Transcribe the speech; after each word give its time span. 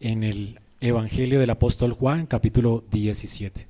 en 0.00 0.22
el 0.24 0.60
Evangelio 0.80 1.40
del 1.40 1.50
apóstol 1.50 1.92
Juan, 1.92 2.26
capítulo 2.26 2.84
17. 2.90 3.66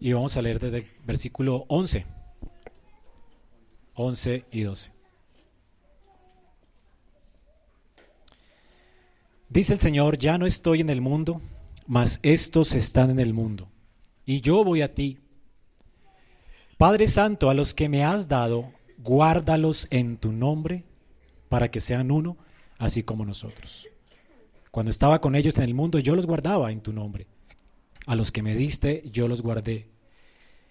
Y 0.00 0.12
vamos 0.12 0.36
a 0.36 0.42
leer 0.42 0.60
desde 0.60 0.78
el 0.78 0.84
versículo 1.06 1.64
11. 1.68 2.04
11 3.94 4.44
y 4.52 4.62
12. 4.62 5.03
Dice 9.48 9.74
el 9.74 9.80
Señor, 9.80 10.18
ya 10.18 10.38
no 10.38 10.46
estoy 10.46 10.80
en 10.80 10.90
el 10.90 11.00
mundo, 11.00 11.40
mas 11.86 12.18
estos 12.22 12.74
están 12.74 13.10
en 13.10 13.20
el 13.20 13.34
mundo, 13.34 13.68
y 14.24 14.40
yo 14.40 14.64
voy 14.64 14.82
a 14.82 14.94
ti. 14.94 15.18
Padre 16.76 17.06
Santo, 17.08 17.50
a 17.50 17.54
los 17.54 17.74
que 17.74 17.88
me 17.88 18.04
has 18.04 18.28
dado, 18.28 18.72
guárdalos 18.98 19.86
en 19.90 20.16
tu 20.16 20.32
nombre, 20.32 20.84
para 21.48 21.70
que 21.70 21.80
sean 21.80 22.10
uno, 22.10 22.36
así 22.78 23.02
como 23.02 23.24
nosotros. 23.24 23.86
Cuando 24.70 24.90
estaba 24.90 25.20
con 25.20 25.36
ellos 25.36 25.56
en 25.58 25.64
el 25.64 25.74
mundo, 25.74 25.98
yo 26.00 26.16
los 26.16 26.26
guardaba 26.26 26.72
en 26.72 26.80
tu 26.80 26.92
nombre. 26.92 27.26
A 28.06 28.16
los 28.16 28.32
que 28.32 28.42
me 28.42 28.56
diste, 28.56 29.08
yo 29.12 29.28
los 29.28 29.40
guardé 29.40 29.94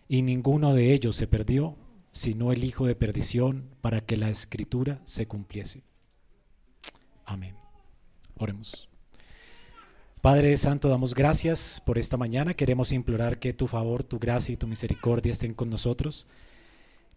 y 0.07 0.21
ninguno 0.21 0.73
de 0.73 0.93
ellos 0.93 1.15
se 1.15 1.27
perdió, 1.27 1.75
sino 2.11 2.51
el 2.51 2.63
hijo 2.63 2.85
de 2.85 2.95
perdición, 2.95 3.69
para 3.81 4.01
que 4.01 4.17
la 4.17 4.29
escritura 4.29 5.01
se 5.05 5.27
cumpliese. 5.27 5.81
Amén. 7.25 7.62
Oremos. 8.37 8.89
Padre 10.21 10.55
Santo, 10.55 10.87
damos 10.87 11.13
gracias 11.13 11.81
por 11.85 11.97
esta 11.97 12.15
mañana. 12.15 12.53
Queremos 12.53 12.91
implorar 12.93 13.39
que 13.39 13.51
tu 13.51 13.67
favor, 13.67 14.03
tu 14.03 14.19
gracia 14.19 14.53
y 14.53 14.57
tu 14.57 14.67
misericordia 14.67 15.33
estén 15.33 15.53
con 15.53 15.69
nosotros. 15.69 16.27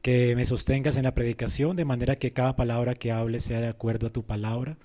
Que 0.03 0.35
me 0.35 0.45
sostengas 0.45 0.97
en 0.97 1.05
la 1.05 1.15
predicación 1.15 1.77
de 1.77 1.85
manera 1.85 2.17
que 2.17 2.33
cada 2.33 2.57
palabra 2.57 2.95
que 2.95 3.13
hable 3.13 3.39
sea 3.39 3.61
de 3.61 3.69
acuerdo 3.69 4.09
a 4.09 4.13
tu 4.13 4.25
palabra. 4.25 4.77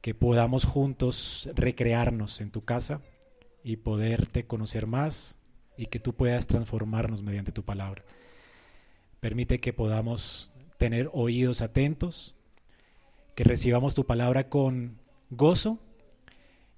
Que 0.00 0.14
podamos 0.14 0.64
juntos 0.64 1.48
recrearnos 1.54 2.40
en 2.40 2.50
tu 2.52 2.64
casa 2.64 3.00
y 3.64 3.78
poderte 3.78 4.46
conocer 4.46 4.86
más 4.86 5.36
y 5.76 5.86
que 5.86 5.98
tú 5.98 6.14
puedas 6.14 6.46
transformarnos 6.46 7.22
mediante 7.22 7.50
tu 7.50 7.64
palabra. 7.64 8.04
Permite 9.20 9.58
que 9.58 9.72
podamos 9.72 10.52
tener 10.76 11.10
oídos 11.12 11.60
atentos, 11.62 12.36
que 13.34 13.42
recibamos 13.42 13.96
tu 13.96 14.06
palabra 14.06 14.48
con 14.48 14.98
gozo 15.30 15.78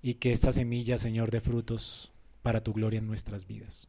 y 0.03 0.15
que 0.15 0.33
esta 0.33 0.53
semilla, 0.53 0.99
Señor, 0.99 1.31
de 1.31 1.41
frutos 1.41 2.13
para 2.43 2.63
tu 2.63 2.73
gloria 2.73 2.99
en 2.99 3.07
nuestras 3.07 3.47
vidas. 3.47 3.89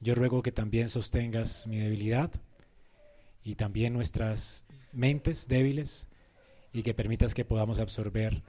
Yo 0.00 0.14
ruego 0.14 0.42
que 0.42 0.52
también 0.52 0.88
sostengas 0.88 1.66
mi 1.66 1.78
debilidad 1.78 2.30
y 3.42 3.54
también 3.54 3.92
nuestras 3.92 4.64
mentes 4.92 5.48
débiles 5.48 6.06
y 6.72 6.82
que 6.82 6.94
permitas 6.94 7.34
que 7.34 7.44
podamos 7.44 7.78
absorber 7.78 8.42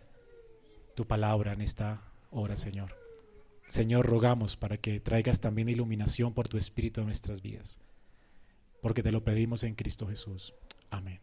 tu 0.95 1.05
palabra 1.05 1.53
en 1.53 1.61
esta 1.61 2.01
hora, 2.31 2.57
Señor. 2.57 2.95
Señor, 3.67 4.05
rogamos 4.05 4.57
para 4.57 4.77
que 4.77 4.99
traigas 4.99 5.39
también 5.39 5.69
iluminación 5.69 6.33
por 6.33 6.47
tu 6.47 6.57
Espíritu 6.57 7.01
a 7.01 7.03
nuestras 7.03 7.41
vidas, 7.41 7.79
porque 8.81 9.03
te 9.03 9.11
lo 9.11 9.23
pedimos 9.23 9.63
en 9.63 9.75
Cristo 9.75 10.07
Jesús. 10.07 10.53
Amén. 10.89 11.19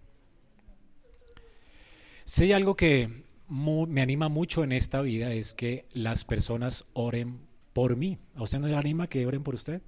Si 2.25 2.45
hay 2.45 2.53
algo 2.53 2.77
que 2.77 3.25
me 3.49 4.03
anima 4.03 4.29
mucho 4.29 4.65
en 4.65 4.73
esta 4.73 5.01
vida 5.03 5.33
es 5.33 5.55
que 5.55 5.87
las 5.93 6.25
personas 6.25 6.87
oren 6.93 7.41
por 7.73 7.97
mí. 7.97 8.19
¿A 8.35 8.43
usted 8.43 8.59
no 8.59 8.69
le 8.69 8.77
anima 8.77 9.09
que 9.09 9.27
oren 9.27 9.43
por 9.43 9.55
usted? 9.55 9.83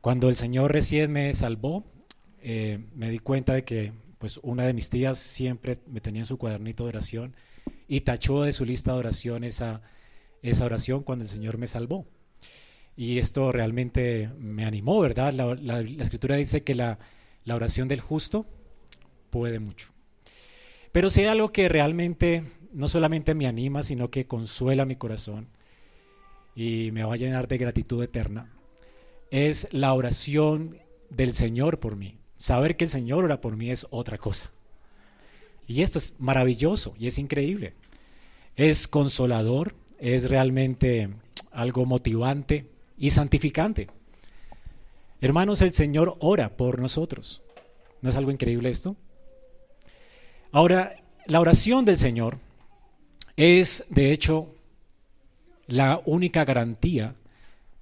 Cuando 0.00 0.28
el 0.28 0.36
Señor 0.36 0.72
recién 0.72 1.12
me 1.12 1.32
salvó, 1.34 1.84
eh, 2.42 2.78
me 2.94 3.10
di 3.10 3.18
cuenta 3.18 3.54
de 3.54 3.64
que 3.64 3.92
pues 4.18 4.38
una 4.42 4.64
de 4.64 4.74
mis 4.74 4.90
tías 4.90 5.18
siempre 5.18 5.78
me 5.86 6.00
tenía 6.00 6.22
en 6.22 6.26
su 6.26 6.38
cuadernito 6.38 6.84
de 6.84 6.90
oración 6.90 7.34
y 7.88 8.02
tachó 8.02 8.42
de 8.42 8.52
su 8.52 8.64
lista 8.64 8.92
de 8.92 8.98
oración 8.98 9.44
esa 9.44 9.82
esa 10.42 10.64
oración 10.64 11.02
cuando 11.02 11.24
el 11.24 11.30
Señor 11.30 11.58
me 11.58 11.66
salvó. 11.66 12.06
Y 12.96 13.18
esto 13.18 13.52
realmente 13.52 14.30
me 14.38 14.64
animó, 14.64 15.00
¿verdad? 15.00 15.32
La, 15.32 15.80
escritura 15.80 16.36
dice 16.36 16.62
que 16.62 16.74
la, 16.74 16.98
la 17.44 17.56
oración 17.56 17.88
del 17.88 18.00
justo 18.00 18.46
puede 19.30 19.58
mucho. 19.58 19.92
Pero 20.92 21.10
si 21.10 21.20
hay 21.20 21.26
algo 21.26 21.52
que 21.52 21.68
realmente 21.68 22.44
no 22.72 22.88
solamente 22.88 23.34
me 23.34 23.46
anima, 23.46 23.82
sino 23.82 24.10
que 24.10 24.26
consuela 24.26 24.84
mi 24.84 24.96
corazón 24.96 25.48
y 26.54 26.90
me 26.92 27.04
va 27.04 27.14
a 27.14 27.18
llenar 27.18 27.48
de 27.48 27.58
gratitud 27.58 28.02
eterna, 28.02 28.50
es 29.30 29.68
la 29.72 29.94
oración 29.94 30.78
del 31.08 31.32
Señor 31.32 31.78
por 31.78 31.96
mí. 31.96 32.18
Saber 32.36 32.76
que 32.76 32.84
el 32.84 32.90
Señor 32.90 33.24
ora 33.24 33.40
por 33.40 33.56
mí 33.56 33.70
es 33.70 33.86
otra 33.90 34.18
cosa. 34.18 34.50
Y 35.68 35.82
esto 35.82 35.98
es 35.98 36.14
maravilloso 36.18 36.94
y 36.98 37.06
es 37.06 37.18
increíble. 37.18 37.74
Es 38.56 38.88
consolador, 38.88 39.74
es 39.98 40.28
realmente 40.28 41.10
algo 41.52 41.84
motivante 41.84 42.66
y 42.98 43.10
santificante. 43.10 43.88
Hermanos, 45.20 45.60
el 45.62 45.72
Señor 45.72 46.16
ora 46.18 46.56
por 46.56 46.80
nosotros. 46.80 47.42
¿No 48.02 48.10
es 48.10 48.16
algo 48.16 48.32
increíble 48.32 48.70
esto? 48.70 48.96
Ahora, 50.52 50.96
la 51.26 51.40
oración 51.40 51.84
del 51.84 51.98
Señor 51.98 52.38
es, 53.36 53.84
de 53.88 54.12
hecho, 54.12 54.54
la 55.66 56.02
única 56.04 56.44
garantía 56.44 57.14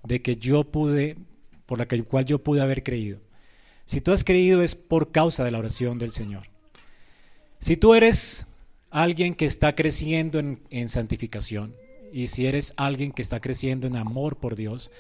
de 0.05 0.21
que 0.21 0.37
yo 0.37 0.65
pude, 0.65 1.17
por 1.67 1.79
la 1.79 1.87
cual 1.87 2.27
yo 2.27 2.39
pude 2.41 2.61
haber 2.61 2.83
creído. 2.83 3.19
Si 3.87 4.01
tú 4.03 4.13
has 4.13 4.23
creído 4.23 4.63
es 4.63 4.75
por 4.75 5.13
causa 5.13 5.45
de 5.45 5.51
la 5.51 5.59
oración 5.59 5.99
del 5.99 6.13
Señor. 6.13 6.45
Si 7.59 7.77
tú 7.77 7.95
eres 7.95 8.47
alguien 8.91 9.35
que 9.35 9.47
está 9.47 9.75
creciendo 9.75 10.39
en, 10.39 10.61
en 10.71 10.91
santificación, 10.91 11.75
y 12.13 12.29
si 12.29 12.47
eres 12.47 12.75
alguien 12.77 13.13
que 13.13 13.23
está 13.23 13.41
creciendo 13.41 13.87
en 13.87 13.97
amor 13.97 14.37
por 14.37 14.57
Dios, 14.57 14.91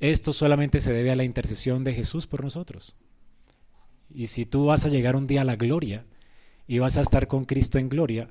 esto 0.00 0.32
solamente 0.32 0.80
se 0.80 0.92
debe 0.92 1.10
a 1.10 1.16
la 1.16 1.24
intercesión 1.24 1.84
de 1.84 1.94
Jesús 1.94 2.26
por 2.26 2.42
nosotros. 2.42 2.94
Y 4.12 4.26
si 4.26 4.44
tú 4.44 4.66
vas 4.66 4.84
a 4.84 4.88
llegar 4.88 5.16
un 5.16 5.26
día 5.26 5.42
a 5.42 5.44
la 5.44 5.56
gloria 5.56 6.04
y 6.66 6.78
vas 6.78 6.96
a 6.96 7.02
estar 7.02 7.26
con 7.26 7.44
Cristo 7.44 7.78
en 7.78 7.88
gloria, 7.88 8.28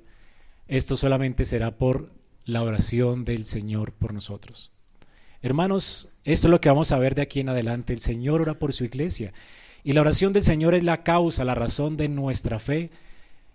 esto 0.67 0.95
solamente 0.95 1.45
será 1.45 1.77
por 1.77 2.11
la 2.45 2.63
oración 2.63 3.25
del 3.25 3.45
Señor 3.45 3.93
por 3.93 4.13
nosotros. 4.13 4.71
Hermanos, 5.41 6.09
esto 6.23 6.47
es 6.47 6.51
lo 6.51 6.61
que 6.61 6.69
vamos 6.69 6.91
a 6.91 6.99
ver 6.99 7.15
de 7.15 7.21
aquí 7.21 7.41
en 7.41 7.49
adelante. 7.49 7.93
El 7.93 7.99
Señor 7.99 8.41
ora 8.41 8.53
por 8.53 8.71
su 8.71 8.85
iglesia. 8.85 9.33
Y 9.83 9.91
la 9.93 10.01
oración 10.01 10.31
del 10.31 10.43
Señor 10.43 10.73
es 10.73 10.83
la 10.83 11.03
causa, 11.03 11.43
la 11.43 11.55
razón 11.55 11.97
de 11.97 12.07
nuestra 12.07 12.59
fe 12.59 12.91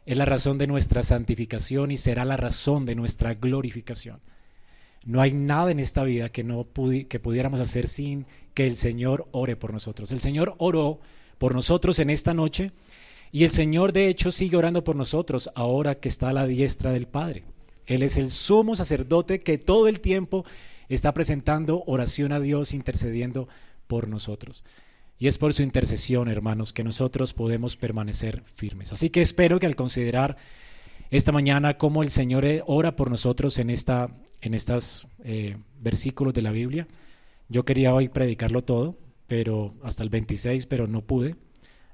es 0.08 0.16
la 0.16 0.24
razón 0.24 0.56
de 0.56 0.66
nuestra 0.66 1.02
santificación 1.02 1.90
y 1.90 1.98
será 1.98 2.24
la 2.24 2.38
razón 2.38 2.86
de 2.86 2.94
nuestra 2.94 3.34
glorificación. 3.34 4.20
No 5.04 5.20
hay 5.20 5.32
nada 5.32 5.70
en 5.70 5.80
esta 5.80 6.02
vida 6.02 6.30
que, 6.30 6.44
no 6.44 6.66
que 7.08 7.20
pudiéramos 7.20 7.60
hacer 7.60 7.88
sin 7.88 8.24
que 8.54 8.66
el 8.66 8.76
Señor 8.76 9.28
ore 9.32 9.54
por 9.54 9.70
nosotros. 9.70 10.10
El 10.10 10.20
Señor 10.20 10.54
oró 10.56 10.98
por 11.36 11.54
nosotros 11.54 11.98
en 11.98 12.08
esta 12.08 12.32
noche 12.32 12.72
y 13.30 13.44
el 13.44 13.50
Señor 13.50 13.92
de 13.92 14.08
hecho 14.08 14.30
sigue 14.30 14.56
orando 14.56 14.84
por 14.84 14.96
nosotros 14.96 15.50
ahora 15.54 15.94
que 15.94 16.08
está 16.08 16.30
a 16.30 16.32
la 16.32 16.46
diestra 16.46 16.92
del 16.92 17.06
Padre. 17.06 17.44
Él 17.86 18.02
es 18.02 18.16
el 18.16 18.30
sumo 18.30 18.76
sacerdote 18.76 19.40
que 19.40 19.58
todo 19.58 19.88
el 19.88 20.00
tiempo 20.00 20.44
está 20.88 21.12
presentando 21.12 21.82
oración 21.86 22.32
a 22.32 22.40
Dios, 22.40 22.72
intercediendo 22.72 23.48
por 23.86 24.08
nosotros. 24.08 24.64
Y 25.18 25.26
es 25.26 25.36
por 25.36 25.52
su 25.52 25.62
intercesión, 25.62 26.28
hermanos, 26.28 26.72
que 26.72 26.84
nosotros 26.84 27.34
podemos 27.34 27.76
permanecer 27.76 28.42
firmes. 28.54 28.92
Así 28.92 29.10
que 29.10 29.20
espero 29.20 29.58
que 29.58 29.66
al 29.66 29.74
considerar 29.74 30.36
esta 31.10 31.32
mañana 31.32 31.76
cómo 31.76 32.02
el 32.02 32.10
Señor 32.10 32.44
ora 32.66 32.94
por 32.94 33.10
nosotros 33.10 33.58
en, 33.58 33.70
esta, 33.70 34.10
en 34.40 34.54
estos 34.54 35.08
eh, 35.24 35.56
versículos 35.80 36.34
de 36.34 36.42
la 36.42 36.52
Biblia, 36.52 36.86
yo 37.48 37.64
quería 37.64 37.94
hoy 37.94 38.08
predicarlo 38.08 38.62
todo, 38.62 38.96
pero 39.26 39.74
hasta 39.82 40.02
el 40.02 40.10
26, 40.10 40.66
pero 40.66 40.86
no 40.86 41.00
pude. 41.00 41.34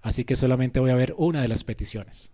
Así 0.05 0.27
que 0.27 0.37
solamente 0.37 0.81
voy 0.81 0.91
a 0.91 0.97
ver 0.97 1.15
una 1.17 1.41
de 1.41 1.49
las 1.49 1.65
peticiones 1.65 2.31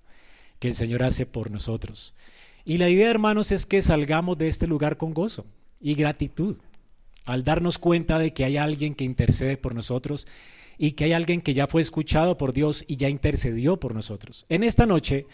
que 0.59 0.67
el 0.67 0.75
Señor 0.75 1.05
hace 1.05 1.25
por 1.25 1.53
nosotros. 1.53 2.17
Y 2.65 2.79
la 2.79 2.89
idea, 2.91 3.09
hermanos, 3.09 3.53
es 3.53 3.65
que 3.65 3.81
salgamos 3.81 4.37
de 4.37 4.49
este 4.49 4.67
lugar 4.67 4.97
con 4.97 5.15
gozo 5.15 5.47
y 5.81 5.95
gratitud, 5.95 6.57
al 7.25 7.45
darnos 7.45 7.79
cuenta 7.79 8.19
de 8.19 8.33
que 8.33 8.45
hay 8.45 8.57
alguien 8.57 8.97
que 8.97 9.05
intercede 9.05 9.57
por 9.57 9.77
nosotros 9.77 10.27
y 10.79 10.93
que 10.93 11.05
hay 11.05 11.13
alguien 11.13 11.43
que 11.43 11.55
ya 11.55 11.69
fue 11.69 11.81
escuchado 11.81 12.37
por 12.37 12.53
Dios 12.53 12.85
y 12.89 12.97
ya 12.97 13.09
intercedió 13.09 13.79
por 13.79 13.95
nosotros. 13.95 14.47
En 14.49 14.65
esta 14.65 14.85
noche 14.85 15.27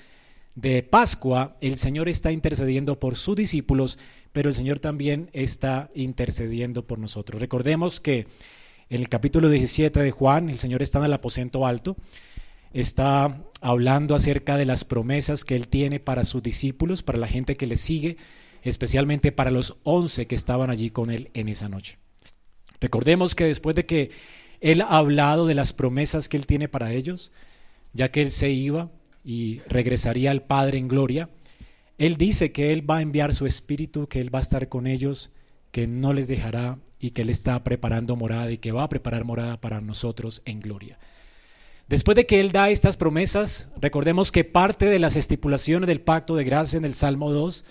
de 0.54 0.82
Pascua, 0.82 1.56
el 1.62 1.76
Señor 1.76 2.10
está 2.10 2.32
intercediendo 2.32 3.00
por 3.00 3.16
sus 3.16 3.34
discípulos, 3.34 3.98
pero 4.34 4.50
el 4.50 4.54
Señor 4.54 4.78
también 4.78 5.30
está 5.32 5.88
intercediendo 5.94 6.86
por 6.86 6.98
nosotros. 6.98 7.40
Recordemos 7.40 7.98
que 7.98 8.26
en 8.88 9.00
el 9.00 9.08
capítulo 9.08 9.48
17 9.48 10.00
de 10.00 10.10
Juan, 10.12 10.48
el 10.48 10.58
Señor 10.58 10.80
está 10.80 11.00
en 11.00 11.06
el 11.06 11.12
aposento 11.12 11.66
alto, 11.66 11.96
está 12.72 13.42
hablando 13.60 14.14
acerca 14.14 14.56
de 14.56 14.64
las 14.64 14.84
promesas 14.84 15.44
que 15.44 15.56
Él 15.56 15.66
tiene 15.66 15.98
para 15.98 16.24
sus 16.24 16.42
discípulos, 16.42 17.02
para 17.02 17.18
la 17.18 17.26
gente 17.26 17.56
que 17.56 17.66
le 17.66 17.76
sigue, 17.76 18.16
especialmente 18.62 19.32
para 19.32 19.50
los 19.50 19.76
once 19.82 20.26
que 20.26 20.36
estaban 20.36 20.70
allí 20.70 20.90
con 20.90 21.10
Él 21.10 21.30
en 21.34 21.48
esa 21.48 21.68
noche. 21.68 21.98
Recordemos 22.80 23.34
que 23.34 23.44
después 23.44 23.74
de 23.74 23.86
que 23.86 24.10
Él 24.60 24.82
ha 24.82 24.98
hablado 24.98 25.46
de 25.46 25.54
las 25.54 25.72
promesas 25.72 26.28
que 26.28 26.36
Él 26.36 26.46
tiene 26.46 26.68
para 26.68 26.92
ellos, 26.92 27.32
ya 27.92 28.12
que 28.12 28.22
Él 28.22 28.30
se 28.30 28.50
iba 28.50 28.92
y 29.24 29.60
regresaría 29.66 30.30
al 30.30 30.42
Padre 30.42 30.78
en 30.78 30.86
gloria, 30.86 31.28
Él 31.98 32.16
dice 32.16 32.52
que 32.52 32.72
Él 32.72 32.88
va 32.88 32.98
a 32.98 33.02
enviar 33.02 33.34
su 33.34 33.46
Espíritu, 33.46 34.06
que 34.06 34.20
Él 34.20 34.32
va 34.32 34.38
a 34.38 34.42
estar 34.42 34.68
con 34.68 34.86
ellos, 34.86 35.32
que 35.72 35.88
no 35.88 36.12
les 36.12 36.28
dejará 36.28 36.78
y 37.06 37.12
que 37.12 37.23
Él 37.23 37.31
está 37.31 37.62
preparando 37.62 38.17
morada 38.17 38.50
y 38.50 38.58
que 38.58 38.73
va 38.73 38.82
a 38.82 38.88
preparar 38.88 39.25
morada 39.25 39.61
para 39.61 39.81
nosotros 39.81 40.43
en 40.44 40.61
gloria. 40.61 40.99
Después 41.88 42.17
de 42.17 42.26
que 42.26 42.41
Él 42.41 42.50
da 42.50 42.69
estas 42.69 42.97
promesas, 42.97 43.69
recordemos 43.81 44.32
que 44.32 44.43
parte 44.43 44.87
de 44.87 44.99
las 44.99 45.14
estipulaciones 45.14 45.87
del 45.87 46.00
pacto 46.00 46.35
de 46.35 46.43
gracia 46.43 46.79
en 46.79 46.85
el 46.85 46.94
Salmo 46.94 47.31
2 47.31 47.64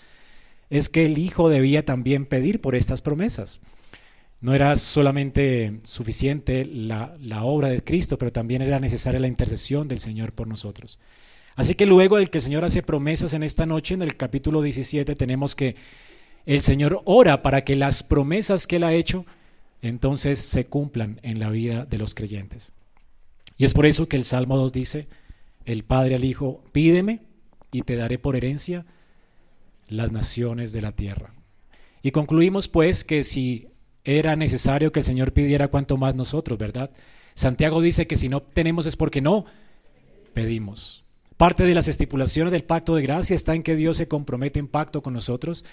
es 0.70 0.88
que 0.88 1.06
el 1.06 1.18
Hijo 1.18 1.50
debía 1.50 1.84
también 1.84 2.26
pedir 2.26 2.62
por 2.62 2.76
estas 2.76 3.02
promesas. 3.02 3.60
No 4.40 4.54
era 4.54 4.78
solamente 4.78 5.82
suficiente 5.84 6.64
la, 6.66 7.18
obra 7.44 7.68
de 7.68 7.84
Cristo, 7.84 8.18
pero 8.18 8.32
también 8.32 8.62
era 8.62 8.80
necesaria 8.80 9.20
la 9.20 9.28
intercesión 9.28 9.90
del 9.90 10.00
Señor 10.00 10.32
por 10.32 10.48
nosotros. 10.48 10.98
Así 11.56 11.76
que 11.76 11.86
luego 11.86 12.18
de 12.18 12.28
que 12.28 12.38
el 12.38 12.44
Señor 12.44 12.64
hace 12.64 12.84
promesas 12.84 13.34
en 13.34 13.44
esta 13.44 13.66
noche, 13.66 13.96
en 13.96 14.02
el 14.02 14.16
capítulo 14.16 14.62
17, 14.62 15.16
tenemos 15.16 15.56
que 15.56 15.76
el 16.46 16.62
Señor 16.62 17.02
ora 17.06 17.42
para 17.42 17.62
que 17.62 17.76
las 17.76 18.04
promesas 18.04 18.68
que 18.68 18.78
Él 18.78 18.84
ha 18.84 18.94
hecho 18.94 19.26
entonces 19.82 20.40
se 20.40 20.66
cumplan 20.66 21.20
en 21.22 21.40
la 21.40 21.50
vida 21.50 21.86
de 21.86 21.98
los 21.98 22.16
creyentes. 22.16 22.72
Y 23.58 23.66
es 23.66 23.74
por 23.74 23.86
eso 23.86 24.08
que 24.08 24.18
el 24.18 24.24
Salmo 24.24 24.58
2 24.58 24.72
dice, 24.72 25.08
el 25.66 25.84
Padre 25.84 26.16
al 26.16 26.26
Hijo, 26.26 26.64
pídeme 26.72 27.22
y 27.72 27.84
te 27.84 27.96
daré 27.96 28.18
por 28.18 28.36
herencia 28.36 28.86
las 29.88 30.12
naciones 30.12 30.72
de 30.72 30.82
la 30.82 30.92
tierra. 30.92 31.34
Y 32.02 32.12
concluimos 32.12 32.68
pues 32.68 33.04
que 33.04 33.24
si 33.24 33.68
era 34.04 34.36
necesario 34.36 34.92
que 34.92 35.00
el 35.00 35.06
Señor 35.06 35.34
pidiera 35.34 35.68
cuanto 35.68 35.98
más 35.98 36.16
nosotros, 36.16 36.58
¿verdad? 36.58 36.92
Santiago 37.34 37.82
dice 37.82 38.08
que 38.08 38.16
si 38.16 38.30
no 38.30 38.42
tenemos 38.42 38.86
es 38.86 38.96
porque 38.96 39.22
no 39.22 39.46
pedimos. 40.34 41.04
Parte 41.38 41.64
de 41.64 41.74
las 41.74 41.88
estipulaciones 41.88 42.52
del 42.52 42.64
pacto 42.64 42.96
de 42.96 43.02
gracia 43.02 43.36
está 43.36 43.56
en 43.56 43.64
que 43.64 43.76
Dios 43.76 43.98
se 43.98 44.08
compromete 44.08 44.60
en 44.60 44.68
pacto 44.68 45.02
con 45.02 45.14
nosotros 45.14 45.66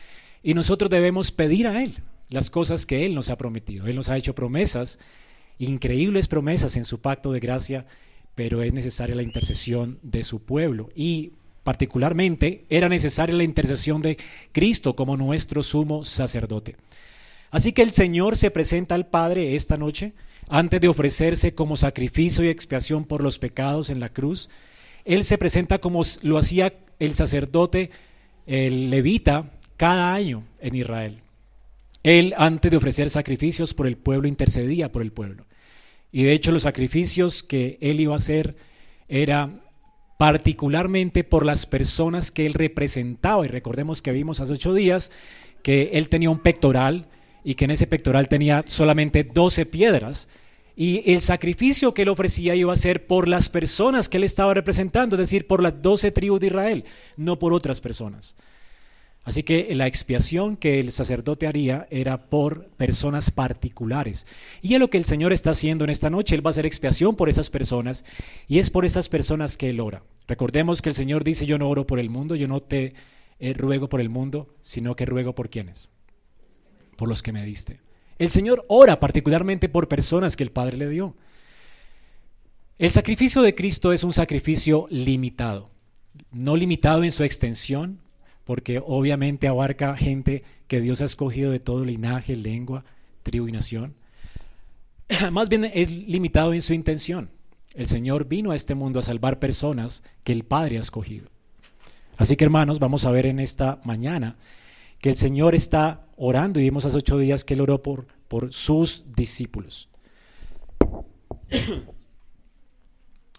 y 0.43 0.55
nosotros 0.55 0.91
debemos 0.91 1.31
pedir 1.31 1.67
a 1.67 1.83
Él 1.83 1.95
las 2.29 2.51
cosas 2.51 2.87
que 2.87 3.05
Él 3.05 3.15
nos 3.15 3.31
ha 3.31 3.37
prometido. 3.37 3.87
Él 3.87 3.97
nos 3.97 4.09
ha 4.09 4.17
hecho 4.17 4.35
promesas 4.35 4.99
increíbles 5.59 6.29
promesas 6.29 6.77
en 6.77 6.85
su 6.85 7.01
pacto 7.01 7.33
de 7.33 7.41
gracia, 7.41 7.87
pero 8.35 8.63
es 8.63 8.73
necesaria 8.73 9.15
la 9.15 9.23
intercesión 9.23 9.99
de 10.03 10.25
su 10.25 10.43
pueblo. 10.43 10.91
Y 10.95 11.33
particularmente 11.63 12.65
era 12.69 12.89
necesaria 12.89 13.37
la 13.37 13.45
intercesión 13.45 14.03
de 14.03 14.17
Cristo 14.53 14.97
como 14.97 15.17
nuestro 15.17 15.63
sumo 15.63 16.05
sacerdote. 16.05 16.77
Así 17.51 17.73
que 17.73 17.83
el 17.83 17.91
Señor 17.91 18.37
se 18.37 18.51
presenta 18.51 18.95
al 18.95 19.07
Padre 19.07 19.55
esta 19.55 19.77
noche, 19.77 20.15
antes 20.49 20.81
de 20.81 20.89
ofrecerse 20.89 21.55
como 21.55 21.77
sacrificio 21.77 22.45
y 22.45 22.49
expiación 22.49 23.05
por 23.05 23.23
los 23.23 23.39
pecados 23.39 23.91
en 23.91 24.01
la 24.01 24.09
cruz. 24.09 24.49
Él 25.05 25.25
se 25.25 25.39
presenta 25.39 25.79
como 25.79 26.03
lo 26.23 26.39
hacía 26.39 26.75
el 26.99 27.15
sacerdote, 27.15 27.91
el 28.47 28.91
levita, 28.91 29.51
cada 29.83 30.15
año 30.15 30.45
en 30.61 30.77
Israel. 30.77 31.23
Él, 32.05 32.35
antes 32.37 32.71
de 32.71 32.77
ofrecer 32.77 33.11
sacrificios 33.11 33.75
por 33.75 33.89
el 33.89 33.97
pueblo, 33.97 34.29
intercedía 34.29 34.93
por 34.93 35.03
el 35.03 35.11
pueblo. 35.11 35.45
Y 36.13 36.23
de 36.23 36.35
hecho 36.35 36.53
los 36.53 36.63
sacrificios 36.63 37.43
que 37.43 37.79
él 37.81 37.99
iba 37.99 38.15
a 38.15 38.19
hacer 38.19 38.55
era 39.09 39.51
particularmente 40.19 41.25
por 41.25 41.45
las 41.45 41.67
personas 41.67 42.31
que 42.31 42.47
él 42.47 42.55
representaba. 42.55 43.45
Y 43.45 43.49
recordemos 43.49 44.03
que 44.03 44.13
vimos 44.13 44.39
hace 44.39 44.53
ocho 44.53 44.73
días 44.73 45.11
que 45.65 45.91
él 45.95 46.09
tenía 46.09 46.31
un 46.31 46.39
pectoral 46.39 47.09
y 47.43 47.57
que 47.57 47.65
en 47.65 47.73
ese 47.73 47.89
pectoral 47.89 48.29
tenía 48.29 48.63
solamente 48.69 49.25
doce 49.25 49.67
piedras. 49.67 50.29
Y 50.77 51.11
el 51.13 51.23
sacrificio 51.23 51.93
que 51.93 52.03
él 52.03 52.11
ofrecía 52.11 52.55
iba 52.55 52.73
a 52.73 52.77
ser 52.77 53.09
por 53.09 53.27
las 53.27 53.49
personas 53.49 54.09
que 54.09 54.19
él 54.19 54.23
estaba 54.23 54.55
representando, 54.55 55.17
es 55.17 55.23
decir, 55.23 55.49
por 55.49 55.61
las 55.61 55.83
doce 55.83 56.13
tribus 56.13 56.39
de 56.39 56.47
Israel, 56.47 56.85
no 57.17 57.41
por 57.41 57.53
otras 57.53 57.81
personas. 57.81 58.37
Así 59.25 59.45
que 59.45 59.73
la 59.75 59.87
expiación 59.87 60.57
que 60.57 60.81
el 60.81 60.91
sacerdote 60.91 61.47
haría 61.47 61.87
era 61.91 62.29
por 62.29 62.67
personas 62.71 63.31
particulares. 63.31 64.27
Y 64.63 64.75
es 64.75 64.81
lo 64.81 64.91
que 64.91 64.99
el 64.99 65.05
Señor 65.05 65.33
está 65.33 65.51
haciendo 65.51 65.85
en 65.85 65.91
esta 65.91 66.11
noche. 66.11 66.35
Él 66.35 66.45
va 66.45 66.51
a 66.51 66.53
hacer 66.53 66.67
expiación 66.67 67.15
por 67.15 67.29
esas 67.29 67.49
personas 67.49 68.05
y 68.49 68.59
es 68.59 68.71
por 68.71 68.85
esas 68.85 69.09
personas 69.09 69.57
que 69.57 69.71
Él 69.71 69.79
ora. 69.79 70.03
Recordemos 70.27 70.83
que 70.83 70.89
el 70.89 70.97
Señor 70.97 71.23
dice, 71.23 71.47
yo 71.47 71.57
no 71.57 71.69
oro 71.69 71.87
por 71.87 72.01
el 72.01 72.11
mundo, 72.11 72.35
yo 72.35 72.49
no 72.49 72.61
te 72.61 72.95
eh, 73.39 73.55
ruego 73.55 73.89
por 73.89 74.01
el 74.01 74.09
mundo, 74.09 74.55
sino 74.61 74.97
que 74.97 75.07
ruego 75.07 75.37
por 75.37 75.51
quienes. 75.51 75.89
Por 76.97 77.09
los 77.09 77.23
que 77.23 77.33
me 77.33 77.45
diste. 77.45 77.79
El 78.19 78.31
Señor 78.31 78.65
ora 78.69 78.99
particularmente 78.99 79.69
por 79.69 79.89
personas 79.89 80.35
que 80.35 80.43
el 80.43 80.51
Padre 80.51 80.77
le 80.77 80.89
dio. 80.89 81.15
El 82.79 82.91
sacrificio 82.91 83.43
de 83.43 83.55
Cristo 83.55 83.93
es 83.93 84.03
un 84.03 84.13
sacrificio 84.13 84.87
limitado. 84.91 85.71
No 86.33 86.57
limitado 86.57 87.05
en 87.05 87.13
su 87.13 87.23
extensión, 87.23 88.01
porque 88.45 88.83
obviamente 88.85 89.49
abarca 89.49 89.97
gente 89.97 90.43
que 90.67 90.81
Dios 90.81 91.01
ha 91.01 91.05
escogido 91.05 91.51
de 91.51 91.61
todo 91.61 91.85
linaje, 91.85 92.37
lengua, 92.37 92.85
tribu 93.23 93.49
y 93.49 93.53
nación. 93.53 93.95
Más 95.33 95.49
bien 95.49 95.65
es 95.65 95.91
limitado 95.91 96.53
en 96.53 96.63
su 96.63 96.75
intención. 96.75 97.31
El 97.75 97.87
Señor 97.87 98.27
vino 98.27 98.51
a 98.51 98.57
este 98.57 98.75
mundo 98.75 98.99
a 98.99 99.03
salvar 99.03 99.39
personas 99.39 100.03
que 100.25 100.33
el 100.33 100.45
Padre 100.45 100.79
ha 100.79 100.81
escogido. 100.81 101.29
Así 102.17 102.37
que 102.37 102.45
hermanos, 102.45 102.79
vamos 102.79 103.05
a 103.05 103.11
ver 103.11 103.27
en 103.27 103.39
esta 103.39 103.81
mañana 103.85 104.37
que 105.01 105.11
el 105.11 105.17
Señor 105.17 105.55
está 105.55 106.07
orando 106.17 106.61
y 106.61 106.65
vimos 106.65 106.85
hace 106.85 106.99
ocho 106.99 107.19
días 107.19 107.45
que 107.45 107.55
Él 107.55 107.63
oró 107.63 107.83
por, 107.83 108.07
por 108.29 108.53
sus 108.53 109.05
discípulos. 109.17 109.89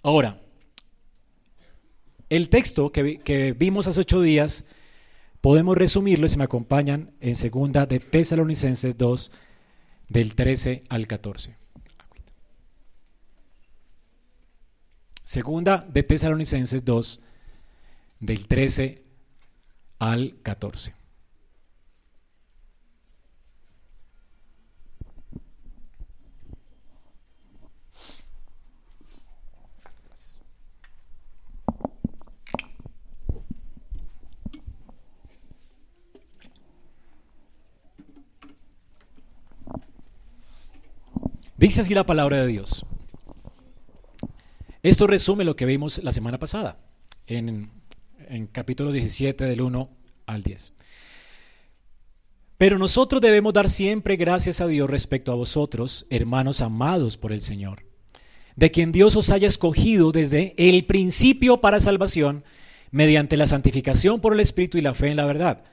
Ahora, 0.03 0.41
el 2.29 2.49
texto 2.49 2.91
que, 2.91 3.19
que 3.19 3.53
vimos 3.53 3.87
hace 3.87 4.01
ocho 4.01 4.21
días 4.21 4.65
Podemos 5.43 5.77
resumirlo 5.77 6.29
si 6.29 6.37
me 6.37 6.45
acompañan 6.45 7.11
en 7.19 7.35
segunda 7.35 7.85
de 7.85 7.99
Tesalonicenses 7.99 8.97
2, 8.97 9.29
del 10.07 10.35
13 10.35 10.85
al 10.87 11.05
14. 11.05 11.57
Segunda 15.25 15.85
de 15.91 16.03
Tesalonicenses 16.03 16.85
2, 16.85 17.19
del 18.21 18.47
13 18.47 19.03
al 19.99 20.37
14. 20.43 20.95
Dice 41.63 41.79
así 41.79 41.93
la 41.93 42.05
palabra 42.05 42.41
de 42.41 42.47
Dios. 42.47 42.85
Esto 44.81 45.07
resume 45.07 45.45
lo 45.45 45.55
que 45.55 45.65
vimos 45.65 46.03
la 46.03 46.11
semana 46.11 46.37
pasada, 46.37 46.77
en, 47.25 47.69
en 48.27 48.47
capítulo 48.47 48.91
17 48.91 49.45
del 49.45 49.61
1 49.61 49.89
al 50.25 50.43
10. 50.43 50.73
Pero 52.57 52.77
nosotros 52.77 53.21
debemos 53.21 53.53
dar 53.53 53.69
siempre 53.69 54.17
gracias 54.17 54.59
a 54.59 54.67
Dios 54.67 54.89
respecto 54.89 55.31
a 55.31 55.35
vosotros, 55.35 56.05
hermanos 56.09 56.59
amados 56.59 57.15
por 57.15 57.31
el 57.31 57.39
Señor, 57.39 57.85
de 58.57 58.69
quien 58.69 58.91
Dios 58.91 59.15
os 59.15 59.29
haya 59.29 59.47
escogido 59.47 60.11
desde 60.11 60.55
el 60.57 60.83
principio 60.83 61.61
para 61.61 61.79
salvación, 61.79 62.43
mediante 62.91 63.37
la 63.37 63.47
santificación 63.47 64.19
por 64.19 64.33
el 64.33 64.41
Espíritu 64.41 64.77
y 64.79 64.81
la 64.81 64.95
fe 64.95 65.11
en 65.11 65.15
la 65.15 65.25
verdad 65.25 65.63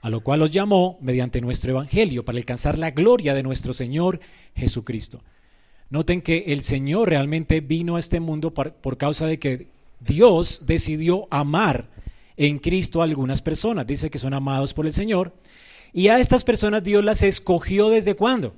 a 0.00 0.10
lo 0.10 0.20
cual 0.20 0.40
los 0.40 0.50
llamó 0.50 0.98
mediante 1.00 1.40
nuestro 1.40 1.72
Evangelio 1.72 2.24
para 2.24 2.38
alcanzar 2.38 2.78
la 2.78 2.92
gloria 2.92 3.34
de 3.34 3.42
nuestro 3.42 3.74
Señor 3.74 4.20
Jesucristo. 4.54 5.22
Noten 5.90 6.22
que 6.22 6.44
el 6.48 6.62
Señor 6.62 7.08
realmente 7.08 7.60
vino 7.60 7.96
a 7.96 7.98
este 7.98 8.20
mundo 8.20 8.52
por, 8.52 8.98
causa 8.98 9.26
de 9.26 9.38
que 9.38 9.68
Dios 10.00 10.62
decidió 10.66 11.26
amar 11.30 11.88
en 12.36 12.58
Cristo 12.58 13.00
a 13.00 13.04
algunas 13.04 13.42
personas. 13.42 13.86
Dice 13.86 14.10
que 14.10 14.18
son 14.18 14.34
amados 14.34 14.74
por 14.74 14.86
el 14.86 14.92
Señor. 14.92 15.34
Y 15.92 16.08
a 16.08 16.20
estas 16.20 16.44
personas 16.44 16.84
Dios 16.84 17.02
las 17.02 17.22
escogió 17.22 17.88
desde 17.88 18.14
cuándo? 18.14 18.54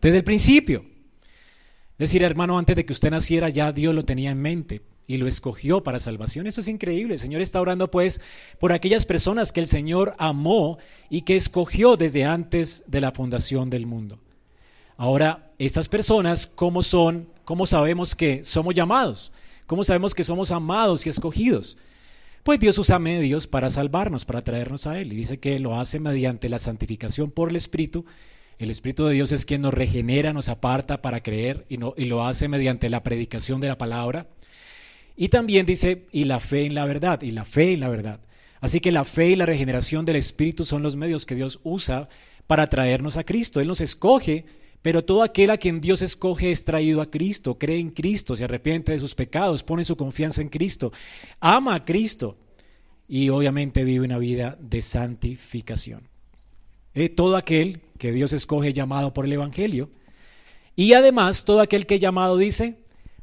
Desde 0.00 0.18
el 0.18 0.24
principio. 0.24 0.84
Es 1.92 2.10
decir, 2.10 2.22
hermano, 2.22 2.58
antes 2.58 2.76
de 2.76 2.84
que 2.84 2.92
usted 2.92 3.10
naciera 3.10 3.48
ya 3.48 3.72
Dios 3.72 3.94
lo 3.94 4.04
tenía 4.04 4.30
en 4.30 4.40
mente 4.40 4.82
y 5.06 5.16
lo 5.16 5.26
escogió 5.26 5.82
para 5.82 6.00
salvación. 6.00 6.46
Eso 6.46 6.60
es 6.60 6.68
increíble. 6.68 7.14
El 7.14 7.20
Señor 7.20 7.42
está 7.42 7.60
orando 7.60 7.90
pues 7.90 8.20
por 8.58 8.72
aquellas 8.72 9.04
personas 9.04 9.52
que 9.52 9.60
el 9.60 9.66
Señor 9.66 10.14
amó 10.18 10.78
y 11.10 11.22
que 11.22 11.36
escogió 11.36 11.96
desde 11.96 12.24
antes 12.24 12.84
de 12.86 13.00
la 13.00 13.12
fundación 13.12 13.70
del 13.70 13.86
mundo. 13.86 14.18
Ahora, 14.96 15.50
estas 15.58 15.88
personas, 15.88 16.46
¿cómo 16.46 16.82
son 16.82 17.26
¿Cómo 17.44 17.66
sabemos 17.66 18.14
que 18.14 18.44
somos 18.44 18.74
llamados? 18.74 19.32
¿Cómo 19.66 19.84
sabemos 19.84 20.14
que 20.14 20.24
somos 20.24 20.52
amados 20.52 21.06
y 21.06 21.08
escogidos? 21.08 21.76
Pues 22.44 22.60
Dios 22.60 22.78
usa 22.78 22.98
medios 22.98 23.46
para 23.46 23.70
salvarnos, 23.70 24.24
para 24.24 24.42
traernos 24.42 24.86
a 24.86 24.98
Él. 25.00 25.12
Y 25.12 25.16
dice 25.16 25.38
que 25.38 25.58
lo 25.58 25.78
hace 25.78 25.98
mediante 25.98 26.48
la 26.48 26.58
santificación 26.58 27.30
por 27.30 27.50
el 27.50 27.56
Espíritu. 27.56 28.04
El 28.58 28.70
Espíritu 28.70 29.06
de 29.06 29.14
Dios 29.14 29.32
es 29.32 29.44
quien 29.44 29.62
nos 29.62 29.74
regenera, 29.74 30.32
nos 30.32 30.48
aparta 30.48 31.02
para 31.02 31.20
creer 31.20 31.66
y, 31.68 31.78
y 31.96 32.04
lo 32.04 32.24
hace 32.24 32.48
mediante 32.48 32.88
la 32.90 33.02
predicación 33.02 33.60
de 33.60 33.68
la 33.68 33.78
palabra. 33.78 34.28
Y 35.16 35.28
también 35.28 35.66
dice, 35.66 36.06
y 36.12 36.24
la 36.24 36.40
fe 36.40 36.66
en 36.66 36.74
la 36.74 36.84
verdad, 36.84 37.22
y 37.22 37.30
la 37.30 37.44
fe 37.44 37.74
en 37.74 37.80
la 37.80 37.88
verdad. 37.88 38.20
Así 38.60 38.80
que 38.80 38.92
la 38.92 39.04
fe 39.04 39.30
y 39.30 39.36
la 39.36 39.46
regeneración 39.46 40.04
del 40.04 40.16
Espíritu 40.16 40.64
son 40.64 40.82
los 40.82 40.96
medios 40.96 41.26
que 41.26 41.34
Dios 41.34 41.60
usa 41.64 42.08
para 42.46 42.68
traernos 42.68 43.16
a 43.16 43.24
Cristo. 43.24 43.60
Él 43.60 43.68
nos 43.68 43.80
escoge, 43.80 44.44
pero 44.82 45.04
todo 45.04 45.22
aquel 45.22 45.50
a 45.50 45.58
quien 45.58 45.80
Dios 45.80 46.00
escoge 46.00 46.50
es 46.50 46.64
traído 46.64 47.00
a 47.00 47.10
Cristo, 47.10 47.58
cree 47.58 47.78
en 47.78 47.90
Cristo, 47.90 48.36
se 48.36 48.44
arrepiente 48.44 48.92
de 48.92 49.00
sus 49.00 49.14
pecados, 49.14 49.62
pone 49.62 49.84
su 49.84 49.96
confianza 49.96 50.42
en 50.42 50.48
Cristo, 50.48 50.92
ama 51.40 51.74
a 51.74 51.84
Cristo 51.84 52.36
y 53.08 53.28
obviamente 53.30 53.84
vive 53.84 54.04
una 54.04 54.18
vida 54.18 54.56
de 54.60 54.80
santificación. 54.80 56.08
Eh, 56.94 57.08
todo 57.08 57.36
aquel 57.36 57.80
que 57.98 58.12
Dios 58.12 58.32
escoge 58.32 58.72
llamado 58.72 59.14
por 59.14 59.24
el 59.24 59.32
Evangelio 59.32 59.90
y 60.76 60.92
además 60.92 61.44
todo 61.44 61.60
aquel 61.60 61.86
que 61.86 61.98
llamado 61.98 62.36
dice 62.36 62.81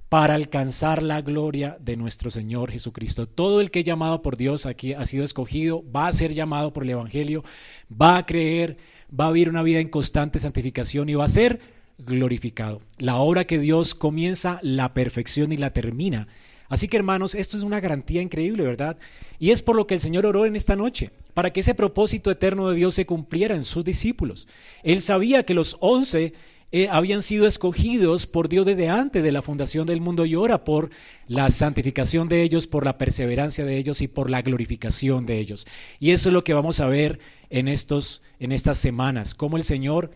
para 0.10 0.34
alcanzar 0.34 1.04
la 1.04 1.22
gloria 1.22 1.78
de 1.80 1.96
nuestro 1.96 2.32
Señor 2.32 2.72
Jesucristo. 2.72 3.28
Todo 3.28 3.62
el 3.62 3.70
que 3.70 3.84
llamado 3.84 4.24
por 4.24 4.38
Dios 4.38 4.66
aquí 4.66 4.94
ha 4.94 5.06
sido 5.06 5.24
escogido, 5.24 5.84
va 5.92 6.08
a 6.08 6.14
ser 6.14 6.34
llamado 6.34 6.74
por 6.74 6.84
el 6.84 6.90
Evangelio, 6.90 7.44
va 7.90 8.18
a 8.18 8.26
creer, 8.26 8.78
va 9.18 9.28
a 9.28 9.32
vivir 9.32 9.50
una 9.50 9.62
vida 9.62 9.80
en 9.80 9.90
constante 9.90 10.40
santificación 10.40 11.10
y 11.10 11.14
va 11.14 11.26
a 11.26 11.30
ser 11.30 11.60
glorificado. 12.00 12.82
La 12.98 13.18
obra 13.18 13.46
que 13.46 13.60
Dios 13.60 13.94
comienza, 13.94 14.60
la 14.64 14.96
perfección 14.96 15.52
y 15.52 15.58
la 15.58 15.74
termina. 15.74 16.28
Así 16.70 16.88
que 16.88 16.98
hermanos, 16.98 17.36
esto 17.36 17.58
es 17.58 17.64
una 17.64 17.80
garantía 17.80 18.22
increíble, 18.22 18.64
¿verdad? 18.64 18.98
Y 19.40 19.52
es 19.52 19.62
por 19.62 19.76
lo 19.76 19.86
que 19.86 19.96
el 19.96 20.00
Señor 20.02 20.26
oró 20.26 20.46
en 20.46 20.56
esta 20.56 20.76
noche, 20.76 21.12
para 21.34 21.52
que 21.52 21.60
ese 21.62 21.76
propósito 21.76 22.32
eterno 22.32 22.70
de 22.70 22.76
Dios 22.76 22.96
se 22.96 23.06
cumpliera 23.06 23.56
en 23.56 23.64
sus 23.64 23.84
discípulos. 23.84 24.48
Él 24.84 25.02
sabía 25.02 25.44
que 25.44 25.56
los 25.56 25.78
once 25.80 26.34
eh, 26.72 26.88
habían 26.90 27.24
sido 27.24 27.48
escogidos 27.48 28.28
por 28.28 28.48
Dios 28.48 28.66
desde 28.66 28.90
antes 28.90 29.24
de 29.24 29.32
la 29.32 29.42
fundación 29.42 29.88
del 29.88 30.02
mundo 30.02 30.26
y 30.26 30.36
ora 30.36 30.64
por 30.64 30.92
la 31.28 31.50
santificación 31.50 32.30
de 32.30 32.44
ellos, 32.44 32.68
por 32.68 32.86
la 32.86 33.00
perseverancia 33.00 33.66
de 33.66 33.78
ellos 33.78 34.02
y 34.02 34.08
por 34.08 34.30
la 34.30 34.44
glorificación 34.44 35.26
de 35.26 35.40
ellos. 35.40 35.66
Y 36.00 36.12
eso 36.12 36.30
es 36.30 36.34
lo 36.34 36.44
que 36.44 36.54
vamos 36.54 36.80
a 36.80 36.88
ver 36.88 37.20
en, 37.50 37.68
estos, 37.68 38.22
en 38.40 38.52
estas 38.52 38.78
semanas, 38.78 39.34
cómo 39.34 39.58
el 39.58 39.64
Señor 39.64 40.12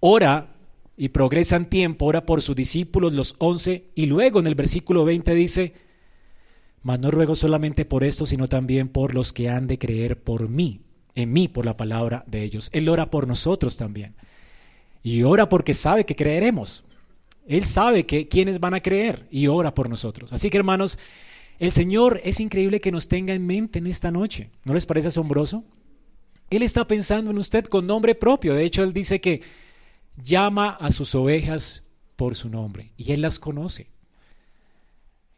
ora 0.00 0.48
y 0.96 1.10
progresa 1.10 1.54
en 1.56 1.66
tiempo, 1.66 2.06
ora 2.06 2.26
por 2.26 2.42
sus 2.42 2.56
discípulos, 2.56 3.14
los 3.14 3.36
once, 3.38 3.84
y 3.94 4.06
luego 4.06 4.40
en 4.40 4.48
el 4.48 4.56
versículo 4.56 5.04
20 5.04 5.34
dice, 5.34 5.72
mas 6.82 6.98
no 6.98 7.12
ruego 7.12 7.36
solamente 7.36 7.84
por 7.84 8.02
esto, 8.02 8.26
sino 8.26 8.48
también 8.48 8.88
por 8.88 9.14
los 9.14 9.32
que 9.32 9.48
han 9.48 9.68
de 9.68 9.78
creer 9.78 10.20
por 10.20 10.48
mí, 10.48 10.80
en 11.14 11.32
mí, 11.32 11.46
por 11.46 11.64
la 11.64 11.76
palabra 11.76 12.24
de 12.26 12.42
ellos. 12.42 12.70
Él 12.72 12.88
ora 12.88 13.08
por 13.08 13.28
nosotros 13.28 13.76
también. 13.76 14.14
Y 15.02 15.22
ora 15.22 15.48
porque 15.48 15.74
sabe 15.74 16.04
que 16.04 16.16
creeremos. 16.16 16.84
Él 17.46 17.64
sabe 17.64 18.06
que 18.06 18.28
quienes 18.28 18.60
van 18.60 18.74
a 18.74 18.80
creer 18.80 19.26
y 19.30 19.48
ora 19.48 19.74
por 19.74 19.88
nosotros. 19.88 20.32
Así 20.32 20.48
que 20.48 20.58
hermanos, 20.58 20.98
el 21.58 21.72
Señor 21.72 22.20
es 22.24 22.40
increíble 22.40 22.80
que 22.80 22.92
nos 22.92 23.08
tenga 23.08 23.34
en 23.34 23.46
mente 23.46 23.78
en 23.78 23.86
esta 23.86 24.10
noche. 24.10 24.50
¿No 24.64 24.74
les 24.74 24.86
parece 24.86 25.08
asombroso? 25.08 25.64
Él 26.50 26.62
está 26.62 26.86
pensando 26.86 27.30
en 27.30 27.38
usted 27.38 27.64
con 27.64 27.86
nombre 27.86 28.14
propio. 28.14 28.54
De 28.54 28.64
hecho, 28.64 28.82
Él 28.82 28.92
dice 28.92 29.20
que 29.20 29.42
llama 30.22 30.70
a 30.70 30.90
sus 30.90 31.14
ovejas 31.14 31.82
por 32.16 32.36
su 32.36 32.48
nombre 32.48 32.92
y 32.96 33.12
Él 33.12 33.22
las 33.22 33.38
conoce. 33.38 33.88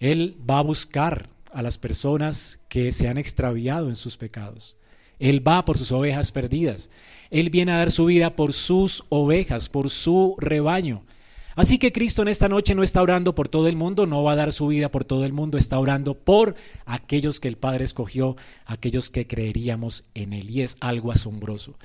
Él 0.01 0.37
va 0.49 0.59
a 0.59 0.63
buscar 0.63 1.29
a 1.53 1.63
las 1.63 1.79
personas 1.79 2.59
que 2.69 2.91
se 2.93 3.09
han 3.09 3.17
extraviado 3.17 3.89
en 3.89 3.97
sus 3.97 4.17
pecados. 4.17 4.77
Él 5.19 5.47
va 5.47 5.65
por 5.65 5.79
sus 5.79 5.93
ovejas 5.93 6.33
perdidas. 6.33 6.91
Él 7.31 7.51
viene 7.51 7.73
a 7.73 7.79
dar 7.79 7.91
su 7.91 8.07
vida 8.07 8.37
por 8.37 8.53
sus 8.53 9.05
ovejas, 9.09 9.69
por 9.69 9.91
su 9.91 10.37
rebaño. 10.39 11.03
Así 11.57 11.79
que 11.79 11.93
Cristo 11.93 12.23
en 12.23 12.29
esta 12.29 12.49
noche 12.49 12.75
no 12.75 12.83
está 12.83 13.01
orando 13.01 13.35
por 13.35 13.49
todo 13.49 13.69
el 13.69 13.77
mundo, 13.77 14.07
no 14.07 14.25
va 14.25 14.33
a 14.33 14.37
dar 14.37 14.53
su 14.53 14.67
vida 14.67 14.91
por 14.91 15.05
todo 15.05 15.25
el 15.25 15.33
mundo, 15.33 15.57
está 15.57 15.79
orando 15.79 16.15
por 16.15 16.57
aquellos 16.85 17.39
que 17.39 17.47
el 17.47 17.57
Padre 17.57 17.85
escogió, 17.85 18.37
aquellos 18.67 19.09
que 19.09 19.27
creeríamos 19.27 20.05
en 20.15 20.33
Él. 20.33 20.51
Y 20.51 20.63
es 20.63 20.77
algo 20.81 21.13
asombroso. 21.13 21.79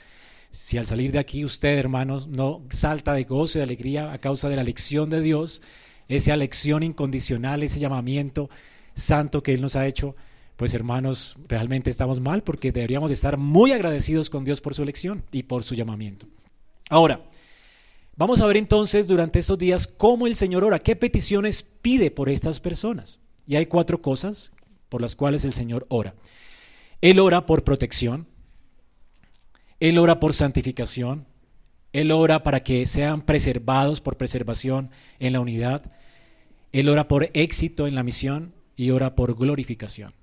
Si 0.52 0.80
al 0.80 0.88
salir 0.88 1.12
de 1.12 1.20
aquí 1.20 1.46
usted, 1.46 1.78
hermanos, 1.78 2.28
no 2.28 2.64
salta 2.72 3.14
de 3.14 3.26
gozo 3.26 3.58
y 3.58 3.60
de 3.60 3.64
alegría 3.64 4.12
a 4.12 4.18
causa 4.18 4.50
de 4.50 4.56
la 4.56 4.64
lección 4.64 5.12
de 5.12 5.22
Dios, 5.22 5.62
esa 6.08 6.36
lección 6.36 6.82
incondicional, 6.82 7.62
ese 7.62 7.80
llamamiento 7.80 8.50
santo 8.96 9.44
que 9.44 9.54
Él 9.54 9.62
nos 9.62 9.76
ha 9.76 9.86
hecho, 9.86 10.16
pues 10.60 10.74
hermanos, 10.74 11.38
realmente 11.48 11.90
estamos 11.90 12.20
mal 12.20 12.44
porque 12.44 12.74
deberíamos 12.74 13.10
de 13.10 13.14
estar 13.14 13.38
muy 13.38 13.72
agradecidos 13.72 14.30
con 14.30 14.44
Dios 14.44 14.60
por 14.60 14.76
su 14.76 14.84
elección 14.84 15.24
y 15.32 15.44
por 15.44 15.64
su 15.64 15.74
llamamiento. 15.74 16.28
Ahora, 16.90 17.22
vamos 18.18 18.42
a 18.42 18.46
ver 18.46 18.58
entonces 18.58 19.08
durante 19.08 19.40
estos 19.40 19.58
días 19.58 19.88
cómo 19.88 20.28
el 20.28 20.36
Señor 20.36 20.66
ora, 20.66 20.80
qué 20.80 20.98
peticiones 20.98 21.64
pide 21.64 22.12
por 22.12 22.28
estas 22.28 22.60
personas. 22.60 23.22
Y 23.48 23.56
hay 23.56 23.68
cuatro 23.68 24.02
cosas 24.02 24.52
por 24.90 25.00
las 25.00 25.16
cuales 25.16 25.46
el 25.46 25.54
Señor 25.54 25.86
ora. 25.88 26.14
Él 27.00 27.20
ora 27.20 27.46
por 27.46 27.64
protección, 27.64 28.28
Él 29.80 29.98
ora 29.98 30.20
por 30.20 30.34
santificación, 30.34 31.26
Él 31.94 32.12
ora 32.12 32.44
para 32.44 32.60
que 32.60 32.86
sean 32.86 33.22
preservados 33.22 34.02
por 34.02 34.18
preservación 34.18 34.90
en 35.20 35.32
la 35.32 35.40
unidad, 35.40 35.90
Él 36.74 36.90
ora 36.90 37.08
por 37.08 37.30
éxito 37.34 37.88
en 37.88 37.96
la 37.96 38.04
misión 38.04 38.52
y 38.76 38.92
ora 38.92 39.16
por 39.16 39.38
glorificación. 39.38 40.19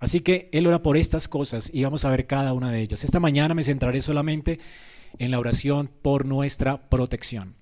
Así 0.00 0.20
que 0.20 0.48
Él 0.52 0.66
ora 0.66 0.82
por 0.82 0.96
estas 0.96 1.28
cosas 1.28 1.70
y 1.72 1.82
vamos 1.82 2.04
a 2.04 2.10
ver 2.10 2.26
cada 2.26 2.52
una 2.52 2.70
de 2.70 2.80
ellas. 2.80 3.04
Esta 3.04 3.20
mañana 3.20 3.54
me 3.54 3.64
centraré 3.64 4.00
solamente 4.00 4.60
en 5.18 5.30
la 5.30 5.38
oración 5.38 5.90
por 6.02 6.24
nuestra 6.24 6.88
protección. 6.88 7.54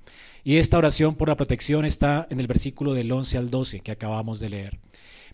Y 0.44 0.56
esta 0.56 0.78
oración 0.78 1.16
por 1.16 1.28
la 1.28 1.36
protección 1.36 1.84
está 1.84 2.26
en 2.30 2.38
el 2.38 2.46
versículo 2.46 2.94
del 2.94 3.10
11 3.10 3.38
al 3.38 3.50
12 3.50 3.80
que 3.80 3.90
acabamos 3.90 4.38
de 4.38 4.50
leer. 4.50 4.78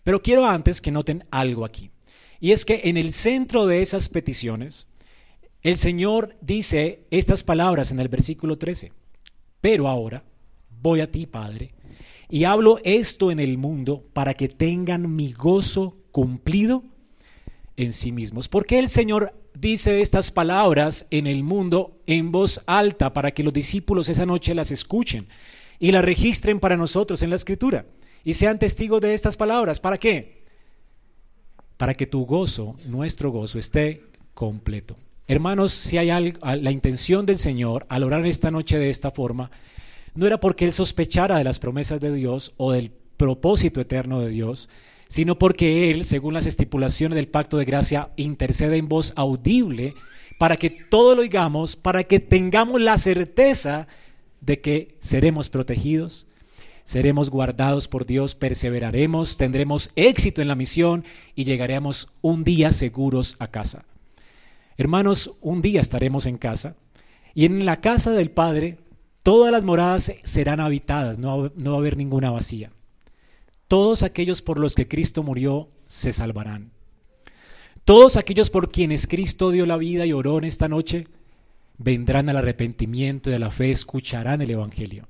Pero 0.03 0.21
quiero 0.21 0.45
antes 0.45 0.81
que 0.81 0.91
noten 0.91 1.25
algo 1.29 1.65
aquí. 1.65 1.91
Y 2.39 2.51
es 2.51 2.65
que 2.65 2.81
en 2.85 2.97
el 2.97 3.13
centro 3.13 3.67
de 3.67 3.81
esas 3.81 4.09
peticiones, 4.09 4.87
el 5.61 5.77
Señor 5.77 6.35
dice 6.41 7.05
estas 7.11 7.43
palabras 7.43 7.91
en 7.91 7.99
el 7.99 8.09
versículo 8.09 8.57
13. 8.57 8.91
Pero 9.61 9.87
ahora 9.87 10.23
voy 10.81 10.99
a 10.99 11.11
ti, 11.11 11.25
Padre, 11.25 11.73
y 12.29 12.43
hablo 12.43 12.79
esto 12.83 13.31
en 13.31 13.39
el 13.39 13.57
mundo 13.57 14.03
para 14.13 14.33
que 14.33 14.49
tengan 14.49 15.15
mi 15.15 15.31
gozo 15.31 15.95
cumplido 16.11 16.83
en 17.77 17.93
sí 17.93 18.11
mismos. 18.11 18.47
¿Por 18.47 18.65
qué 18.65 18.79
el 18.79 18.89
Señor 18.89 19.33
dice 19.55 20.01
estas 20.01 20.31
palabras 20.31 21.05
en 21.09 21.27
el 21.27 21.43
mundo 21.43 22.01
en 22.05 22.31
voz 22.31 22.61
alta 22.65 23.13
para 23.13 23.31
que 23.31 23.43
los 23.43 23.53
discípulos 23.53 24.09
esa 24.09 24.25
noche 24.25 24.55
las 24.55 24.71
escuchen 24.71 25.27
y 25.79 25.91
las 25.91 26.05
registren 26.05 26.59
para 26.59 26.77
nosotros 26.77 27.21
en 27.23 27.29
la 27.29 27.35
escritura 27.35 27.85
y 28.23 28.33
sean 28.33 28.59
testigos 28.59 29.01
de 29.01 29.13
estas 29.13 29.37
palabras? 29.37 29.79
¿Para 29.79 29.97
qué? 29.97 30.43
Para 31.77 31.95
que 31.95 32.07
tu 32.07 32.25
gozo, 32.25 32.75
nuestro 32.85 33.31
gozo, 33.31 33.59
esté 33.59 34.03
completo. 34.33 34.95
Hermanos, 35.27 35.71
si 35.71 35.97
hay 35.97 36.09
algo, 36.09 36.39
la 36.43 36.71
intención 36.71 37.25
del 37.25 37.37
Señor 37.37 37.85
al 37.89 38.03
orar 38.03 38.25
esta 38.25 38.51
noche 38.51 38.77
de 38.77 38.89
esta 38.89 39.11
forma, 39.11 39.51
no 40.15 40.27
era 40.27 40.39
porque 40.39 40.65
Él 40.65 40.73
sospechara 40.73 41.37
de 41.37 41.43
las 41.43 41.59
promesas 41.59 41.99
de 41.99 42.13
Dios 42.13 42.53
o 42.57 42.71
del 42.71 42.91
propósito 43.17 43.81
eterno 43.81 44.19
de 44.19 44.29
Dios, 44.29 44.69
sino 45.13 45.37
porque 45.37 45.91
Él, 45.91 46.05
según 46.05 46.33
las 46.33 46.47
estipulaciones 46.47 47.15
del 47.15 47.27
pacto 47.27 47.57
de 47.57 47.65
gracia, 47.65 48.09
intercede 48.15 48.77
en 48.77 48.89
voz 48.89 49.13
audible 49.15 49.93
para 50.39 50.57
que 50.57 50.71
todo 50.71 51.13
lo 51.13 51.21
oigamos, 51.21 51.75
para 51.75 52.05
que 52.05 52.19
tengamos 52.19 52.81
la 52.81 52.97
certeza 52.97 53.85
de 54.41 54.59
que 54.59 54.97
seremos 55.01 55.49
protegidos, 55.49 56.25
seremos 56.83 57.29
guardados 57.29 57.87
por 57.87 58.07
Dios, 58.07 58.33
perseveraremos, 58.33 59.37
tendremos 59.37 59.91
éxito 59.95 60.41
en 60.41 60.47
la 60.47 60.55
misión 60.55 61.05
y 61.35 61.43
llegaremos 61.43 62.09
un 62.23 62.43
día 62.43 62.71
seguros 62.71 63.35
a 63.37 63.49
casa. 63.49 63.85
Hermanos, 64.77 65.35
un 65.41 65.61
día 65.61 65.81
estaremos 65.81 66.25
en 66.25 66.39
casa 66.39 66.75
y 67.35 67.45
en 67.45 67.67
la 67.67 67.81
casa 67.81 68.09
del 68.13 68.31
Padre 68.31 68.79
todas 69.21 69.51
las 69.51 69.63
moradas 69.63 70.11
serán 70.23 70.59
habitadas, 70.59 71.19
no, 71.19 71.51
no 71.55 71.69
va 71.69 71.77
a 71.77 71.79
haber 71.81 71.97
ninguna 71.97 72.31
vacía 72.31 72.71
todos 73.67 74.03
aquellos 74.03 74.41
por 74.41 74.59
los 74.59 74.75
que 74.75 74.87
Cristo 74.87 75.23
murió 75.23 75.69
se 75.87 76.13
salvarán. 76.13 76.71
Todos 77.85 78.17
aquellos 78.17 78.49
por 78.49 78.71
quienes 78.71 79.07
Cristo 79.07 79.51
dio 79.51 79.65
la 79.65 79.77
vida 79.77 80.05
y 80.05 80.13
oró 80.13 80.37
en 80.37 80.45
esta 80.45 80.69
noche 80.69 81.07
vendrán 81.77 82.29
al 82.29 82.37
arrepentimiento 82.37 83.29
y 83.29 83.33
a 83.33 83.39
la 83.39 83.51
fe, 83.51 83.71
escucharán 83.71 84.41
el 84.41 84.51
Evangelio. 84.51 85.07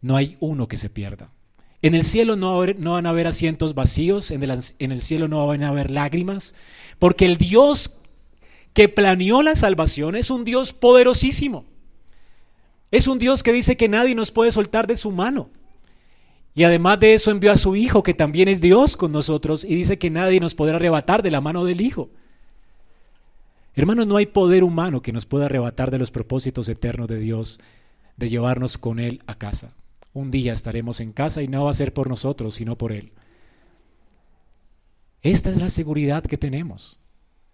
No 0.00 0.16
hay 0.16 0.36
uno 0.40 0.68
que 0.68 0.76
se 0.76 0.90
pierda. 0.90 1.30
En 1.80 1.94
el 1.94 2.04
cielo 2.04 2.36
no, 2.36 2.58
van 2.58 3.06
a 3.06 3.10
haber 3.10 3.26
asientos 3.26 3.74
vacíos, 3.74 4.30
en 4.30 4.42
el, 4.42 4.60
en 4.78 4.92
el 4.92 5.02
cielo 5.02 5.28
no 5.28 5.46
van 5.46 5.64
a 5.64 5.68
haber 5.68 5.90
lágrimas, 5.90 6.54
porque 6.98 7.26
el 7.26 7.38
Dios 7.38 7.96
que 8.72 8.88
planeó 8.88 9.42
la 9.42 9.56
salvación 9.56 10.14
es 10.16 10.30
un 10.30 10.44
Dios 10.44 10.72
poderosísimo. 10.72 11.64
Es 12.90 13.06
un 13.06 13.18
Dios 13.18 13.42
que 13.42 13.52
dice 13.52 13.76
que 13.76 13.88
nadie 13.88 14.14
nos 14.14 14.30
puede 14.30 14.52
soltar 14.52 14.86
de 14.86 14.96
su 14.96 15.10
mano. 15.10 15.50
Y 16.54 16.64
además 16.64 17.00
de 17.00 17.14
eso 17.14 17.30
envió 17.30 17.50
a 17.50 17.56
su 17.56 17.76
Hijo, 17.76 18.02
que 18.02 18.14
también 18.14 18.48
es 18.48 18.60
Dios 18.60 18.96
con 18.96 19.12
nosotros, 19.12 19.64
y 19.64 19.74
dice 19.74 19.98
que 19.98 20.10
nadie 20.10 20.38
nos 20.38 20.54
podrá 20.54 20.76
arrebatar 20.76 21.22
de 21.22 21.30
la 21.30 21.40
mano 21.40 21.64
del 21.64 21.80
Hijo. 21.80 22.10
Hermanos, 23.74 24.06
no 24.06 24.16
hay 24.16 24.26
poder 24.26 24.64
humano 24.64 25.00
que 25.00 25.12
nos 25.12 25.24
pueda 25.24 25.46
arrebatar 25.46 25.90
de 25.90 25.98
los 25.98 26.10
propósitos 26.10 26.68
eternos 26.68 27.08
de 27.08 27.18
Dios, 27.18 27.58
de 28.18 28.28
llevarnos 28.28 28.76
con 28.76 28.98
Él 28.98 29.22
a 29.26 29.36
casa. 29.36 29.74
Un 30.12 30.30
día 30.30 30.52
estaremos 30.52 31.00
en 31.00 31.12
casa 31.12 31.42
y 31.42 31.48
no 31.48 31.64
va 31.64 31.70
a 31.70 31.74
ser 31.74 31.94
por 31.94 32.08
nosotros, 32.08 32.54
sino 32.54 32.76
por 32.76 32.92
Él. 32.92 33.12
Esta 35.22 35.48
es 35.48 35.56
la 35.56 35.70
seguridad 35.70 36.22
que 36.22 36.36
tenemos. 36.36 37.00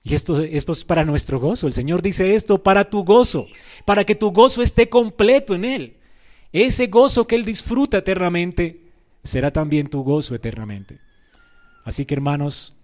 Y 0.03 0.15
esto, 0.15 0.41
esto, 0.41 0.73
es 0.73 0.85
para 0.85 1.05
nuestro 1.05 1.39
gozo. 1.39 1.69
El 1.69 1.73
Señor 1.73 2.03
dice 2.03 2.35
esto 2.35 2.65
para 2.65 2.91
tu 2.91 3.05
gozo, 3.05 3.47
para 3.85 4.03
que 4.05 4.17
tu 4.17 4.33
gozo 4.33 4.63
esté 4.63 4.89
completo 4.89 5.55
en 5.55 5.65
Él. 5.65 5.97
Ese 6.53 6.89
gozo 6.89 7.29
que 7.29 7.37
Él 7.37 7.45
disfruta 7.45 7.99
eternamente 7.99 8.88
será 9.29 9.53
también 9.53 9.89
tu 9.89 10.03
gozo 10.03 10.35
eternamente. 10.35 10.99
Así 11.85 12.05
que 12.05 12.15
hermanos, 12.15 12.75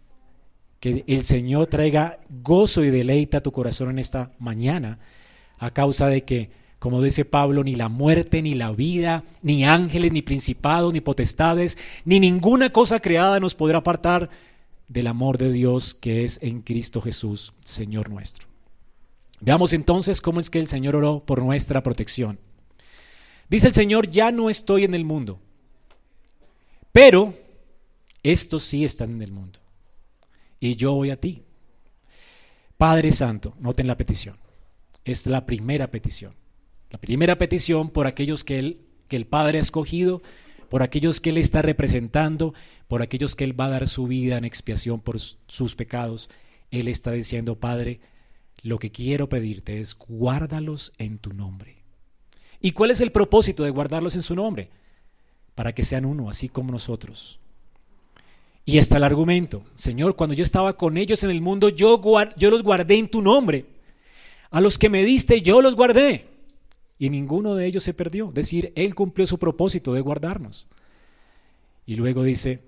que 0.80 1.04
el 1.06 1.24
Señor 1.24 1.66
traiga 1.66 2.18
gozo 2.42 2.84
y 2.84 2.90
deleita 2.90 3.38
a 3.38 3.42
tu 3.42 3.52
corazón 3.52 3.90
en 3.90 3.98
esta 3.98 4.32
mañana, 4.38 4.98
a 5.58 5.70
causa 5.70 6.08
de 6.08 6.24
que, 6.24 6.50
como 6.78 7.02
dice 7.02 7.24
Pablo, 7.24 7.64
ni 7.64 7.74
la 7.74 7.88
muerte, 7.88 8.42
ni 8.42 8.54
la 8.54 8.70
vida, 8.70 9.24
ni 9.42 9.64
ángeles, 9.64 10.12
ni 10.12 10.20
principados, 10.20 10.92
ni 10.92 11.00
potestades, 11.00 11.78
ni 12.04 12.20
ninguna 12.20 12.70
cosa 12.70 13.00
creada 13.00 13.40
nos 13.40 13.54
podrá 13.54 13.78
apartar 13.78 14.28
del 14.88 15.06
amor 15.06 15.38
de 15.38 15.50
Dios 15.52 15.94
que 15.94 16.24
es 16.24 16.38
en 16.42 16.60
Cristo 16.60 17.00
Jesús, 17.00 17.54
Señor 17.64 18.10
nuestro. 18.10 18.46
Veamos 19.40 19.72
entonces 19.72 20.20
cómo 20.20 20.40
es 20.40 20.50
que 20.50 20.58
el 20.58 20.68
Señor 20.68 20.96
oró 20.96 21.20
por 21.24 21.42
nuestra 21.42 21.82
protección. 21.82 22.38
Dice 23.48 23.68
el 23.68 23.74
Señor, 23.74 24.10
ya 24.10 24.30
no 24.32 24.50
estoy 24.50 24.84
en 24.84 24.94
el 24.94 25.04
mundo, 25.04 25.40
pero 26.94 27.34
estos 28.22 28.62
sí 28.62 28.84
están 28.84 29.10
en 29.10 29.22
el 29.22 29.32
mundo. 29.32 29.58
Y 30.60 30.76
yo 30.76 30.92
voy 30.92 31.10
a 31.10 31.20
ti. 31.20 31.42
Padre 32.78 33.10
Santo, 33.10 33.56
noten 33.58 33.88
la 33.88 33.96
petición. 33.96 34.36
Es 35.04 35.26
la 35.26 35.44
primera 35.44 35.90
petición. 35.90 36.36
La 36.90 37.00
primera 37.00 37.36
petición 37.36 37.90
por 37.90 38.06
aquellos 38.06 38.44
que, 38.44 38.60
él, 38.60 38.80
que 39.08 39.16
el 39.16 39.26
Padre 39.26 39.58
ha 39.58 39.62
escogido, 39.62 40.22
por 40.70 40.84
aquellos 40.84 41.20
que 41.20 41.30
Él 41.30 41.38
está 41.38 41.62
representando, 41.62 42.54
por 42.86 43.02
aquellos 43.02 43.34
que 43.34 43.42
Él 43.42 43.58
va 43.58 43.66
a 43.66 43.70
dar 43.70 43.88
su 43.88 44.06
vida 44.06 44.38
en 44.38 44.44
expiación 44.44 45.00
por 45.00 45.18
sus 45.18 45.74
pecados. 45.74 46.30
Él 46.70 46.86
está 46.86 47.10
diciendo, 47.10 47.58
Padre, 47.58 47.98
lo 48.62 48.78
que 48.78 48.92
quiero 48.92 49.28
pedirte 49.28 49.80
es 49.80 49.96
guárdalos 49.98 50.92
en 50.98 51.18
tu 51.18 51.32
nombre. 51.32 51.82
¿Y 52.60 52.70
cuál 52.70 52.92
es 52.92 53.00
el 53.00 53.10
propósito 53.10 53.64
de 53.64 53.70
guardarlos 53.70 54.14
en 54.14 54.22
su 54.22 54.36
nombre? 54.36 54.70
Para 55.54 55.72
que 55.72 55.84
sean 55.84 56.04
uno, 56.04 56.28
así 56.28 56.48
como 56.48 56.72
nosotros. 56.72 57.38
Y 58.66 58.78
está 58.78 58.96
el 58.96 59.04
argumento, 59.04 59.62
Señor, 59.74 60.16
cuando 60.16 60.34
yo 60.34 60.42
estaba 60.42 60.76
con 60.76 60.96
ellos 60.96 61.22
en 61.22 61.30
el 61.30 61.42
mundo, 61.42 61.68
yo, 61.68 62.00
los 62.36 62.62
guardé 62.62 62.96
en 62.96 63.08
tu 63.08 63.20
nombre. 63.20 63.66
A 64.50 64.60
los 64.60 64.78
que 64.78 64.88
me 64.88 65.04
diste, 65.04 65.42
yo 65.42 65.60
los 65.60 65.76
guardé. 65.76 66.26
Y 66.98 67.10
ninguno 67.10 67.56
de 67.56 67.66
ellos 67.66 67.84
se 67.84 67.92
perdió. 67.92 68.28
Es 68.28 68.34
decir, 68.34 68.72
Él 68.74 68.94
cumplió 68.94 69.26
su 69.26 69.38
propósito 69.38 69.92
de 69.92 70.00
guardarnos. 70.00 70.66
Y 71.84 71.96
luego 71.96 72.22
dice, 72.22 72.60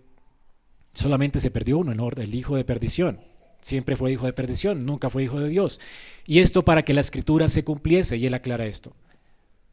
solamente 0.92 1.40
se 1.40 1.50
perdió 1.50 1.78
uno, 1.78 2.10
el 2.10 2.34
hijo 2.34 2.56
de 2.56 2.64
perdición. 2.64 3.20
Siempre 3.62 3.96
fue 3.96 4.12
hijo 4.12 4.26
de 4.26 4.34
perdición, 4.34 4.84
nunca 4.84 5.08
fue 5.08 5.24
hijo 5.24 5.40
de 5.40 5.48
Dios. 5.48 5.80
Y 6.26 6.40
esto 6.40 6.62
para 6.62 6.84
que 6.84 6.92
la 6.92 7.00
escritura 7.00 7.48
se 7.48 7.64
cumpliese, 7.64 8.18
y 8.18 8.26
él 8.26 8.34
aclara 8.34 8.66
esto. 8.66 8.92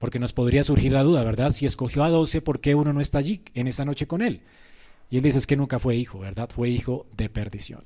Porque 0.04 0.20
nos 0.20 0.34
podría 0.34 0.66
surgir 0.66 0.92
la 0.92 1.02
duda, 1.02 1.24
¿verdad? 1.24 1.52
Si 1.52 1.66
escogió 1.66 2.04
a 2.04 2.10
doce, 2.10 2.42
¿por 2.42 2.60
qué 2.60 2.76
uno 2.76 2.92
no 2.92 3.00
está 3.00 3.20
allí 3.20 3.42
en 3.54 3.70
esa 3.70 3.86
noche 3.86 4.06
con 4.06 4.22
él? 4.22 4.42
Y 5.10 5.16
él 5.16 5.24
dice 5.24 5.38
es 5.38 5.48
que 5.48 5.56
nunca 5.56 5.80
fue 5.80 5.96
hijo, 5.96 6.20
¿verdad? 6.20 6.50
Fue 6.54 6.68
hijo 6.68 7.06
de 7.16 7.30
perdición. 7.30 7.86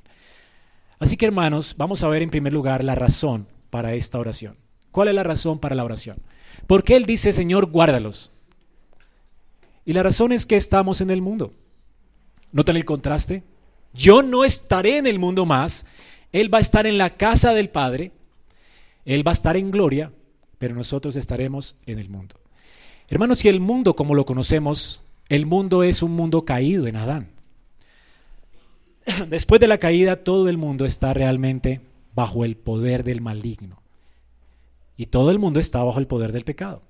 Así 0.97 1.15
que 1.15 1.27
hermanos, 1.27 1.75
vamos 1.77 2.03
a 2.03 2.07
ver 2.07 2.24
en 2.24 2.31
primer 2.31 2.53
lugar 2.53 2.83
la 2.83 2.95
razón 2.95 3.46
para 3.70 3.94
esta 3.94 4.18
oración. 4.18 4.57
¿Cuál 4.89 5.09
es 5.09 5.13
la 5.13 5.22
razón 5.22 5.59
para 5.59 5.75
la 5.75 5.83
oración? 5.83 6.18
¿Por 6.65 6.83
qué 6.83 6.96
él 6.96 7.05
dice, 7.05 7.33
Señor, 7.33 7.68
guárdalos? 7.68 8.31
Y 9.85 9.94
la 9.94 10.01
razón 10.01 10.31
es 10.31 10.48
que 10.48 10.55
estamos 10.55 11.01
en 11.01 11.11
el 11.11 11.22
mundo. 11.22 11.53
¿Notan 12.51 12.77
el 12.77 12.85
contraste? 12.85 13.44
Yo 13.94 14.24
no 14.24 14.44
estaré 14.44 14.98
en 14.98 15.05
el 15.05 15.20
mundo 15.20 15.46
más, 15.46 15.85
Él 16.31 16.51
va 16.51 16.57
a 16.57 16.61
estar 16.61 16.87
en 16.87 16.98
la 16.98 17.11
casa 17.11 17.53
del 17.53 17.70
Padre, 17.70 18.11
Él 19.05 19.22
va 19.25 19.33
a 19.33 19.33
estar 19.33 19.55
en 19.55 19.70
gloria, 19.70 20.11
pero 20.57 20.75
nosotros 20.75 21.15
estaremos 21.15 21.75
en 21.85 22.00
el 22.00 22.09
mundo. 22.09 22.35
Hermanos, 23.09 23.39
si 23.39 23.48
el 23.48 23.59
mundo 23.59 23.96
como 23.96 24.15
lo 24.15 24.25
conocemos, 24.25 25.01
el 25.29 25.46
mundo 25.46 25.83
es 25.83 26.03
un 26.03 26.11
mundo 26.11 26.46
caído 26.46 26.87
en 26.87 26.96
Adán. 26.96 27.29
Después 29.29 29.61
de 29.61 29.67
la 29.67 29.77
caída, 29.77 30.24
todo 30.24 30.50
el 30.50 30.57
mundo 30.57 30.85
está 30.85 31.13
realmente 31.13 31.81
bajo 32.15 32.46
el 32.46 32.55
poder 32.55 33.03
del 33.03 33.22
maligno. 33.22 33.81
Y 34.98 35.05
todo 35.07 35.31
el 35.31 35.39
mundo 35.39 35.59
está 35.59 35.83
bajo 35.83 36.00
el 36.00 36.07
poder 36.07 36.31
del 36.31 36.43
pecado. 36.43 36.81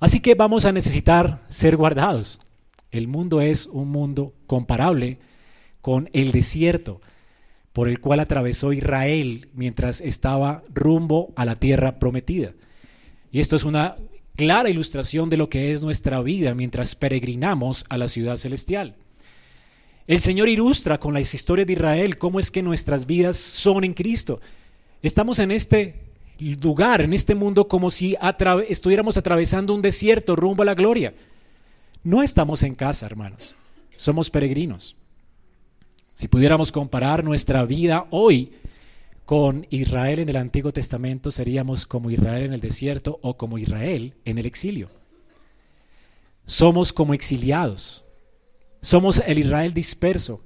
Así 0.00 0.20
que 0.20 0.34
vamos 0.34 0.64
a 0.64 0.72
necesitar 0.72 1.42
ser 1.48 1.76
guardados. 1.76 2.40
El 2.90 3.08
mundo 3.08 3.40
es 3.40 3.66
un 3.66 3.90
mundo 3.90 4.32
comparable 4.46 5.18
con 5.82 6.08
el 6.12 6.32
desierto 6.32 7.00
por 7.78 7.88
el 7.88 8.00
cual 8.00 8.18
atravesó 8.18 8.72
Israel 8.72 9.46
mientras 9.54 10.00
estaba 10.00 10.64
rumbo 10.74 11.32
a 11.36 11.44
la 11.44 11.60
tierra 11.60 12.00
prometida. 12.00 12.52
Y 13.30 13.38
esto 13.38 13.54
es 13.54 13.62
una 13.62 13.94
clara 14.34 14.68
ilustración 14.68 15.30
de 15.30 15.36
lo 15.36 15.48
que 15.48 15.72
es 15.72 15.80
nuestra 15.80 16.20
vida 16.20 16.54
mientras 16.54 16.96
peregrinamos 16.96 17.84
a 17.88 17.96
la 17.96 18.08
ciudad 18.08 18.36
celestial. 18.36 18.96
El 20.08 20.18
Señor 20.18 20.48
ilustra 20.48 20.98
con 20.98 21.14
las 21.14 21.32
historias 21.32 21.68
de 21.68 21.74
Israel 21.74 22.18
cómo 22.18 22.40
es 22.40 22.50
que 22.50 22.64
nuestras 22.64 23.06
vidas 23.06 23.36
son 23.36 23.84
en 23.84 23.94
Cristo. 23.94 24.40
Estamos 25.00 25.38
en 25.38 25.52
este 25.52 26.02
lugar, 26.60 27.00
en 27.00 27.12
este 27.12 27.36
mundo, 27.36 27.68
como 27.68 27.92
si 27.92 28.16
estuviéramos 28.68 29.16
atravesando 29.16 29.72
un 29.72 29.82
desierto 29.82 30.34
rumbo 30.34 30.64
a 30.64 30.66
la 30.66 30.74
gloria. 30.74 31.14
No 32.02 32.24
estamos 32.24 32.64
en 32.64 32.74
casa, 32.74 33.06
hermanos. 33.06 33.54
Somos 33.94 34.30
peregrinos. 34.30 34.96
Si 36.18 36.26
pudiéramos 36.26 36.72
comparar 36.72 37.22
nuestra 37.22 37.64
vida 37.64 38.08
hoy 38.10 38.50
con 39.24 39.68
Israel 39.70 40.18
en 40.18 40.28
el 40.28 40.36
Antiguo 40.36 40.72
Testamento, 40.72 41.30
seríamos 41.30 41.86
como 41.86 42.10
Israel 42.10 42.42
en 42.42 42.54
el 42.54 42.60
desierto 42.60 43.20
o 43.22 43.36
como 43.36 43.56
Israel 43.56 44.14
en 44.24 44.38
el 44.38 44.46
exilio. 44.46 44.90
Somos 46.44 46.92
como 46.92 47.14
exiliados. 47.14 48.04
Somos 48.80 49.22
el 49.24 49.38
Israel 49.38 49.72
disperso. 49.72 50.42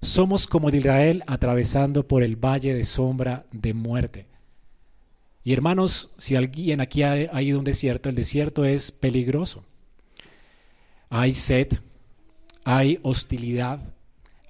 Somos 0.00 0.46
como 0.46 0.68
el 0.68 0.76
Israel 0.76 1.24
atravesando 1.26 2.06
por 2.06 2.22
el 2.22 2.36
valle 2.36 2.72
de 2.72 2.84
sombra 2.84 3.46
de 3.50 3.74
muerte. 3.74 4.26
Y 5.42 5.52
hermanos, 5.52 6.12
si 6.18 6.36
alguien 6.36 6.80
aquí 6.80 7.02
ha, 7.02 7.14
ha 7.14 7.42
ido 7.42 7.56
a 7.56 7.58
un 7.58 7.64
desierto, 7.64 8.08
el 8.10 8.14
desierto 8.14 8.64
es 8.64 8.92
peligroso 8.92 9.64
hay 11.12 11.34
sed, 11.34 11.66
hay 12.62 13.00
hostilidad, 13.02 13.80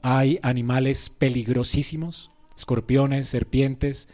hay 0.02 0.38
animales 0.42 1.10
peligrosísimos, 1.10 2.30
escorpiones, 2.56 3.28
serpientes. 3.28 4.08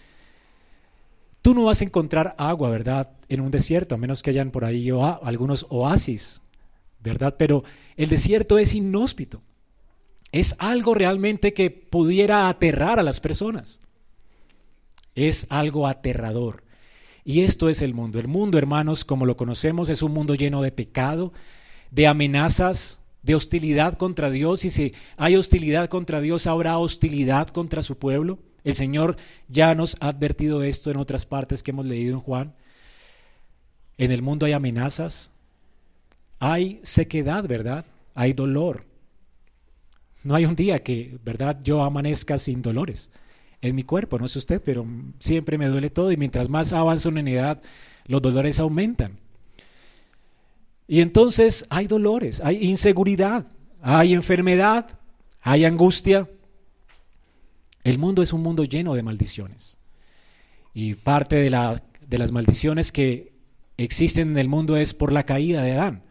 Tú 1.42 1.54
no 1.54 1.64
vas 1.64 1.80
a 1.80 1.84
encontrar 1.84 2.34
agua, 2.38 2.70
¿verdad?, 2.70 3.10
en 3.28 3.40
un 3.40 3.50
desierto, 3.50 3.94
a 3.94 3.98
menos 3.98 4.22
que 4.22 4.30
hayan 4.30 4.50
por 4.50 4.64
ahí 4.64 4.90
algunos 5.22 5.66
oasis, 5.68 6.42
¿verdad? 7.02 7.36
Pero 7.38 7.64
el 7.96 8.08
desierto 8.08 8.58
es 8.58 8.74
inhóspito. 8.74 9.42
Es 10.32 10.54
algo 10.58 10.94
realmente 10.94 11.52
que 11.54 11.70
pudiera 11.70 12.48
aterrar 12.48 12.98
a 12.98 13.02
las 13.02 13.20
personas. 13.20 13.80
Es 15.14 15.46
algo 15.50 15.86
aterrador. 15.86 16.64
Y 17.24 17.42
esto 17.42 17.68
es 17.68 17.82
el 17.82 17.94
mundo. 17.94 18.20
El 18.20 18.28
mundo, 18.28 18.58
hermanos, 18.58 19.04
como 19.04 19.26
lo 19.26 19.36
conocemos, 19.36 19.88
es 19.88 20.02
un 20.02 20.12
mundo 20.12 20.34
lleno 20.34 20.62
de 20.62 20.70
pecado, 20.70 21.32
de 21.90 22.06
amenazas, 22.06 23.00
de 23.26 23.34
hostilidad 23.34 23.98
contra 23.98 24.30
Dios. 24.30 24.64
Y 24.64 24.70
si 24.70 24.94
hay 25.16 25.36
hostilidad 25.36 25.88
contra 25.88 26.20
Dios, 26.20 26.46
habrá 26.46 26.78
hostilidad 26.78 27.48
contra 27.48 27.82
su 27.82 27.98
pueblo. 27.98 28.38
El 28.64 28.74
Señor 28.74 29.16
ya 29.48 29.74
nos 29.74 29.96
ha 30.00 30.08
advertido 30.08 30.62
esto 30.62 30.90
en 30.90 30.96
otras 30.96 31.26
partes 31.26 31.62
que 31.62 31.72
hemos 31.72 31.86
leído 31.86 32.14
en 32.14 32.20
Juan. 32.20 32.54
En 33.98 34.12
el 34.12 34.22
mundo 34.22 34.46
hay 34.46 34.52
amenazas, 34.52 35.30
hay 36.38 36.80
sequedad, 36.82 37.46
¿verdad? 37.46 37.84
Hay 38.14 38.32
dolor. 38.32 38.84
No 40.22 40.34
hay 40.34 40.44
un 40.44 40.56
día 40.56 40.78
que, 40.78 41.18
¿verdad? 41.24 41.58
Yo 41.62 41.82
amanezca 41.82 42.38
sin 42.38 42.62
dolores 42.62 43.10
en 43.60 43.74
mi 43.74 43.82
cuerpo, 43.82 44.18
no 44.18 44.28
sé 44.28 44.38
usted, 44.38 44.62
pero 44.64 44.86
siempre 45.18 45.58
me 45.58 45.66
duele 45.66 45.90
todo 45.90 46.12
y 46.12 46.16
mientras 46.16 46.48
más 46.48 46.72
avanzo 46.72 47.08
en 47.08 47.28
edad, 47.28 47.62
los 48.06 48.22
dolores 48.22 48.60
aumentan. 48.60 49.18
Y 50.88 51.00
entonces 51.00 51.66
hay 51.68 51.86
dolores, 51.86 52.40
hay 52.40 52.64
inseguridad, 52.64 53.46
hay 53.82 54.14
enfermedad, 54.14 54.98
hay 55.40 55.64
angustia. 55.64 56.28
El 57.82 57.98
mundo 57.98 58.22
es 58.22 58.32
un 58.32 58.42
mundo 58.42 58.64
lleno 58.64 58.94
de 58.94 59.02
maldiciones. 59.02 59.78
Y 60.74 60.94
parte 60.94 61.36
de, 61.36 61.50
las 61.50 62.32
maldiciones 62.32 62.92
que 62.92 63.32
existen 63.76 64.30
en 64.30 64.38
el 64.38 64.48
mundo 64.48 64.76
es 64.76 64.94
por 64.94 65.12
la 65.12 65.24
caída 65.24 65.62
de 65.62 65.72
Adán. 65.72 66.02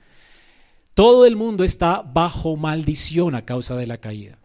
Todo 0.93 1.25
el 1.25 1.35
mundo 1.35 1.63
está 1.63 2.01
bajo 2.01 2.55
maldición 2.55 3.35
a 3.35 3.43
causa 3.43 3.75
de 3.75 3.87
la 3.87 3.97
caída. 3.97 4.37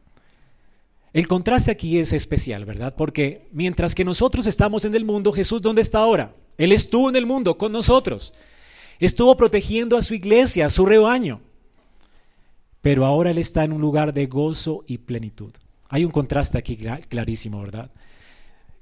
El 1.12 1.26
contraste 1.26 1.70
aquí 1.70 1.98
es 1.98 2.12
especial, 2.12 2.64
¿verdad? 2.64 2.94
Porque 2.96 3.48
mientras 3.52 3.94
que 3.94 4.04
nosotros 4.04 4.46
estamos 4.46 4.84
en 4.84 4.94
el 4.94 5.04
mundo, 5.04 5.32
Jesús, 5.32 5.62
¿dónde 5.62 5.82
está 5.82 6.00
ahora? 6.00 6.34
Él 6.58 6.72
estuvo 6.72 7.08
en 7.08 7.16
el 7.16 7.26
mundo 7.26 7.56
con 7.56 7.72
nosotros. 7.72 8.34
Estuvo 9.00 9.36
protegiendo 9.36 9.96
a 9.96 10.02
su 10.02 10.14
iglesia, 10.14 10.66
a 10.66 10.70
su 10.70 10.86
rebaño. 10.86 11.40
Pero 12.82 13.04
ahora 13.04 13.30
Él 13.30 13.38
está 13.38 13.64
en 13.64 13.72
un 13.72 13.80
lugar 13.80 14.14
de 14.14 14.26
gozo 14.26 14.84
y 14.86 14.98
plenitud. 14.98 15.52
Hay 15.88 16.04
un 16.04 16.10
contraste 16.10 16.58
aquí 16.58 16.76
clarísimo, 17.08 17.60
¿verdad? 17.62 17.90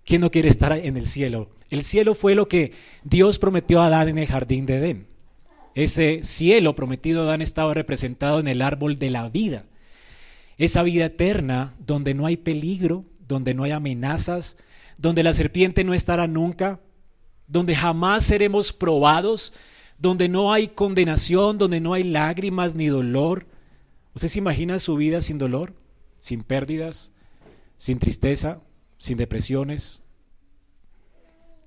¿Quién 0.04 0.20
no 0.20 0.30
quiere 0.30 0.48
estar 0.48 0.72
en 0.72 0.96
el 0.96 1.06
cielo? 1.06 1.48
El 1.70 1.84
cielo 1.84 2.14
fue 2.14 2.34
lo 2.34 2.48
que 2.48 2.72
Dios 3.04 3.38
prometió 3.38 3.80
a 3.80 3.86
Adán 3.86 4.08
en 4.08 4.18
el 4.18 4.26
jardín 4.26 4.66
de 4.66 4.76
Edén. 4.76 5.06
Ese 5.74 6.22
cielo 6.24 6.74
prometido 6.74 7.20
a 7.20 7.24
Adán 7.24 7.42
estaba 7.42 7.72
representado 7.74 8.40
en 8.40 8.48
el 8.48 8.62
árbol 8.62 8.98
de 8.98 9.10
la 9.10 9.28
vida. 9.28 9.64
Esa 10.56 10.82
vida 10.82 11.06
eterna 11.06 11.74
donde 11.78 12.14
no 12.14 12.26
hay 12.26 12.36
peligro, 12.36 13.04
donde 13.28 13.54
no 13.54 13.62
hay 13.62 13.70
amenazas, 13.70 14.56
donde 14.96 15.22
la 15.22 15.34
serpiente 15.34 15.84
no 15.84 15.94
estará 15.94 16.26
nunca, 16.26 16.80
donde 17.46 17.76
jamás 17.76 18.24
seremos 18.24 18.72
probados, 18.72 19.52
donde 19.98 20.28
no 20.28 20.52
hay 20.52 20.68
condenación, 20.68 21.58
donde 21.58 21.80
no 21.80 21.92
hay 21.92 22.04
lágrimas 22.04 22.74
ni 22.74 22.86
dolor. 22.86 23.46
¿Usted 24.14 24.28
se 24.28 24.38
imagina 24.38 24.78
su 24.78 24.96
vida 24.96 25.20
sin 25.20 25.38
dolor, 25.38 25.74
sin 26.20 26.42
pérdidas, 26.42 27.12
sin 27.76 27.98
tristeza, 27.98 28.60
sin 28.98 29.18
depresiones? 29.18 30.02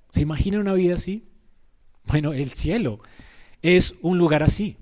¿Se 0.09 0.21
imagina 0.21 0.59
una 0.59 0.73
vida 0.73 0.95
así? 0.95 1.23
Bueno, 2.05 2.33
el 2.33 2.51
cielo 2.51 2.99
es 3.61 3.95
un 4.01 4.17
lugar 4.17 4.43
así. 4.43 4.77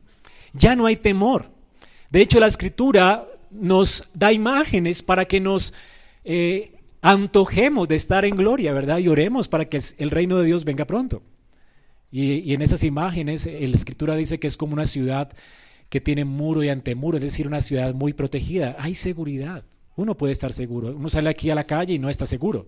Ya 0.54 0.76
no 0.76 0.86
hay 0.86 0.96
temor. 0.96 1.50
De 2.10 2.22
hecho, 2.22 2.40
la 2.40 2.48
escritura 2.48 3.28
nos 3.52 4.08
da 4.14 4.32
imágenes 4.32 5.04
para 5.04 5.26
que 5.26 5.40
nos 5.40 5.74
eh, 6.24 6.74
antojemos 7.02 7.88
de 7.88 7.96
estar 7.96 8.26
en 8.26 8.36
gloria, 8.36 8.74
¿verdad? 8.74 9.00
Y 9.00 9.08
oremos 9.08 9.48
para 9.48 9.66
que 9.66 9.82
el 9.98 10.12
reino 10.12 10.38
de 10.38 10.46
Dios 10.46 10.66
venga 10.66 10.86
pronto. 10.86 11.22
Y, 12.12 12.54
en 12.54 12.62
esas 12.62 12.84
imágenes, 12.84 13.46
eh, 13.46 13.68
la 13.68 13.76
escritura 13.76 14.16
dice 14.16 14.40
que 14.40 14.48
es 14.48 14.58
como 14.58 14.74
una 14.74 14.88
ciudad 14.88 15.32
que 15.90 16.02
tiene 16.02 16.26
muro 16.26 16.64
y 16.64 16.70
antemuro, 16.70 17.18
es 17.18 17.24
decir, 17.24 17.48
una 17.48 17.62
ciudad 17.62 17.94
muy 17.94 18.14
protegida. 18.14 18.76
Hay 18.80 18.96
seguridad. 18.96 19.64
Uno 19.96 20.16
puede 20.16 20.34
estar 20.34 20.54
seguro. 20.54 20.96
Uno 20.96 21.10
sale 21.10 21.30
aquí 21.30 21.50
a 21.50 21.56
la 21.56 21.64
calle 21.64 21.94
y 21.94 22.00
no 22.00 22.10
está 22.10 22.26
seguro. 22.26 22.68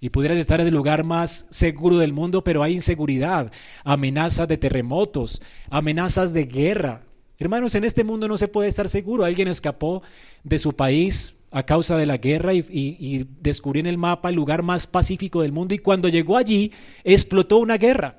Y 0.00 0.10
pudieras 0.10 0.38
estar 0.38 0.60
en 0.60 0.68
el 0.68 0.74
lugar 0.74 1.02
más 1.02 1.46
seguro 1.50 1.98
del 1.98 2.12
mundo, 2.12 2.44
pero 2.44 2.62
hay 2.62 2.74
inseguridad, 2.74 3.52
amenazas 3.84 4.46
de 4.46 4.56
terremotos, 4.56 5.42
amenazas 5.70 6.32
de 6.32 6.44
guerra. 6.44 7.02
Hermanos, 7.38 7.74
en 7.74 7.84
este 7.84 8.04
mundo 8.04 8.28
no 8.28 8.36
se 8.36 8.48
puede 8.48 8.68
estar 8.68 8.88
seguro. 8.88 9.24
Alguien 9.24 9.48
escapó 9.48 10.02
de 10.44 10.58
su 10.58 10.72
país 10.72 11.34
a 11.50 11.64
causa 11.64 11.96
de 11.96 12.06
la 12.06 12.18
guerra 12.18 12.54
y, 12.54 13.26
descubrió 13.40 13.80
en 13.80 13.86
el 13.86 13.98
mapa 13.98 14.28
el 14.28 14.36
lugar 14.36 14.62
más 14.62 14.86
pacífico 14.86 15.42
del 15.42 15.52
mundo 15.52 15.74
y 15.74 15.78
cuando 15.78 16.08
llegó 16.08 16.36
allí 16.36 16.72
explotó 17.04 17.58
una 17.58 17.76
guerra. 17.76 18.16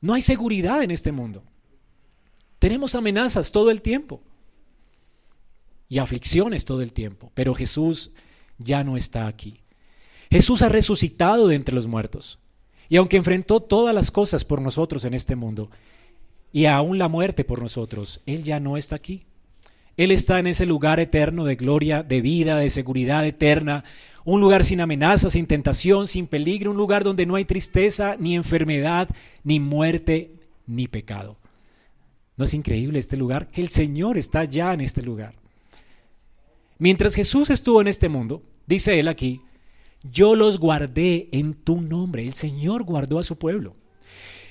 No 0.00 0.14
hay 0.14 0.22
seguridad 0.22 0.82
en 0.82 0.90
este 0.90 1.12
mundo. 1.12 1.42
Tenemos 2.58 2.94
amenazas 2.94 3.52
todo 3.52 3.70
el 3.70 3.82
tiempo 3.82 4.22
y 5.88 5.98
aflicciones 5.98 6.64
todo 6.64 6.82
el 6.82 6.92
tiempo, 6.92 7.30
pero 7.34 7.54
Jesús 7.54 8.12
ya 8.58 8.82
no 8.84 8.96
está 8.96 9.26
aquí. 9.26 9.60
Jesús 10.30 10.62
ha 10.62 10.68
resucitado 10.68 11.48
de 11.48 11.56
entre 11.56 11.74
los 11.74 11.86
muertos. 11.86 12.38
Y 12.88 12.96
aunque 12.96 13.16
enfrentó 13.16 13.60
todas 13.60 13.94
las 13.94 14.10
cosas 14.10 14.44
por 14.44 14.60
nosotros 14.60 15.04
en 15.04 15.14
este 15.14 15.36
mundo, 15.36 15.70
y 16.52 16.66
aún 16.66 16.98
la 16.98 17.08
muerte 17.08 17.44
por 17.44 17.60
nosotros, 17.60 18.22
Él 18.26 18.42
ya 18.42 18.60
no 18.60 18.76
está 18.76 18.96
aquí. 18.96 19.24
Él 19.96 20.10
está 20.10 20.38
en 20.38 20.46
ese 20.46 20.66
lugar 20.66 21.00
eterno 21.00 21.44
de 21.44 21.56
gloria, 21.56 22.02
de 22.02 22.20
vida, 22.20 22.58
de 22.58 22.70
seguridad 22.70 23.26
eterna, 23.26 23.84
un 24.26 24.40
lugar 24.40 24.64
sin 24.64 24.80
amenaza, 24.80 25.30
sin 25.30 25.46
tentación, 25.46 26.08
sin 26.08 26.26
peligro, 26.26 26.72
un 26.72 26.76
lugar 26.76 27.04
donde 27.04 27.26
no 27.26 27.36
hay 27.36 27.44
tristeza, 27.44 28.16
ni 28.18 28.34
enfermedad, 28.34 29.08
ni 29.44 29.60
muerte, 29.60 30.32
ni 30.66 30.88
pecado. 30.88 31.36
¿No 32.36 32.44
es 32.44 32.52
increíble 32.52 32.98
este 32.98 33.16
lugar? 33.16 33.48
El 33.52 33.68
Señor 33.68 34.18
está 34.18 34.42
ya 34.42 34.74
en 34.74 34.80
este 34.80 35.00
lugar. 35.00 35.34
Mientras 36.76 37.14
Jesús 37.14 37.50
estuvo 37.50 37.80
en 37.80 37.86
este 37.86 38.08
mundo, 38.08 38.42
dice 38.66 38.98
Él 38.98 39.06
aquí, 39.06 39.42
yo 40.02 40.34
los 40.34 40.58
guardé 40.58 41.28
en 41.30 41.54
tu 41.54 41.80
nombre. 41.80 42.26
El 42.26 42.34
Señor 42.34 42.82
guardó 42.82 43.20
a 43.20 43.24
su 43.24 43.38
pueblo. 43.38 43.76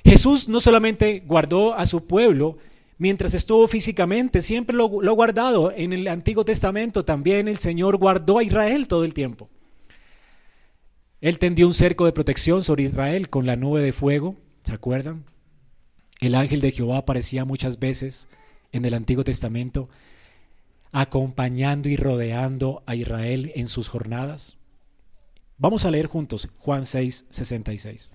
Jesús 0.05 0.47
no 0.47 0.61
solamente 0.61 1.21
guardó 1.25 1.73
a 1.73 1.85
su 1.85 2.07
pueblo 2.07 2.59
mientras 2.97 3.33
estuvo 3.33 3.67
físicamente, 3.67 4.41
siempre 4.41 4.73
lo, 4.73 4.85
ha 4.85 5.11
guardado. 5.11 5.73
En 5.75 5.91
el 5.91 6.07
Antiguo 6.07 6.45
Testamento 6.45 7.03
también 7.03 7.49
el 7.49 7.57
Señor 7.57 7.97
guardó 7.97 8.39
a 8.39 8.43
Israel 8.43 8.87
todo 8.87 9.03
el 9.03 9.13
tiempo. 9.13 9.49
Él 11.21 11.39
tendió 11.39 11.67
un 11.67 11.73
cerco 11.73 12.05
de 12.05 12.11
protección 12.11 12.63
sobre 12.63 12.83
Israel 12.83 13.29
con 13.29 13.45
la 13.45 13.55
nube 13.55 13.81
de 13.81 13.93
fuego, 13.93 14.35
¿se 14.63 14.73
acuerdan? 14.73 15.25
El 16.19 16.35
ángel 16.35 16.61
de 16.61 16.71
Jehová 16.71 16.97
aparecía 16.99 17.45
muchas 17.45 17.79
veces 17.79 18.27
en 18.71 18.85
el 18.85 18.93
Antiguo 18.93 19.23
Testamento, 19.23 19.89
acompañando 20.91 21.89
y 21.89 21.97
rodeando 21.97 22.83
a 22.85 22.95
Israel 22.95 23.51
en 23.55 23.67
sus 23.67 23.87
jornadas. 23.87 24.57
Vamos 25.57 25.85
a 25.85 25.91
leer 25.91 26.07
juntos 26.07 26.49
Juan 26.59 26.85
6, 26.85 27.27
66. 27.29 28.11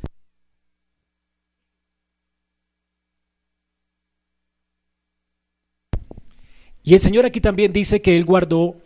Y 6.83 6.95
el 6.95 7.01
Señor 7.01 7.27
aquí 7.27 7.41
también 7.41 7.73
dice 7.73 8.01
que 8.01 8.17
Él 8.17 8.25
guardó 8.25 8.77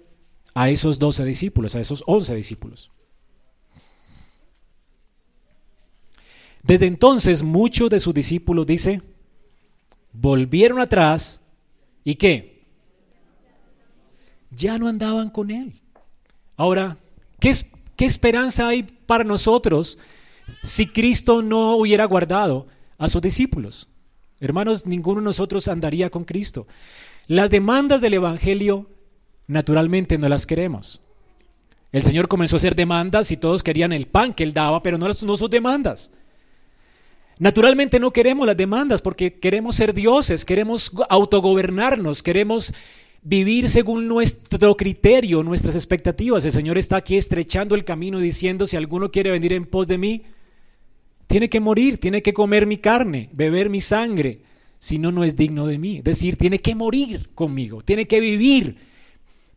a 0.55 0.71
esos 0.71 0.99
doce 0.99 1.25
discípulos, 1.25 1.75
a 1.75 1.81
esos 1.81 2.03
once 2.07 2.35
discípulos. 2.35 2.91
Desde 6.65 6.87
entonces 6.87 7.43
muchos 7.43 7.89
de 7.91 8.01
sus 8.01 8.13
discípulos, 8.13 8.67
dice, 8.67 9.01
volvieron 10.13 10.81
atrás 10.81 11.41
y 12.03 12.17
qué? 12.17 12.65
Ya 14.51 14.79
no 14.79 14.89
andaban 14.89 15.31
con 15.31 15.51
Él. 15.51 15.81
Ahora, 16.57 16.97
¿qué 17.39 17.53
¿Qué 17.97 18.07
esperanza 18.07 18.69
hay 18.69 18.83
para 18.83 19.25
nosotros 19.25 19.99
si 20.63 20.87
Cristo 20.87 21.43
no 21.43 21.77
hubiera 21.77 22.05
guardado 22.07 22.67
a 22.99 23.09
sus 23.09 23.23
discípulos? 23.23 23.89
Hermanos, 24.41 24.87
ninguno 24.87 25.21
de 25.21 25.27
nosotros 25.27 25.69
andaría 25.69 26.11
con 26.11 26.25
Cristo. 26.25 26.67
Las 27.29 27.51
demandas 27.51 28.01
del 28.01 28.15
Evangelio, 28.15 28.91
naturalmente, 29.47 30.19
no 30.19 30.29
las 30.29 30.45
queremos. 30.45 31.01
El 31.93 32.03
Señor 32.03 32.27
comenzó 32.27 32.57
a 32.57 32.59
hacer 32.59 32.75
demandas 32.75 33.31
y 33.31 33.37
todos 33.37 33.63
querían 33.63 33.93
el 33.93 34.07
pan 34.07 34.35
que 34.35 34.43
Él 34.43 34.53
daba, 34.53 34.83
pero 34.83 34.99
no, 34.99 35.07
no 35.07 35.37
sus 35.37 35.51
demandas. 35.51 36.11
Naturalmente 37.39 37.99
no 37.99 38.13
queremos 38.13 38.47
las 38.47 38.57
demandas 38.57 39.03
porque 39.03 39.35
queremos 39.35 39.77
ser 39.77 39.93
dioses, 39.93 40.45
queremos 40.45 40.93
autogobernarnos, 41.09 42.23
queremos 42.23 42.73
vivir 43.23 43.69
según 43.69 44.07
nuestro 44.07 44.77
criterio, 44.77 45.43
nuestras 45.43 45.75
expectativas. 45.75 46.45
El 46.45 46.53
Señor 46.53 46.79
está 46.79 46.97
aquí 46.97 47.17
estrechando 47.17 47.75
el 47.75 47.85
camino 47.85 48.19
diciendo, 48.21 48.67
si 48.67 48.77
alguno 48.77 49.11
quiere 49.11 49.31
venir 49.31 49.53
en 49.53 49.67
pos 49.67 49.89
de 49.89 49.99
mí, 49.99 50.23
tiene 51.27 51.49
que 51.49 51.59
morir, 51.59 51.99
tiene 51.99 52.23
que 52.23 52.35
comer 52.35 52.67
mi 52.67 52.77
carne, 52.77 53.31
beber 53.33 53.69
mi 53.69 53.81
sangre, 53.81 54.41
si 54.79 54.99
no, 54.99 55.11
no 55.11 55.25
es 55.25 55.37
digno 55.37 55.67
de 55.67 55.79
mí. 55.79 55.99
Es 55.99 56.05
decir, 56.05 56.37
tiene 56.37 56.61
que 56.61 56.75
morir 56.75 57.31
conmigo, 57.35 57.83
tiene 57.83 58.07
que 58.07 58.21
vivir 58.21 58.77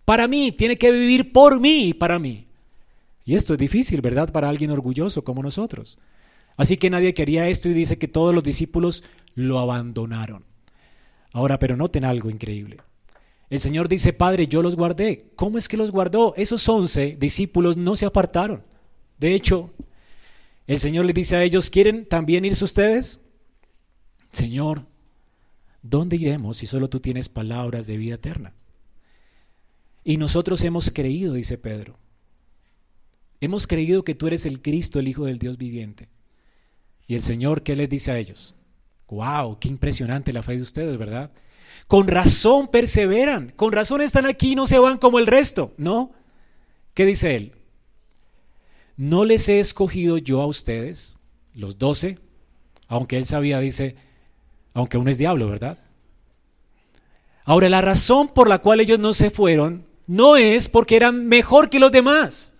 para 0.06 0.28
mí, 0.28 0.54
tiene 0.54 0.78
que 0.78 0.92
vivir 0.92 1.32
por 1.32 1.60
mí 1.60 1.90
y 1.90 1.94
para 1.94 2.18
mí. 2.18 2.46
Y 3.26 3.36
esto 3.36 3.54
es 3.54 3.60
difícil, 3.60 4.00
¿verdad? 4.02 4.32
Para 4.32 4.48
alguien 4.48 4.72
orgulloso 4.72 5.24
como 5.24 5.44
nosotros. 5.44 6.00
Así 6.58 6.78
que 6.78 6.89
nadie 6.89 7.13
quería 7.13 7.48
esto 7.48 7.70
y 7.70 7.74
dice 7.74 7.98
que 7.98 8.08
todos 8.08 8.36
los 8.36 8.43
discípulos 8.43 9.04
lo 9.36 9.60
abandonaron. 9.60 10.43
Ahora, 11.32 11.60
pero 11.60 11.78
noten 11.78 12.04
algo 12.04 12.32
increíble. 12.32 12.78
El 13.50 13.60
Señor 13.60 13.88
dice, 13.88 14.12
Padre, 14.12 14.48
yo 14.48 14.62
los 14.62 14.76
guardé. 14.76 15.30
¿Cómo 15.36 15.58
es 15.58 15.67
que 15.67 15.78
los 15.78 15.91
guardó? 15.91 16.34
Esos 16.36 16.67
once 16.67 17.15
discípulos 17.17 17.78
no 17.78 17.96
se 17.96 18.08
apartaron. 18.08 18.63
De 19.20 19.36
hecho, 19.36 19.72
el 20.65 20.80
Señor 20.80 21.06
le 21.06 21.13
dice 21.13 21.36
a 21.36 21.43
ellos, 21.43 21.70
¿quieren 21.70 22.08
también 22.08 22.43
irse 22.43 22.65
ustedes? 22.65 23.22
Señor, 24.32 24.86
¿dónde 25.82 26.17
iremos 26.17 26.58
si 26.58 26.65
solo 26.65 26.89
tú 26.89 27.00
tienes 27.00 27.30
palabras 27.30 27.88
de 27.88 27.98
vida 27.98 28.15
eterna? 28.15 28.54
Y 30.04 30.17
nosotros 30.17 30.63
hemos 30.63 30.91
creído, 30.91 31.34
dice 31.34 31.58
Pedro. 31.58 31.98
Hemos 33.39 33.67
creído 33.67 34.04
que 34.04 34.15
tú 34.15 34.28
eres 34.28 34.46
el 34.46 34.62
Cristo, 34.62 35.00
el 35.00 35.08
Hijo 35.08 35.26
del 35.26 35.38
Dios 35.38 35.58
viviente. 35.58 36.10
Y 37.08 37.15
el 37.15 37.24
Señor, 37.24 37.63
¿qué 37.63 37.76
les 37.76 37.89
dice 37.89 38.12
a 38.12 38.17
ellos? 38.17 38.54
¡Wow! 39.08 39.60
¡Qué 39.60 39.70
impresionante 39.70 40.34
la 40.34 40.43
fe 40.43 40.58
de 40.58 40.63
ustedes, 40.63 40.98
¿verdad? 40.98 41.32
Con 41.88 42.08
razón 42.08 42.67
perseveran, 42.67 43.54
con 43.56 43.72
razón 43.72 44.02
están 44.02 44.26
aquí 44.26 44.52
y 44.52 44.56
no 44.56 44.67
se 44.67 44.80
van 44.80 44.98
como 44.98 45.20
el 45.20 45.28
resto. 45.28 45.74
No. 45.78 46.12
¿Qué 46.93 47.06
dice 47.06 47.36
él? 47.36 47.54
¿No 48.98 49.24
les 49.24 49.48
he 49.48 49.60
escogido 49.60 50.17
yo 50.17 50.41
a 50.41 50.48
ustedes, 50.48 51.17
los 51.54 51.78
doce? 51.78 52.20
Aunque 52.88 53.17
él 53.17 53.26
sabía, 53.26 53.60
dice, 53.60 53.96
aunque 54.74 54.98
uno 54.98 55.10
es 55.10 55.17
diablo, 55.17 55.48
¿verdad? 55.48 55.78
Ahora, 57.46 57.70
la 57.70 57.82
razón 57.82 58.28
por 58.28 58.50
la 58.50 58.60
cual 58.60 58.82
ellos 58.82 59.00
no 59.00 59.13
se 59.13 59.30
fueron 59.30 59.86
no 60.08 60.36
es 60.36 60.67
porque 60.67 60.98
eran 60.98 61.28
mejor 61.28 61.70
que 61.70 61.80
los 61.80 61.91
demás, 61.91 62.54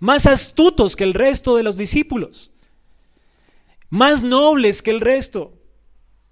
más 0.00 0.26
astutos 0.26 0.96
que 0.96 1.04
el 1.04 1.14
resto 1.14 1.56
de 1.56 1.62
los 1.62 1.76
discípulos, 1.76 2.50
más 3.88 4.22
nobles 4.22 4.82
que 4.82 4.90
el 4.90 5.00
resto, 5.00 5.54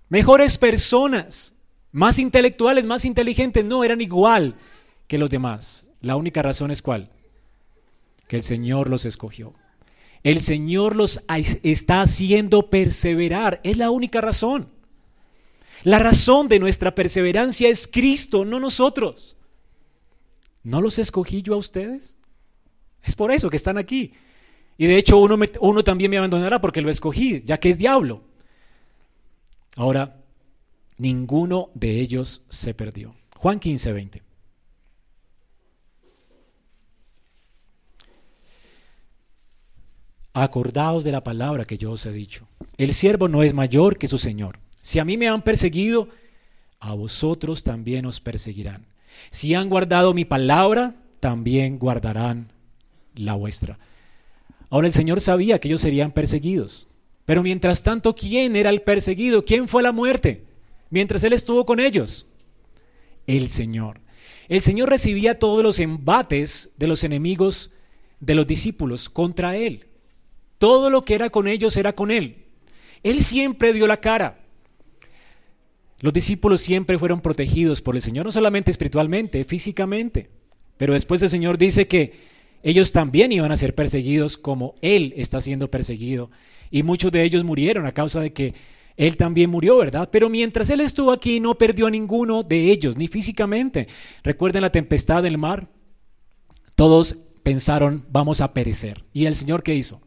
mejores 0.08 0.58
personas, 0.58 1.54
más 1.92 2.18
intelectuales, 2.18 2.84
más 2.84 3.04
inteligentes, 3.04 3.64
no, 3.64 3.84
eran 3.84 4.00
igual 4.00 4.56
que 5.06 5.18
los 5.18 5.30
demás. 5.30 5.86
La 6.00 6.16
única 6.16 6.42
razón 6.42 6.70
es 6.70 6.82
cuál? 6.82 7.10
Que 8.28 8.36
el 8.36 8.42
Señor 8.42 8.90
los 8.90 9.04
escogió. 9.04 9.54
El 10.22 10.40
Señor 10.40 10.96
los 10.96 11.20
está 11.62 12.00
haciendo 12.00 12.70
perseverar. 12.70 13.60
Es 13.62 13.76
la 13.76 13.90
única 13.90 14.20
razón. 14.20 14.68
La 15.82 15.98
razón 15.98 16.48
de 16.48 16.58
nuestra 16.58 16.94
perseverancia 16.94 17.68
es 17.68 17.86
Cristo, 17.86 18.44
no 18.44 18.58
nosotros. 18.58 19.36
¿No 20.62 20.80
los 20.80 20.98
escogí 20.98 21.42
yo 21.42 21.54
a 21.54 21.58
ustedes? 21.58 22.16
Es 23.02 23.14
por 23.14 23.32
eso 23.32 23.50
que 23.50 23.56
están 23.56 23.76
aquí. 23.76 24.14
Y 24.76 24.86
de 24.86 24.96
hecho 24.96 25.18
uno, 25.18 25.38
uno 25.60 25.84
también 25.84 26.10
me 26.10 26.18
abandonará 26.18 26.60
porque 26.60 26.82
lo 26.82 26.90
escogí, 26.90 27.42
ya 27.44 27.58
que 27.58 27.70
es 27.70 27.78
diablo. 27.78 28.22
Ahora, 29.76 30.16
ninguno 30.98 31.70
de 31.74 32.00
ellos 32.00 32.42
se 32.48 32.74
perdió. 32.74 33.14
Juan 33.36 33.60
15, 33.60 33.92
20. 33.92 34.22
Acordaos 40.32 41.04
de 41.04 41.12
la 41.12 41.22
palabra 41.22 41.64
que 41.64 41.78
yo 41.78 41.92
os 41.92 42.06
he 42.06 42.12
dicho. 42.12 42.48
El 42.76 42.92
siervo 42.92 43.28
no 43.28 43.44
es 43.44 43.54
mayor 43.54 43.98
que 43.98 44.08
su 44.08 44.18
Señor. 44.18 44.58
Si 44.80 44.98
a 44.98 45.04
mí 45.04 45.16
me 45.16 45.28
han 45.28 45.42
perseguido, 45.42 46.08
a 46.80 46.92
vosotros 46.94 47.62
también 47.62 48.04
os 48.04 48.20
perseguirán. 48.20 48.86
Si 49.30 49.54
han 49.54 49.68
guardado 49.68 50.12
mi 50.12 50.24
palabra, 50.24 50.96
también 51.20 51.78
guardarán 51.78 52.50
la 53.14 53.34
vuestra. 53.34 53.78
Ahora 54.74 54.88
el 54.88 54.92
Señor 54.92 55.20
sabía 55.20 55.60
que 55.60 55.68
ellos 55.68 55.82
serían 55.82 56.10
perseguidos. 56.10 56.88
Pero 57.26 57.44
mientras 57.44 57.84
tanto, 57.84 58.16
¿quién 58.16 58.56
era 58.56 58.70
el 58.70 58.82
perseguido? 58.82 59.44
¿Quién 59.44 59.68
fue 59.68 59.84
la 59.84 59.92
muerte? 59.92 60.42
Mientras 60.90 61.22
Él 61.22 61.32
estuvo 61.32 61.64
con 61.64 61.78
ellos. 61.78 62.26
El 63.28 63.50
Señor. 63.50 64.00
El 64.48 64.62
Señor 64.62 64.90
recibía 64.90 65.38
todos 65.38 65.62
los 65.62 65.78
embates 65.78 66.72
de 66.76 66.88
los 66.88 67.04
enemigos 67.04 67.72
de 68.18 68.34
los 68.34 68.48
discípulos 68.48 69.08
contra 69.08 69.56
Él. 69.56 69.86
Todo 70.58 70.90
lo 70.90 71.04
que 71.04 71.14
era 71.14 71.30
con 71.30 71.46
ellos 71.46 71.76
era 71.76 71.92
con 71.92 72.10
Él. 72.10 72.38
Él 73.04 73.22
siempre 73.22 73.74
dio 73.74 73.86
la 73.86 73.98
cara. 73.98 74.40
Los 76.00 76.12
discípulos 76.12 76.62
siempre 76.62 76.98
fueron 76.98 77.20
protegidos 77.20 77.80
por 77.80 77.94
el 77.94 78.02
Señor, 78.02 78.26
no 78.26 78.32
solamente 78.32 78.72
espiritualmente, 78.72 79.44
físicamente. 79.44 80.30
Pero 80.78 80.94
después 80.94 81.22
el 81.22 81.30
Señor 81.30 81.58
dice 81.58 81.86
que 81.86 82.33
ellos 82.64 82.92
también 82.92 83.30
iban 83.30 83.52
a 83.52 83.58
ser 83.58 83.74
perseguidos 83.74 84.38
como 84.38 84.74
Él 84.80 85.12
está 85.18 85.42
siendo 85.42 85.70
perseguido. 85.70 86.30
Y 86.70 86.82
muchos 86.82 87.12
de 87.12 87.22
ellos 87.22 87.44
murieron 87.44 87.84
a 87.84 87.92
causa 87.92 88.22
de 88.22 88.32
que 88.32 88.54
Él 88.96 89.18
también 89.18 89.50
murió, 89.50 89.76
¿verdad? 89.76 90.08
Pero 90.10 90.30
mientras 90.30 90.70
Él 90.70 90.80
estuvo 90.80 91.12
aquí 91.12 91.40
no 91.40 91.56
perdió 91.56 91.86
a 91.86 91.90
ninguno 91.90 92.42
de 92.42 92.72
ellos, 92.72 92.96
ni 92.96 93.06
físicamente. 93.06 93.86
Recuerden 94.22 94.62
la 94.62 94.72
tempestad 94.72 95.22
del 95.22 95.36
mar. 95.36 95.68
Todos 96.74 97.18
pensaron, 97.42 98.06
vamos 98.10 98.40
a 98.40 98.54
perecer. 98.54 99.04
¿Y 99.12 99.26
el 99.26 99.36
Señor 99.36 99.62
qué 99.62 99.74
hizo? 99.74 100.00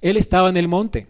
Él 0.00 0.16
estaba 0.16 0.48
en 0.48 0.56
el 0.56 0.68
monte. 0.68 1.06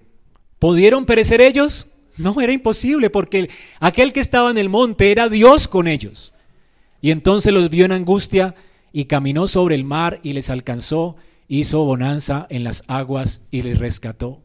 ¿Pudieron 0.59 1.07
perecer 1.07 1.41
ellos? 1.41 1.87
No, 2.17 2.41
era 2.41 2.53
imposible 2.53 3.11
porque 3.11 3.49
aquel 3.79 4.13
que 4.13 4.19
estaba 4.19 4.51
en 4.51 4.59
el 4.59 4.69
monte 4.69 5.13
era 5.13 5.29
Dios 5.29 5.69
con 5.69 5.87
ellos. 5.87 6.35
Y 7.01 7.13
entonces 7.13 7.53
los 7.53 7.71
vio 7.71 7.85
en 7.85 7.93
angustia 7.93 8.57
y 8.93 9.05
caminó 9.07 9.49
sobre 9.49 9.75
el 9.75 9.85
mar 9.85 10.21
y 10.23 10.33
les 10.33 10.51
alcanzó, 10.51 11.17
hizo 11.49 11.85
bonanza 11.85 12.47
en 12.51 12.65
las 12.65 12.85
aguas 12.87 13.43
y 13.51 13.63
les 13.63 13.79
rescató. 13.79 14.41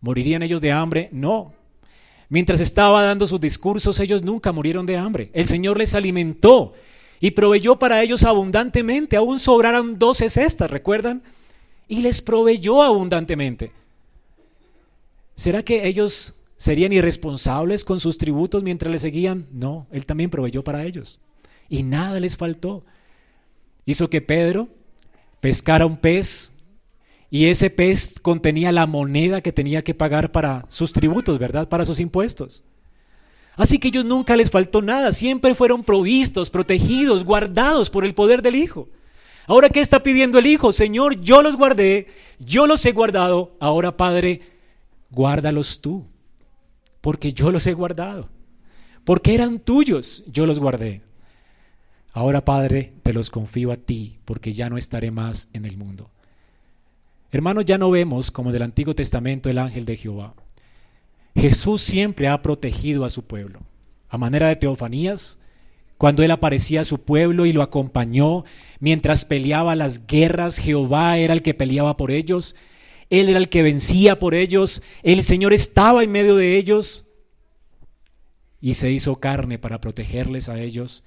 ¿Morirían 0.00 0.42
ellos 0.42 0.60
de 0.60 0.72
hambre? 0.72 1.08
No. 1.12 1.54
Mientras 2.28 2.60
estaba 2.60 3.02
dando 3.02 3.26
sus 3.26 3.40
discursos, 3.40 4.00
ellos 4.00 4.22
nunca 4.22 4.52
murieron 4.52 4.86
de 4.86 4.96
hambre. 4.96 5.30
El 5.32 5.46
Señor 5.46 5.78
les 5.78 5.94
alimentó 5.94 6.74
y 7.20 7.32
proveyó 7.32 7.78
para 7.78 8.02
ellos 8.02 8.24
abundantemente. 8.24 9.16
Aún 9.16 9.38
sobraron 9.38 9.98
doce 9.98 10.28
cestas, 10.28 10.70
¿recuerdan? 10.70 11.22
Y 11.88 12.02
les 12.02 12.20
proveyó 12.20 12.82
abundantemente. 12.82 13.72
¿Será 15.36 15.62
que 15.62 15.86
ellos 15.86 16.34
¿Serían 16.58 16.92
irresponsables 16.92 17.84
con 17.84 18.00
sus 18.00 18.16
tributos 18.16 18.62
mientras 18.62 18.90
le 18.90 18.98
seguían? 18.98 19.46
No, 19.52 19.86
Él 19.90 20.06
también 20.06 20.30
proveyó 20.30 20.64
para 20.64 20.84
ellos. 20.84 21.20
Y 21.68 21.82
nada 21.82 22.18
les 22.18 22.36
faltó. 22.36 22.84
Hizo 23.86 24.10
que 24.10 24.20
Pedro 24.20 24.68
pescara 25.40 25.86
un 25.86 25.96
pez 25.96 26.52
y 27.30 27.46
ese 27.46 27.70
pez 27.70 28.20
contenía 28.20 28.70
la 28.72 28.86
moneda 28.86 29.40
que 29.40 29.52
tenía 29.52 29.82
que 29.82 29.94
pagar 29.94 30.32
para 30.32 30.66
sus 30.68 30.92
tributos, 30.92 31.38
¿verdad? 31.38 31.68
Para 31.68 31.86
sus 31.86 32.00
impuestos. 32.00 32.64
Así 33.56 33.78
que 33.78 33.88
ellos 33.88 34.04
nunca 34.04 34.36
les 34.36 34.50
faltó 34.50 34.82
nada, 34.82 35.12
siempre 35.12 35.54
fueron 35.54 35.82
provistos, 35.82 36.50
protegidos, 36.50 37.24
guardados 37.24 37.88
por 37.88 38.04
el 38.04 38.14
poder 38.14 38.42
del 38.42 38.56
Hijo. 38.56 38.90
Ahora, 39.46 39.70
¿qué 39.70 39.80
está 39.80 40.02
pidiendo 40.02 40.38
el 40.38 40.46
Hijo? 40.46 40.72
Señor, 40.72 41.20
yo 41.20 41.40
los 41.40 41.56
guardé, 41.56 42.08
yo 42.38 42.66
los 42.66 42.84
he 42.84 42.92
guardado, 42.92 43.56
ahora 43.60 43.96
Padre, 43.96 44.42
guárdalos 45.10 45.80
tú 45.80 46.04
porque 47.06 47.32
yo 47.32 47.52
los 47.52 47.64
he 47.68 47.72
guardado. 47.72 48.28
Porque 49.04 49.32
eran 49.32 49.60
tuyos, 49.60 50.24
yo 50.26 50.44
los 50.44 50.58
guardé. 50.58 51.02
Ahora, 52.16 52.46
Padre, 52.46 52.94
te 53.02 53.12
los 53.12 53.28
confío 53.28 53.70
a 53.72 53.76
ti, 53.76 54.16
porque 54.24 54.54
ya 54.54 54.70
no 54.70 54.78
estaré 54.78 55.10
más 55.10 55.50
en 55.52 55.66
el 55.66 55.76
mundo. 55.76 56.08
Hermanos, 57.30 57.66
ya 57.66 57.76
no 57.76 57.90
vemos 57.90 58.30
como 58.30 58.52
del 58.52 58.62
Antiguo 58.62 58.94
Testamento 58.94 59.50
el 59.50 59.58
ángel 59.58 59.84
de 59.84 59.98
Jehová. 59.98 60.32
Jesús 61.34 61.82
siempre 61.82 62.28
ha 62.28 62.40
protegido 62.40 63.04
a 63.04 63.10
su 63.10 63.26
pueblo. 63.26 63.60
A 64.08 64.16
manera 64.16 64.48
de 64.48 64.56
teofanías, 64.56 65.38
cuando 65.98 66.22
él 66.22 66.30
aparecía 66.30 66.80
a 66.80 66.84
su 66.86 67.02
pueblo 67.02 67.44
y 67.44 67.52
lo 67.52 67.60
acompañó 67.60 68.46
mientras 68.80 69.26
peleaba 69.26 69.76
las 69.76 70.06
guerras, 70.06 70.56
Jehová 70.56 71.18
era 71.18 71.34
el 71.34 71.42
que 71.42 71.52
peleaba 71.52 71.98
por 71.98 72.10
ellos. 72.10 72.56
Él 73.10 73.28
era 73.28 73.38
el 73.38 73.50
que 73.50 73.62
vencía 73.62 74.18
por 74.18 74.34
ellos, 74.34 74.80
el 75.02 75.22
Señor 75.22 75.52
estaba 75.52 76.02
en 76.02 76.12
medio 76.12 76.34
de 76.36 76.56
ellos 76.56 77.04
y 78.62 78.72
se 78.72 78.90
hizo 78.90 79.16
carne 79.16 79.58
para 79.58 79.82
protegerles 79.82 80.48
a 80.48 80.58
ellos, 80.58 81.04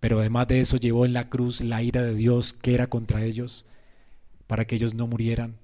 pero 0.00 0.20
además 0.20 0.48
de 0.48 0.60
eso 0.60 0.76
llevó 0.76 1.04
en 1.04 1.12
la 1.12 1.28
cruz 1.28 1.60
la 1.60 1.82
ira 1.82 2.02
de 2.02 2.14
Dios 2.14 2.52
que 2.52 2.74
era 2.74 2.86
contra 2.86 3.24
ellos, 3.24 3.64
para 4.46 4.64
que 4.64 4.76
ellos 4.76 4.94
no 4.94 5.06
murieran. 5.06 5.54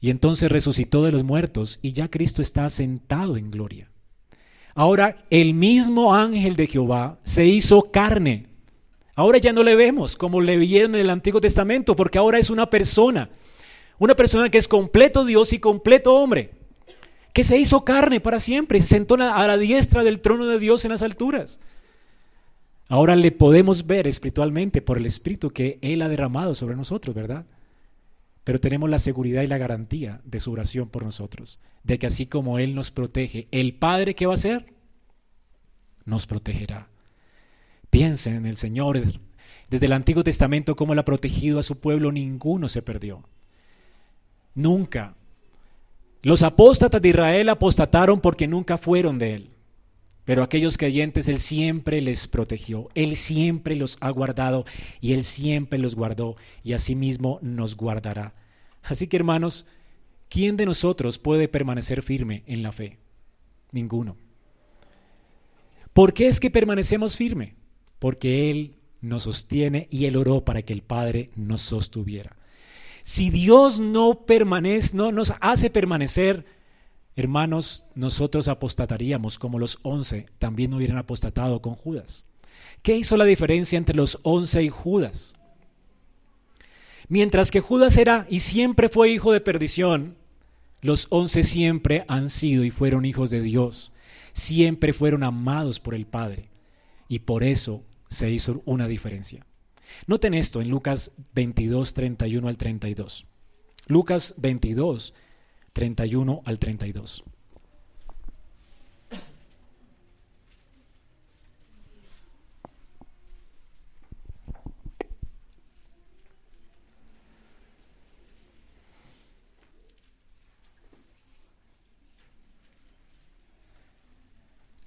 Y 0.00 0.10
entonces 0.10 0.50
resucitó 0.50 1.04
de 1.04 1.12
los 1.12 1.22
muertos 1.22 1.78
y 1.82 1.92
ya 1.92 2.08
Cristo 2.08 2.42
está 2.42 2.68
sentado 2.70 3.36
en 3.36 3.50
gloria. 3.50 3.88
Ahora 4.74 5.24
el 5.30 5.54
mismo 5.54 6.14
ángel 6.14 6.56
de 6.56 6.66
Jehová 6.66 7.18
se 7.24 7.46
hizo 7.46 7.90
carne. 7.92 8.46
Ahora 9.14 9.38
ya 9.38 9.52
no 9.52 9.62
le 9.62 9.76
vemos 9.76 10.16
como 10.16 10.40
le 10.40 10.56
vieron 10.56 10.94
en 10.94 11.02
el 11.02 11.10
Antiguo 11.10 11.40
Testamento, 11.40 11.94
porque 11.94 12.18
ahora 12.18 12.38
es 12.38 12.50
una 12.50 12.68
persona 12.70 13.28
una 14.02 14.16
persona 14.16 14.48
que 14.48 14.58
es 14.58 14.66
completo 14.66 15.24
Dios 15.24 15.52
y 15.52 15.60
completo 15.60 16.16
hombre, 16.16 16.50
que 17.32 17.44
se 17.44 17.56
hizo 17.56 17.84
carne 17.84 18.18
para 18.18 18.40
siempre 18.40 18.80
se 18.80 18.88
sentó 18.88 19.14
a 19.14 19.46
la 19.46 19.56
diestra 19.56 20.02
del 20.02 20.20
trono 20.20 20.46
de 20.46 20.58
Dios 20.58 20.84
en 20.84 20.90
las 20.90 21.02
alturas. 21.02 21.60
Ahora 22.92 23.16
le 23.16 23.32
podemos 23.32 23.86
ver 23.86 24.06
espiritualmente 24.06 24.82
por 24.82 24.98
el 24.98 25.06
Espíritu 25.06 25.50
que 25.50 25.78
Él 25.80 26.02
ha 26.02 26.10
derramado 26.10 26.54
sobre 26.54 26.76
nosotros, 26.76 27.16
¿verdad? 27.16 27.46
Pero 28.44 28.60
tenemos 28.60 28.90
la 28.90 28.98
seguridad 28.98 29.40
y 29.40 29.46
la 29.46 29.56
garantía 29.56 30.20
de 30.24 30.40
su 30.40 30.52
oración 30.52 30.90
por 30.90 31.02
nosotros, 31.02 31.58
de 31.84 31.98
que 31.98 32.06
así 32.06 32.26
como 32.26 32.58
Él 32.58 32.74
nos 32.74 32.90
protege, 32.90 33.48
el 33.50 33.72
Padre 33.72 34.14
que 34.14 34.26
va 34.26 34.34
a 34.34 34.36
ser, 34.36 34.74
nos 36.04 36.26
protegerá. 36.26 36.88
Piensen 37.88 38.34
en 38.34 38.44
el 38.44 38.58
Señor, 38.58 39.00
desde 39.70 39.86
el 39.86 39.92
Antiguo 39.94 40.22
Testamento, 40.22 40.76
cómo 40.76 40.92
Él 40.92 40.98
ha 40.98 41.06
protegido 41.06 41.58
a 41.58 41.62
su 41.62 41.78
pueblo, 41.78 42.12
ninguno 42.12 42.68
se 42.68 42.82
perdió. 42.82 43.24
Nunca. 44.54 45.14
Los 46.20 46.42
apóstatas 46.42 47.00
de 47.00 47.08
Israel 47.08 47.48
apostataron 47.48 48.20
porque 48.20 48.46
nunca 48.46 48.76
fueron 48.76 49.18
de 49.18 49.34
él. 49.36 49.51
Pero 50.32 50.44
aquellos 50.44 50.78
creyentes 50.78 51.28
Él 51.28 51.40
siempre 51.40 52.00
les 52.00 52.26
protegió, 52.26 52.88
Él 52.94 53.16
siempre 53.16 53.76
los 53.76 53.98
ha 54.00 54.08
guardado 54.08 54.64
y 54.98 55.12
Él 55.12 55.24
siempre 55.24 55.78
los 55.78 55.94
guardó 55.94 56.36
y 56.64 56.72
asimismo 56.72 57.38
nos 57.42 57.76
guardará. 57.76 58.32
Así 58.82 59.08
que 59.08 59.18
hermanos, 59.18 59.66
¿quién 60.30 60.56
de 60.56 60.64
nosotros 60.64 61.18
puede 61.18 61.48
permanecer 61.48 62.02
firme 62.02 62.44
en 62.46 62.62
la 62.62 62.72
fe? 62.72 62.96
Ninguno. 63.72 64.16
¿Por 65.92 66.14
qué 66.14 66.28
es 66.28 66.40
que 66.40 66.50
permanecemos 66.50 67.14
firme? 67.14 67.54
Porque 67.98 68.48
Él 68.50 68.76
nos 69.02 69.24
sostiene 69.24 69.86
y 69.90 70.06
Él 70.06 70.16
oró 70.16 70.46
para 70.46 70.62
que 70.62 70.72
el 70.72 70.80
Padre 70.80 71.28
nos 71.36 71.60
sostuviera. 71.60 72.36
Si 73.02 73.28
Dios 73.28 73.80
no 73.80 74.24
permanece, 74.24 74.96
no 74.96 75.12
nos 75.12 75.34
hace 75.42 75.68
permanecer, 75.68 76.46
hermanos, 77.16 77.84
nosotros 77.94 78.48
apostataríamos 78.48 79.38
como 79.38 79.58
los 79.58 79.78
once 79.82 80.26
también 80.38 80.74
hubieran 80.74 80.98
apostatado 80.98 81.60
con 81.60 81.74
Judas. 81.74 82.24
¿Qué 82.82 82.96
hizo 82.96 83.16
la 83.16 83.24
diferencia 83.24 83.76
entre 83.76 83.96
los 83.96 84.18
once 84.22 84.62
y 84.62 84.68
Judas? 84.68 85.34
Mientras 87.08 87.50
que 87.50 87.60
Judas 87.60 87.96
era 87.96 88.26
y 88.30 88.40
siempre 88.40 88.88
fue 88.88 89.10
hijo 89.10 89.32
de 89.32 89.40
perdición, 89.40 90.16
los 90.80 91.06
once 91.10 91.44
siempre 91.44 92.04
han 92.08 92.30
sido 92.30 92.64
y 92.64 92.70
fueron 92.70 93.04
hijos 93.04 93.30
de 93.30 93.40
Dios, 93.40 93.92
siempre 94.32 94.92
fueron 94.92 95.22
amados 95.22 95.78
por 95.78 95.94
el 95.94 96.06
Padre 96.06 96.48
y 97.08 97.20
por 97.20 97.44
eso 97.44 97.84
se 98.08 98.30
hizo 98.30 98.62
una 98.64 98.88
diferencia. 98.88 99.46
Noten 100.06 100.34
esto 100.34 100.60
en 100.60 100.70
Lucas 100.70 101.12
22, 101.34 101.94
31 101.94 102.48
al 102.48 102.56
32. 102.56 103.26
Lucas 103.86 104.34
22, 104.38 105.14
31 105.72 106.42
al 106.44 106.58
32. 106.58 107.24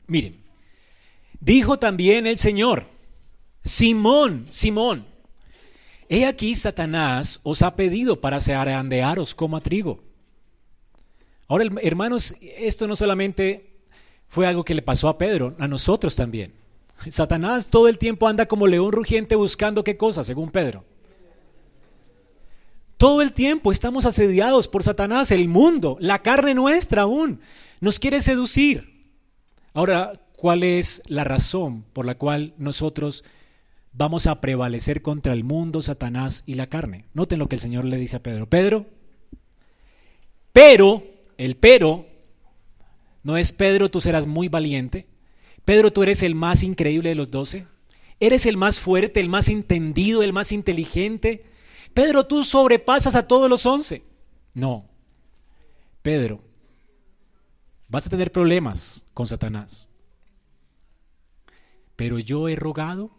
Miren, 0.07 0.43
dijo 1.39 1.79
también 1.79 2.27
el 2.27 2.37
Señor, 2.37 2.87
Simón, 3.63 4.47
Simón, 4.51 5.05
he 6.09 6.27
aquí 6.27 6.53
Satanás 6.53 7.39
os 7.43 7.63
ha 7.63 7.75
pedido 7.75 8.21
para 8.21 8.39
zarandearos 8.39 9.33
como 9.33 9.57
a 9.57 9.61
trigo. 9.61 10.03
Ahora, 11.47 11.65
hermanos, 11.81 12.35
esto 12.41 12.87
no 12.87 12.95
solamente 12.95 13.75
fue 14.27 14.47
algo 14.47 14.63
que 14.63 14.75
le 14.75 14.81
pasó 14.81 15.09
a 15.09 15.17
Pedro, 15.17 15.55
a 15.59 15.67
nosotros 15.67 16.15
también. 16.15 16.53
Satanás 17.09 17.69
todo 17.69 17.87
el 17.87 17.97
tiempo 17.97 18.27
anda 18.27 18.47
como 18.47 18.67
león 18.67 18.91
rugiente 18.91 19.35
buscando 19.35 19.83
qué 19.83 19.97
cosa, 19.97 20.23
según 20.23 20.49
Pedro. 20.49 20.83
Todo 22.97 23.21
el 23.21 23.33
tiempo 23.33 23.71
estamos 23.71 24.05
asediados 24.05 24.67
por 24.67 24.83
Satanás, 24.83 25.31
el 25.31 25.47
mundo, 25.47 25.97
la 25.99 26.19
carne 26.19 26.53
nuestra 26.53 27.03
aún, 27.03 27.41
nos 27.81 27.99
quiere 27.99 28.21
seducir. 28.21 29.11
Ahora, 29.73 30.13
¿cuál 30.35 30.63
es 30.63 31.03
la 31.05 31.25
razón 31.25 31.83
por 31.91 32.05
la 32.05 32.15
cual 32.15 32.53
nosotros 32.57 33.25
vamos 33.91 34.27
a 34.27 34.39
prevalecer 34.39 35.01
contra 35.01 35.33
el 35.33 35.43
mundo, 35.43 35.81
Satanás 35.81 36.43
y 36.45 36.53
la 36.53 36.67
carne? 36.67 37.05
Noten 37.13 37.39
lo 37.39 37.49
que 37.49 37.57
el 37.57 37.61
Señor 37.61 37.83
le 37.83 37.97
dice 37.97 38.15
a 38.15 38.23
Pedro. 38.23 38.47
Pedro, 38.47 38.85
pero, 40.53 41.03
el 41.37 41.55
pero, 41.55 42.07
no 43.23 43.37
es 43.37 43.51
Pedro, 43.51 43.89
tú 43.89 44.01
serás 44.01 44.27
muy 44.27 44.47
valiente. 44.47 45.07
Pedro, 45.63 45.91
tú 45.91 46.03
eres 46.03 46.23
el 46.23 46.35
más 46.35 46.63
increíble 46.63 47.09
de 47.09 47.15
los 47.15 47.31
doce. 47.31 47.65
Eres 48.19 48.45
el 48.45 48.57
más 48.57 48.79
fuerte, 48.79 49.19
el 49.19 49.29
más 49.29 49.49
entendido, 49.49 50.23
el 50.23 50.33
más 50.33 50.51
inteligente. 50.51 51.45
Pedro, 51.93 52.27
tú 52.27 52.43
sobrepasas 52.43 53.15
a 53.15 53.27
todos 53.27 53.49
los 53.49 53.65
once. 53.65 54.03
No. 54.53 54.85
Pedro, 56.01 56.41
Vas 57.87 58.07
a 58.07 58.09
tener 58.09 58.31
problemas 58.31 59.03
con 59.13 59.27
Satanás. 59.27 59.89
Pero 61.95 62.19
yo 62.19 62.49
he 62.49 62.55
rogado 62.55 63.11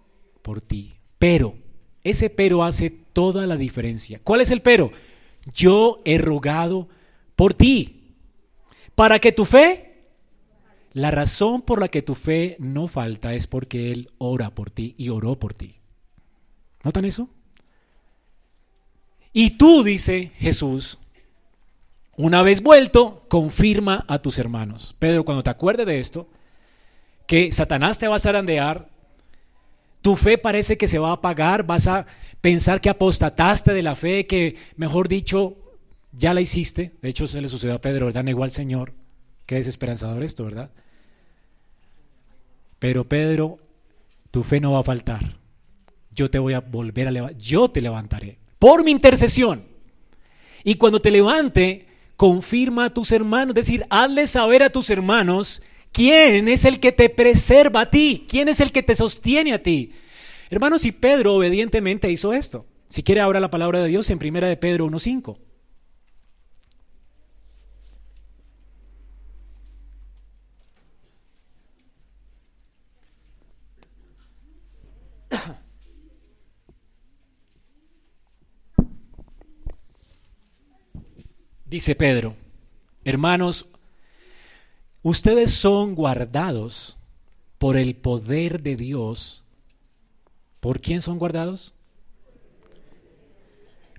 por 0.43 0.61
ti. 0.61 0.95
Pero, 1.19 1.55
ese 2.05 2.31
pero 2.31 2.65
hace 2.65 2.91
toda 2.91 3.47
la 3.47 3.57
diferencia. 3.57 4.21
¿Cuál 4.23 4.41
es 4.41 4.51
el 4.51 4.61
pero? 4.61 4.91
Yo 5.55 6.03
he 6.05 6.19
rogado 6.19 6.89
por 7.37 7.55
ti. 7.55 7.96
Para 8.97 9.21
que 9.21 9.31
tu 9.31 9.45
fe, 9.45 9.95
la 10.93 11.11
razón 11.11 11.63
por 11.63 11.81
la 11.81 11.89
que 11.89 12.03
tu 12.03 12.15
fe 12.15 12.57
no 12.59 12.89
falta 12.89 13.35
es 13.35 13.47
porque 13.47 13.93
Él 13.93 14.11
ora 14.19 14.51
por 14.51 14.71
ti 14.71 14.95
y 14.97 15.11
oró 15.11 15.39
por 15.39 15.55
ti. 15.55 15.77
¿Notan 16.83 17.05
eso? 17.05 17.29
Y 19.35 19.59
tú, 19.59 19.85
dice 19.85 20.33
Jesús, 20.39 20.99
una 22.17 22.41
vez 22.41 22.63
vuelto, 22.63 23.27
confirma 23.29 24.07
a 24.09 24.21
tus 24.21 24.39
hermanos. 24.39 24.97
Pedro, 24.99 25.27
cuando 25.27 25.43
te 25.43 25.51
acuerdes 25.51 25.87
de 25.87 26.01
esto, 26.01 26.31
que 27.27 27.53
Satanás 27.53 27.99
te 27.99 28.09
va 28.09 28.17
a 28.17 28.21
zarandear, 28.21 28.89
tu 30.01 30.17
fe 30.17 30.39
parece 30.39 30.79
que 30.79 30.89
se 30.89 30.99
va 30.99 31.11
a 31.11 31.15
apagar, 31.15 31.67
vas 31.67 31.87
a 31.87 32.07
pensar 32.41 32.81
que 32.81 32.89
apostataste 32.89 33.75
de 33.75 33.83
la 33.83 33.95
fe, 33.95 34.27
que 34.27 34.57
mejor 34.77 35.09
dicho, 35.09 35.66
ya 36.17 36.35
la 36.35 36.41
hiciste. 36.41 36.93
De 37.03 37.09
hecho, 37.09 37.27
se 37.27 37.41
le 37.41 37.49
sucedió 37.49 37.75
a 37.75 37.81
Pedro, 37.81 38.07
¿verdad? 38.07 38.25
Negó 38.25 38.45
al 38.45 38.51
Señor. 38.51 38.93
Qué 39.47 39.57
desesperanzador 39.57 40.23
esto, 40.23 40.45
¿verdad? 40.45 40.71
Pero 42.79 43.05
Pedro, 43.05 43.59
tu 44.31 44.43
fe 44.43 44.61
no 44.61 44.73
va 44.73 44.81
a 44.81 44.85
faltar. 44.85 45.37
Yo 46.11 46.31
te 46.31 46.39
voy 46.39 46.55
a 46.55 46.61
volver 46.61 47.09
a 47.09 47.11
levantar. 47.11 47.39
Yo 47.39 47.69
te 47.69 47.81
levantaré 47.81 48.39
por 48.59 48.85
mi 48.85 48.91
intercesión. 48.91 49.65
Y 50.65 50.77
cuando 50.77 51.01
te 51.01 51.11
levante, 51.11 51.87
confirma 52.17 52.87
a 52.87 52.91
tus 52.95 53.13
hermanos, 53.13 53.51
es 53.51 53.67
decir, 53.67 53.87
hazle 53.91 54.27
saber 54.27 54.63
a 54.63 54.71
tus 54.71 54.91
hermanos 54.91 55.63
quién 55.93 56.49
es 56.49 56.65
el 56.65 56.81
que 56.81 56.93
te 56.93 57.09
preserva 57.09 57.83
a 57.83 57.91
ti, 57.91 58.27
quién 58.29 58.49
es 58.49 58.61
el 58.61 58.73
que 58.73 58.83
te 58.83 58.97
sostiene 58.97 59.53
a 59.53 59.63
ti. 59.63 59.93
Hermanos, 60.51 60.85
y 60.85 60.93
Pedro 60.93 61.35
obedientemente 61.35 62.11
hizo 62.11 62.33
esto. 62.33 62.67
Si 62.89 63.03
quiere 63.03 63.21
ahora 63.21 63.41
la 63.41 63.51
palabra 63.51 63.81
de 63.81 63.89
Dios 63.89 64.11
en 64.11 64.19
primera 64.19 64.49
de 64.49 64.57
Pedro 64.57 64.87
1.5. 64.87 65.39
Dice 81.69 81.97
Pedro, 81.97 82.37
hermanos, 83.05 83.67
ustedes 85.03 85.51
son 85.51 85.97
guardados 85.97 86.97
por 87.59 87.77
el 87.77 87.97
poder 87.97 88.63
de 88.63 88.77
Dios. 88.77 89.43
¿Por 90.61 90.81
quién 90.81 91.01
son 91.01 91.19
guardados? 91.19 91.75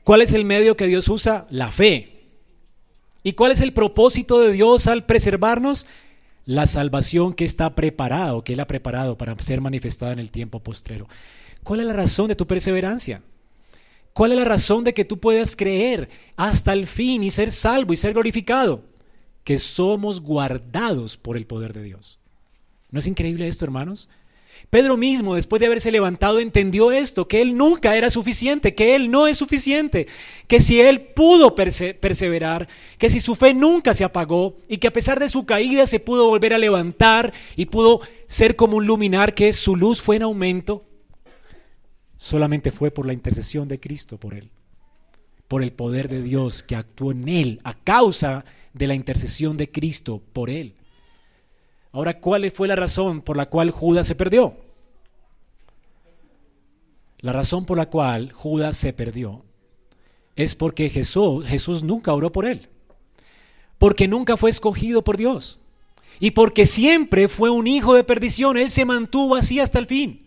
¿Cuál 0.05 0.21
es 0.21 0.31
el 0.31 0.45
medio 0.45 0.77
que 0.77 0.87
Dios 0.87 1.09
usa? 1.09 1.45
La 1.49 1.69
fe. 1.73 2.23
¿Y 3.21 3.33
cuál 3.33 3.51
es 3.51 3.59
el 3.59 3.73
propósito 3.73 4.39
de 4.39 4.53
Dios 4.53 4.87
al 4.87 5.05
preservarnos? 5.05 5.87
La 6.45 6.67
salvación 6.67 7.33
que 7.33 7.43
está 7.43 7.75
preparado, 7.75 8.45
que 8.45 8.53
Él 8.53 8.61
ha 8.61 8.67
preparado 8.67 9.17
para 9.17 9.37
ser 9.39 9.59
manifestada 9.59 10.13
en 10.13 10.19
el 10.19 10.31
tiempo 10.31 10.61
postrero. 10.61 11.09
¿Cuál 11.63 11.81
es 11.81 11.87
la 11.87 11.93
razón 11.93 12.29
de 12.29 12.37
tu 12.37 12.47
perseverancia? 12.47 13.21
¿Cuál 14.17 14.31
es 14.31 14.39
la 14.39 14.45
razón 14.45 14.83
de 14.83 14.95
que 14.95 15.05
tú 15.05 15.19
puedas 15.19 15.55
creer 15.55 16.09
hasta 16.37 16.73
el 16.73 16.87
fin 16.87 17.21
y 17.21 17.29
ser 17.29 17.51
salvo 17.51 17.93
y 17.93 17.97
ser 17.97 18.13
glorificado? 18.13 18.81
Que 19.43 19.59
somos 19.59 20.21
guardados 20.21 21.17
por 21.17 21.37
el 21.37 21.45
poder 21.45 21.71
de 21.71 21.83
Dios. 21.83 22.17
¿No 22.89 22.97
es 22.97 23.05
increíble 23.05 23.47
esto, 23.47 23.63
hermanos? 23.63 24.09
Pedro 24.71 24.97
mismo, 24.97 25.35
después 25.35 25.59
de 25.59 25.67
haberse 25.67 25.91
levantado, 25.91 26.39
entendió 26.39 26.91
esto, 26.91 27.27
que 27.27 27.43
él 27.43 27.55
nunca 27.55 27.95
era 27.95 28.09
suficiente, 28.09 28.73
que 28.73 28.95
él 28.95 29.11
no 29.11 29.27
es 29.27 29.37
suficiente, 29.37 30.07
que 30.47 30.61
si 30.61 30.81
él 30.81 31.01
pudo 31.01 31.53
perseverar, 31.53 32.67
que 32.97 33.11
si 33.11 33.19
su 33.19 33.35
fe 33.35 33.53
nunca 33.53 33.93
se 33.93 34.03
apagó 34.03 34.57
y 34.67 34.77
que 34.77 34.87
a 34.87 34.93
pesar 34.93 35.19
de 35.19 35.29
su 35.29 35.45
caída 35.45 35.85
se 35.85 35.99
pudo 35.99 36.27
volver 36.27 36.55
a 36.55 36.57
levantar 36.57 37.33
y 37.55 37.67
pudo 37.67 38.01
ser 38.25 38.55
como 38.55 38.77
un 38.77 38.87
luminar, 38.87 39.35
que 39.35 39.53
su 39.53 39.75
luz 39.75 40.01
fue 40.01 40.15
en 40.15 40.23
aumento, 40.23 40.87
solamente 42.17 42.71
fue 42.71 42.91
por 42.91 43.05
la 43.05 43.13
intercesión 43.13 43.67
de 43.67 43.79
Cristo 43.79 44.17
por 44.17 44.33
él, 44.33 44.49
por 45.47 45.63
el 45.63 45.71
poder 45.71 46.09
de 46.09 46.21
Dios 46.21 46.63
que 46.63 46.75
actuó 46.75 47.11
en 47.11 47.27
él 47.29 47.61
a 47.63 47.75
causa 47.75 48.43
de 48.73 48.87
la 48.87 48.95
intercesión 48.95 49.55
de 49.55 49.71
Cristo 49.71 50.21
por 50.33 50.49
él. 50.49 50.73
Ahora, 51.91 52.19
¿cuál 52.19 52.51
fue 52.51 52.67
la 52.67 52.75
razón 52.75 53.21
por 53.21 53.37
la 53.37 53.47
cual 53.47 53.71
Judas 53.71 54.07
se 54.07 54.15
perdió? 54.15 54.55
La 57.19 57.33
razón 57.33 57.65
por 57.65 57.77
la 57.77 57.89
cual 57.89 58.31
Judas 58.31 58.77
se 58.77 58.93
perdió 58.93 59.43
es 60.35 60.53
porque 60.53 60.89
Jesús, 60.89 61.45
Jesús 61.45 61.81
nunca 61.81 62.13
oró 62.13 62.31
por 62.31 62.45
él, 62.45 62.69
porque 63.79 64.07
nunca 64.07 64.37
fue 64.37 64.51
escogido 64.51 65.03
por 65.03 65.17
Dios 65.17 65.59
y 66.19 66.31
porque 66.31 66.65
siempre 66.65 67.27
fue 67.27 67.49
un 67.49 67.67
hijo 67.67 67.93
de 67.95 68.03
perdición, 68.03 68.57
él 68.57 68.69
se 68.69 68.85
mantuvo 68.85 69.35
así 69.35 69.59
hasta 69.59 69.79
el 69.79 69.87
fin. 69.87 70.26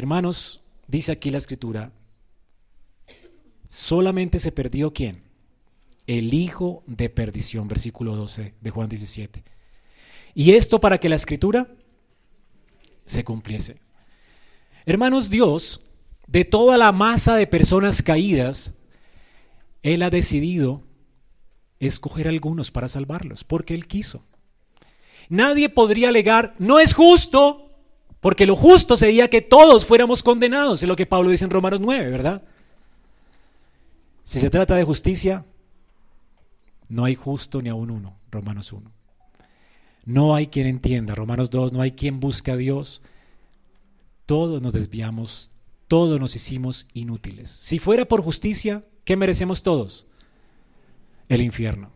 Hermanos, 0.00 0.62
dice 0.88 1.12
aquí 1.12 1.28
la 1.28 1.36
escritura, 1.36 1.92
solamente 3.68 4.38
se 4.38 4.50
perdió 4.50 4.94
quién? 4.94 5.24
El 6.06 6.32
hijo 6.32 6.82
de 6.86 7.10
perdición, 7.10 7.68
versículo 7.68 8.16
12 8.16 8.54
de 8.58 8.70
Juan 8.70 8.88
17. 8.88 9.44
Y 10.34 10.52
esto 10.52 10.80
para 10.80 10.96
que 10.96 11.10
la 11.10 11.16
escritura 11.16 11.68
se 13.04 13.24
cumpliese. 13.24 13.76
Hermanos, 14.86 15.28
Dios, 15.28 15.82
de 16.26 16.46
toda 16.46 16.78
la 16.78 16.92
masa 16.92 17.36
de 17.36 17.46
personas 17.46 18.00
caídas, 18.00 18.72
Él 19.82 20.02
ha 20.02 20.08
decidido 20.08 20.82
escoger 21.78 22.26
algunos 22.26 22.70
para 22.70 22.88
salvarlos, 22.88 23.44
porque 23.44 23.74
Él 23.74 23.86
quiso. 23.86 24.24
Nadie 25.28 25.68
podría 25.68 26.08
alegar, 26.08 26.54
no 26.58 26.80
es 26.80 26.94
justo, 26.94 27.69
porque 28.20 28.46
lo 28.46 28.54
justo 28.54 28.96
sería 28.96 29.28
que 29.28 29.40
todos 29.40 29.84
fuéramos 29.84 30.22
condenados, 30.22 30.82
es 30.82 30.88
lo 30.88 30.96
que 30.96 31.06
Pablo 31.06 31.30
dice 31.30 31.44
en 31.44 31.50
Romanos 31.50 31.80
9, 31.80 32.10
¿verdad? 32.10 32.42
Si 34.24 34.40
se 34.40 34.50
trata 34.50 34.76
de 34.76 34.84
justicia, 34.84 35.44
no 36.88 37.04
hay 37.04 37.14
justo 37.14 37.62
ni 37.62 37.68
aún 37.68 37.90
uno, 37.90 38.16
Romanos 38.30 38.72
1. 38.72 38.90
No 40.04 40.34
hay 40.34 40.48
quien 40.48 40.66
entienda, 40.66 41.14
Romanos 41.14 41.50
2, 41.50 41.72
no 41.72 41.80
hay 41.80 41.92
quien 41.92 42.20
busque 42.20 42.50
a 42.50 42.56
Dios. 42.56 43.02
Todos 44.26 44.60
nos 44.62 44.72
desviamos, 44.72 45.50
todos 45.88 46.20
nos 46.20 46.36
hicimos 46.36 46.86
inútiles. 46.92 47.50
Si 47.50 47.78
fuera 47.78 48.04
por 48.04 48.22
justicia, 48.22 48.84
¿qué 49.04 49.16
merecemos 49.16 49.62
todos? 49.62 50.06
El 51.28 51.42
infierno. 51.42 51.90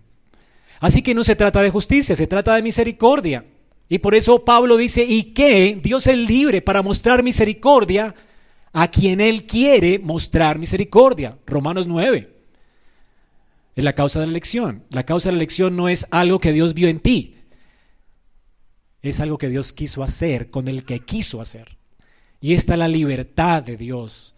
Así 0.80 1.02
que 1.02 1.14
no 1.14 1.24
se 1.24 1.36
trata 1.36 1.62
de 1.62 1.70
justicia, 1.70 2.16
se 2.16 2.26
trata 2.26 2.54
de 2.54 2.62
misericordia. 2.62 3.44
Y 3.88 3.98
por 3.98 4.14
eso 4.14 4.44
Pablo 4.44 4.76
dice, 4.76 5.04
¿y 5.04 5.34
qué? 5.34 5.78
Dios 5.82 6.06
es 6.06 6.16
libre 6.16 6.62
para 6.62 6.82
mostrar 6.82 7.22
misericordia 7.22 8.14
a 8.72 8.88
quien 8.88 9.20
Él 9.20 9.46
quiere 9.46 9.98
mostrar 9.98 10.58
misericordia. 10.58 11.38
Romanos 11.46 11.86
9. 11.86 12.30
Es 13.76 13.84
la 13.84 13.92
causa 13.92 14.20
de 14.20 14.26
la 14.26 14.32
elección. 14.32 14.84
La 14.90 15.04
causa 15.04 15.28
de 15.28 15.34
la 15.34 15.38
elección 15.38 15.76
no 15.76 15.88
es 15.88 16.06
algo 16.10 16.38
que 16.38 16.52
Dios 16.52 16.74
vio 16.74 16.88
en 16.88 17.00
ti. 17.00 17.36
Es 19.02 19.20
algo 19.20 19.36
que 19.36 19.48
Dios 19.48 19.72
quiso 19.72 20.02
hacer 20.02 20.50
con 20.50 20.66
el 20.66 20.84
que 20.84 21.00
quiso 21.00 21.40
hacer. 21.40 21.76
Y 22.40 22.54
esta 22.54 22.72
es 22.74 22.78
la 22.78 22.88
libertad 22.88 23.62
de 23.62 23.76
Dios. 23.76 24.34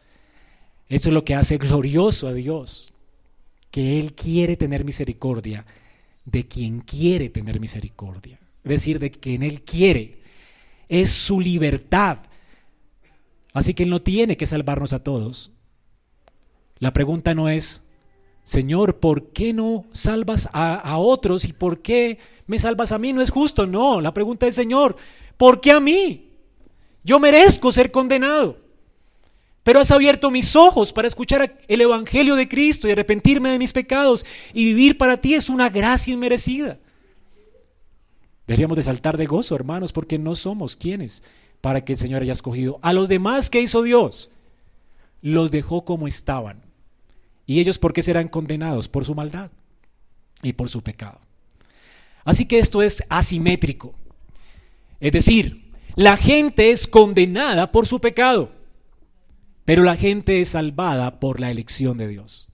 Eso 0.89 1.09
es 1.09 1.15
lo 1.15 1.25
que 1.25 1.35
hace 1.35 1.59
glorioso 1.59 2.27
a 2.27 2.33
Dios. 2.33 2.93
Que 3.71 4.01
Él 4.01 4.15
quiere 4.15 4.57
tener 4.57 4.85
misericordia 4.85 5.65
de 6.25 6.47
quien 6.49 6.81
quiere 6.81 7.29
tener 7.29 7.61
misericordia. 7.61 8.41
Es 8.67 8.71
decir, 8.71 8.99
de 8.99 9.13
quien 9.13 9.45
Él 9.45 9.63
quiere. 9.63 10.19
Es 10.89 11.11
su 11.11 11.41
libertad. 11.41 12.19
Así 13.53 13.75
que 13.75 13.85
Él 13.85 13.91
no 13.91 14.03
tiene 14.03 14.37
que 14.37 14.45
salvarnos 14.45 14.93
a 14.93 15.05
todos. 15.05 15.53
La 16.81 16.93
pregunta 16.93 17.33
no 17.33 17.49
es, 17.49 17.85
Señor, 18.43 18.99
¿por 18.99 19.31
qué 19.31 19.53
no 19.53 19.85
salvas 19.93 20.49
a, 20.53 20.99
otros 20.99 21.45
y 21.45 21.53
por 21.53 21.81
qué 21.81 22.19
me 22.49 22.59
salvas 22.59 22.91
a 22.91 22.99
mí? 22.99 23.13
No 23.13 23.23
es 23.23 23.31
justo, 23.31 23.69
no. 23.69 24.01
La 24.01 24.13
pregunta 24.13 24.49
es, 24.49 24.57
Señor, 24.57 24.97
¿por 25.37 25.61
qué 25.61 25.71
a 25.71 25.79
mí? 25.79 26.31
Yo 27.05 27.21
merezco 27.21 27.71
ser 27.71 27.93
condenado. 27.93 28.59
Pero 29.63 29.79
has 29.79 29.93
abierto 29.93 30.31
mis 30.33 30.57
ojos 30.57 30.93
para 30.93 31.07
escuchar 31.07 31.57
el 31.69 31.81
Evangelio 31.81 32.35
de 32.35 32.49
Cristo 32.49 32.89
y 32.89 32.93
arrepentirme 32.93 33.51
de 33.51 33.59
mis 33.61 33.73
pecados 33.73 34.27
y 34.53 34.65
vivir 34.65 34.99
para 34.99 35.21
ti 35.21 35.35
es 35.35 35.49
una 35.49 35.69
gracia 35.71 36.13
inmerecida. 36.13 36.79
Deberíamos 38.47 38.77
de 38.77 38.83
saltar 38.83 39.17
de 39.17 39.27
gozo, 39.27 39.55
hermanos, 39.55 39.93
porque 39.93 40.19
no 40.19 40.37
somos 40.37 40.77
quienes 40.77 41.23
para 41.61 41.85
que 41.85 41.95
el 41.95 41.99
Señor 41.99 42.23
haya 42.23 42.33
escogido. 42.33 42.79
A 42.83 42.93
los 42.93 43.09
demás 43.09 43.51
que 43.51 43.61
hizo 43.61 43.83
Dios, 43.83 44.31
los 45.21 45.51
dejó 45.51 45.85
como 45.85 46.07
estaban. 46.07 46.63
¿Y 47.45 47.61
ellos 47.61 47.79
por 47.79 47.93
qué 47.93 48.03
serán 48.03 48.29
condenados? 48.29 48.89
Por 48.89 49.05
su 49.05 49.15
maldad 49.15 49.51
y 50.43 50.53
por 50.53 50.69
su 50.69 50.83
pecado. 50.83 51.21
Así 52.25 52.47
que 52.47 52.59
esto 52.59 52.83
es 52.83 53.03
asimétrico. 53.09 53.95
Es 55.01 55.13
decir, 55.13 55.73
la 55.95 56.17
gente 56.17 56.71
es 56.71 56.87
condenada 56.87 57.73
por 57.73 57.87
su 57.87 58.01
pecado, 58.01 58.51
pero 59.65 59.83
la 59.83 59.97
gente 59.97 60.41
es 60.41 60.51
salvada 60.51 61.21
por 61.21 61.41
la 61.41 61.51
elección 61.51 61.99
de 61.99 62.09
Dios. 62.09 62.49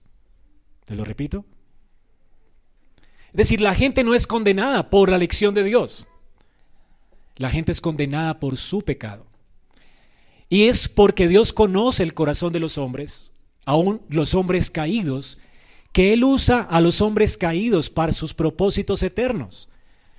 ¿Te 0.85 0.95
lo 0.95 1.05
repito? 1.05 1.45
Es 3.33 3.37
decir, 3.37 3.61
la 3.61 3.75
gente 3.75 4.03
no 4.03 4.15
es 4.15 4.25
condenada 4.25 4.89
por 4.89 5.09
la 5.09 5.17
elección 5.17 5.53
de 5.53 5.63
Dios. 5.63 6.07
La 7.35 7.49
gente 7.49 7.71
es 7.71 7.81
condenada 7.81 8.39
por 8.39 8.57
su 8.57 8.81
pecado. 8.81 9.25
Y 10.49 10.67
es 10.67 10.87
porque 10.87 11.27
Dios 11.27 11.51
conoce 11.51 12.03
el 12.03 12.13
corazón 12.13 12.53
de 12.53 12.59
los 12.59 12.77
hombres 12.77 13.33
aún 13.65 14.01
los 14.09 14.33
hombres 14.35 14.69
caídos, 14.71 15.37
que 15.91 16.13
Él 16.13 16.23
usa 16.23 16.61
a 16.61 16.81
los 16.81 17.01
hombres 17.01 17.37
caídos 17.37 17.89
para 17.89 18.11
sus 18.11 18.33
propósitos 18.33 19.03
eternos. 19.03 19.69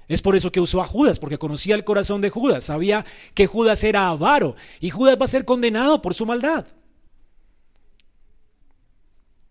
Es 0.07 0.23
por 0.23 0.37
eso 0.37 0.53
que 0.53 0.61
usó 0.61 0.83
a 0.83 0.87
Judas, 0.87 1.19
porque 1.19 1.39
conocía 1.39 1.75
el 1.75 1.85
corazón 1.85 2.21
de 2.21 2.31
Judas, 2.31 2.65
sabía 2.65 3.05
que 3.35 3.47
Judas 3.47 3.83
era 3.85 4.09
avaro 4.09 4.55
y 4.81 4.91
Judas 4.91 5.17
va 5.21 5.25
a 5.25 5.29
ser 5.29 5.45
condenado 5.45 6.03
por 6.03 6.15
su 6.15 6.27
maldad. 6.27 6.67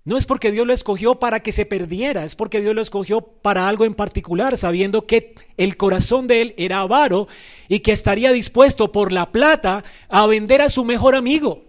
No 0.06 0.18
es 0.18 0.26
porque 0.26 0.52
Dios 0.52 0.68
lo 0.68 0.74
escogió 0.74 1.16
para 1.16 1.40
que 1.40 1.54
se 1.54 1.66
perdiera, 1.66 2.26
es 2.26 2.36
porque 2.36 2.60
Dios 2.60 2.76
lo 2.76 2.82
escogió 2.82 3.22
para 3.22 3.70
algo 3.70 3.86
en 3.86 3.94
particular, 3.94 4.58
sabiendo 4.58 5.08
que 5.08 5.36
el 5.56 5.78
corazón 5.78 6.28
de 6.28 6.42
él 6.42 6.54
era 6.58 6.82
avaro 6.82 7.30
y 7.70 7.80
que 7.80 7.94
estaría 7.94 8.34
dispuesto 8.34 8.92
por 8.92 9.14
la 9.14 9.32
plata 9.32 9.86
a 10.10 10.28
vender 10.28 10.62
a 10.62 10.68
su 10.68 10.84
mejor 10.84 11.16
amigo. 11.16 11.64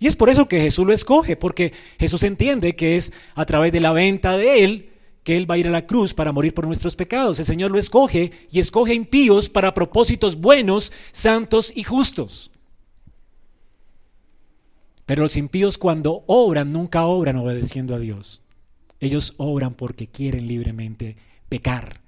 Y 0.00 0.08
es 0.08 0.16
por 0.16 0.30
eso 0.30 0.48
que 0.48 0.60
Jesús 0.60 0.84
lo 0.84 0.92
escoge, 0.92 1.36
porque 1.36 1.72
Jesús 1.98 2.24
entiende 2.24 2.74
que 2.74 2.96
es 2.96 3.12
a 3.36 3.46
través 3.46 3.72
de 3.72 3.80
la 3.80 3.92
venta 3.92 4.36
de 4.36 4.64
Él 4.64 4.90
que 5.22 5.36
Él 5.36 5.50
va 5.50 5.56
a 5.56 5.58
ir 5.58 5.66
a 5.66 5.72
la 5.72 5.86
cruz 5.86 6.14
para 6.14 6.30
morir 6.30 6.54
por 6.54 6.66
nuestros 6.68 6.94
pecados. 6.94 7.40
El 7.40 7.46
Señor 7.46 7.72
lo 7.72 7.78
escoge 7.78 8.30
y 8.50 8.60
escoge 8.60 8.94
impíos 8.94 9.48
para 9.48 9.74
propósitos 9.74 10.40
buenos, 10.40 10.92
santos 11.10 11.72
y 11.74 11.82
justos. 11.82 12.52
Pero 15.06 15.22
los 15.22 15.36
impíos 15.36 15.78
cuando 15.78 16.24
obran, 16.26 16.72
nunca 16.72 17.06
obran 17.06 17.36
obedeciendo 17.36 17.94
a 17.94 17.98
Dios. 17.98 18.42
Ellos 18.98 19.34
obran 19.36 19.74
porque 19.74 20.08
quieren 20.08 20.48
libremente 20.48 21.16
pecar. 21.48 22.00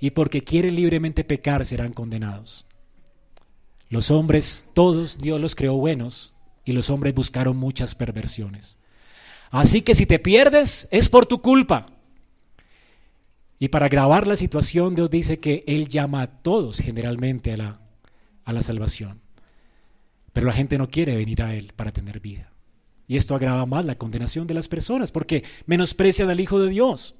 Y 0.00 0.10
porque 0.10 0.42
quieren 0.42 0.74
libremente 0.74 1.22
pecar 1.22 1.64
serán 1.64 1.92
condenados. 1.92 2.64
Los 3.90 4.10
hombres, 4.10 4.64
todos 4.72 5.18
Dios 5.18 5.40
los 5.40 5.54
creó 5.54 5.74
buenos, 5.74 6.32
y 6.64 6.72
los 6.72 6.90
hombres 6.90 7.14
buscaron 7.14 7.56
muchas 7.56 7.94
perversiones. 7.94 8.78
Así 9.50 9.82
que 9.82 9.94
si 9.94 10.06
te 10.06 10.18
pierdes 10.18 10.88
es 10.90 11.08
por 11.10 11.26
tu 11.26 11.42
culpa. 11.42 11.86
Y 13.58 13.68
para 13.68 13.86
agravar 13.86 14.26
la 14.26 14.36
situación, 14.36 14.94
Dios 14.94 15.10
dice 15.10 15.38
que 15.40 15.62
Él 15.66 15.88
llama 15.88 16.22
a 16.22 16.42
todos 16.42 16.78
generalmente 16.78 17.52
a 17.52 17.56
la, 17.56 17.80
a 18.44 18.52
la 18.52 18.62
salvación. 18.62 19.20
Pero 20.32 20.46
la 20.46 20.52
gente 20.52 20.78
no 20.78 20.88
quiere 20.88 21.16
venir 21.16 21.42
a 21.42 21.54
Él 21.54 21.72
para 21.76 21.92
tener 21.92 22.20
vida. 22.20 22.50
Y 23.06 23.16
esto 23.16 23.34
agrava 23.34 23.66
más 23.66 23.84
la 23.84 23.96
condenación 23.96 24.46
de 24.46 24.54
las 24.54 24.68
personas 24.68 25.12
porque 25.12 25.44
menosprecia 25.66 26.28
al 26.28 26.40
Hijo 26.40 26.60
de 26.60 26.70
Dios. 26.70 27.14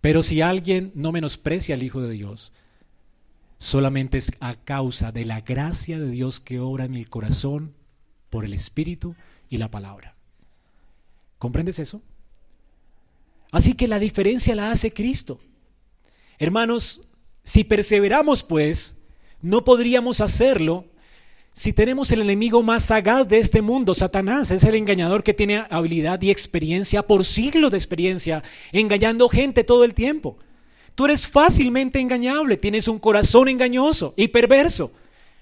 Pero 0.00 0.22
si 0.22 0.42
alguien 0.42 0.92
no 0.94 1.12
menosprecia 1.12 1.74
al 1.74 1.82
Hijo 1.82 2.02
de 2.02 2.10
Dios, 2.10 2.52
solamente 3.58 4.18
es 4.18 4.32
a 4.40 4.56
causa 4.56 5.12
de 5.12 5.24
la 5.24 5.40
gracia 5.40 5.98
de 5.98 6.10
Dios 6.10 6.40
que 6.40 6.60
obra 6.60 6.84
en 6.84 6.94
el 6.94 7.08
corazón 7.08 7.74
por 8.30 8.44
el 8.44 8.52
Espíritu 8.52 9.16
y 9.48 9.56
la 9.56 9.70
palabra. 9.70 10.14
¿Comprendes 11.38 11.78
eso? 11.78 12.02
Así 13.50 13.74
que 13.74 13.88
la 13.88 13.98
diferencia 13.98 14.54
la 14.54 14.70
hace 14.70 14.92
Cristo. 14.92 15.40
Hermanos, 16.38 17.00
si 17.44 17.64
perseveramos 17.64 18.42
pues, 18.42 18.96
no 19.40 19.64
podríamos 19.64 20.20
hacerlo 20.20 20.86
si 21.56 21.72
tenemos 21.72 22.12
el 22.12 22.20
enemigo 22.20 22.62
más 22.62 22.84
sagaz 22.84 23.26
de 23.28 23.38
este 23.38 23.62
mundo, 23.62 23.94
Satanás, 23.94 24.50
es 24.50 24.62
el 24.62 24.74
engañador 24.74 25.22
que 25.22 25.32
tiene 25.32 25.64
habilidad 25.70 26.20
y 26.20 26.30
experiencia 26.30 27.02
por 27.02 27.24
siglos 27.24 27.70
de 27.70 27.78
experiencia, 27.78 28.42
engañando 28.72 29.26
gente 29.30 29.64
todo 29.64 29.82
el 29.82 29.94
tiempo. 29.94 30.36
Tú 30.94 31.06
eres 31.06 31.26
fácilmente 31.26 31.98
engañable, 31.98 32.58
tienes 32.58 32.88
un 32.88 32.98
corazón 32.98 33.48
engañoso 33.48 34.12
y 34.18 34.28
perverso. 34.28 34.92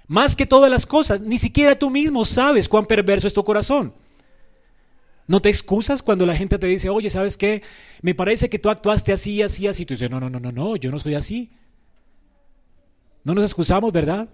Más 0.06 0.36
que 0.36 0.46
todas 0.46 0.70
las 0.70 0.86
cosas, 0.86 1.20
ni 1.20 1.36
siquiera 1.36 1.76
tú 1.76 1.90
mismo 1.90 2.24
sabes 2.24 2.68
cuán 2.68 2.86
perverso 2.86 3.26
es 3.26 3.34
tu 3.34 3.42
corazón. 3.42 3.92
No 5.26 5.42
te 5.42 5.48
excusas 5.48 6.00
cuando 6.00 6.26
la 6.26 6.36
gente 6.36 6.60
te 6.60 6.68
dice, 6.68 6.90
oye, 6.90 7.10
¿sabes 7.10 7.36
qué? 7.36 7.62
Me 8.02 8.14
parece 8.14 8.48
que 8.48 8.60
tú 8.60 8.70
actuaste 8.70 9.12
así, 9.12 9.42
así, 9.42 9.66
así. 9.66 9.84
Tú 9.84 9.94
dices, 9.94 10.12
no, 10.12 10.20
no, 10.20 10.30
no, 10.30 10.38
no, 10.38 10.52
no, 10.52 10.76
yo 10.76 10.92
no 10.92 11.00
soy 11.00 11.16
así. 11.16 11.50
No 13.24 13.34
nos 13.34 13.42
excusamos, 13.42 13.92
¿verdad? 13.92 14.28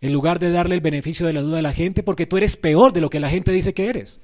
En 0.00 0.12
lugar 0.12 0.38
de 0.38 0.50
darle 0.50 0.76
el 0.76 0.80
beneficio 0.80 1.26
de 1.26 1.32
la 1.32 1.42
duda 1.42 1.58
a 1.58 1.62
la 1.62 1.72
gente, 1.72 2.02
porque 2.02 2.26
tú 2.26 2.36
eres 2.36 2.56
peor 2.56 2.92
de 2.92 3.00
lo 3.00 3.10
que 3.10 3.20
la 3.20 3.30
gente 3.30 3.52
dice 3.52 3.74
que 3.74 3.86
eres. 3.86 4.20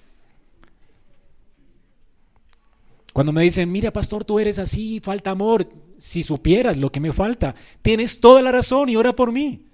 Cuando 3.13 3.33
me 3.33 3.43
dicen, 3.43 3.71
mira 3.71 3.93
pastor, 3.93 4.25
tú 4.25 4.41
eres 4.41 4.59
así, 4.59 5.01
falta 5.01 5.31
amor, 5.31 5.69
si 5.99 6.25
supieras 6.25 6.77
lo 6.77 6.91
que 6.91 6.99
me 6.99 7.13
falta, 7.13 7.55
tienes 7.81 8.21
toda 8.21 8.43
la 8.43 8.51
razón 8.51 8.89
y 8.89 8.97
ora 8.97 9.15
por 9.15 9.31
mí. 9.31 9.67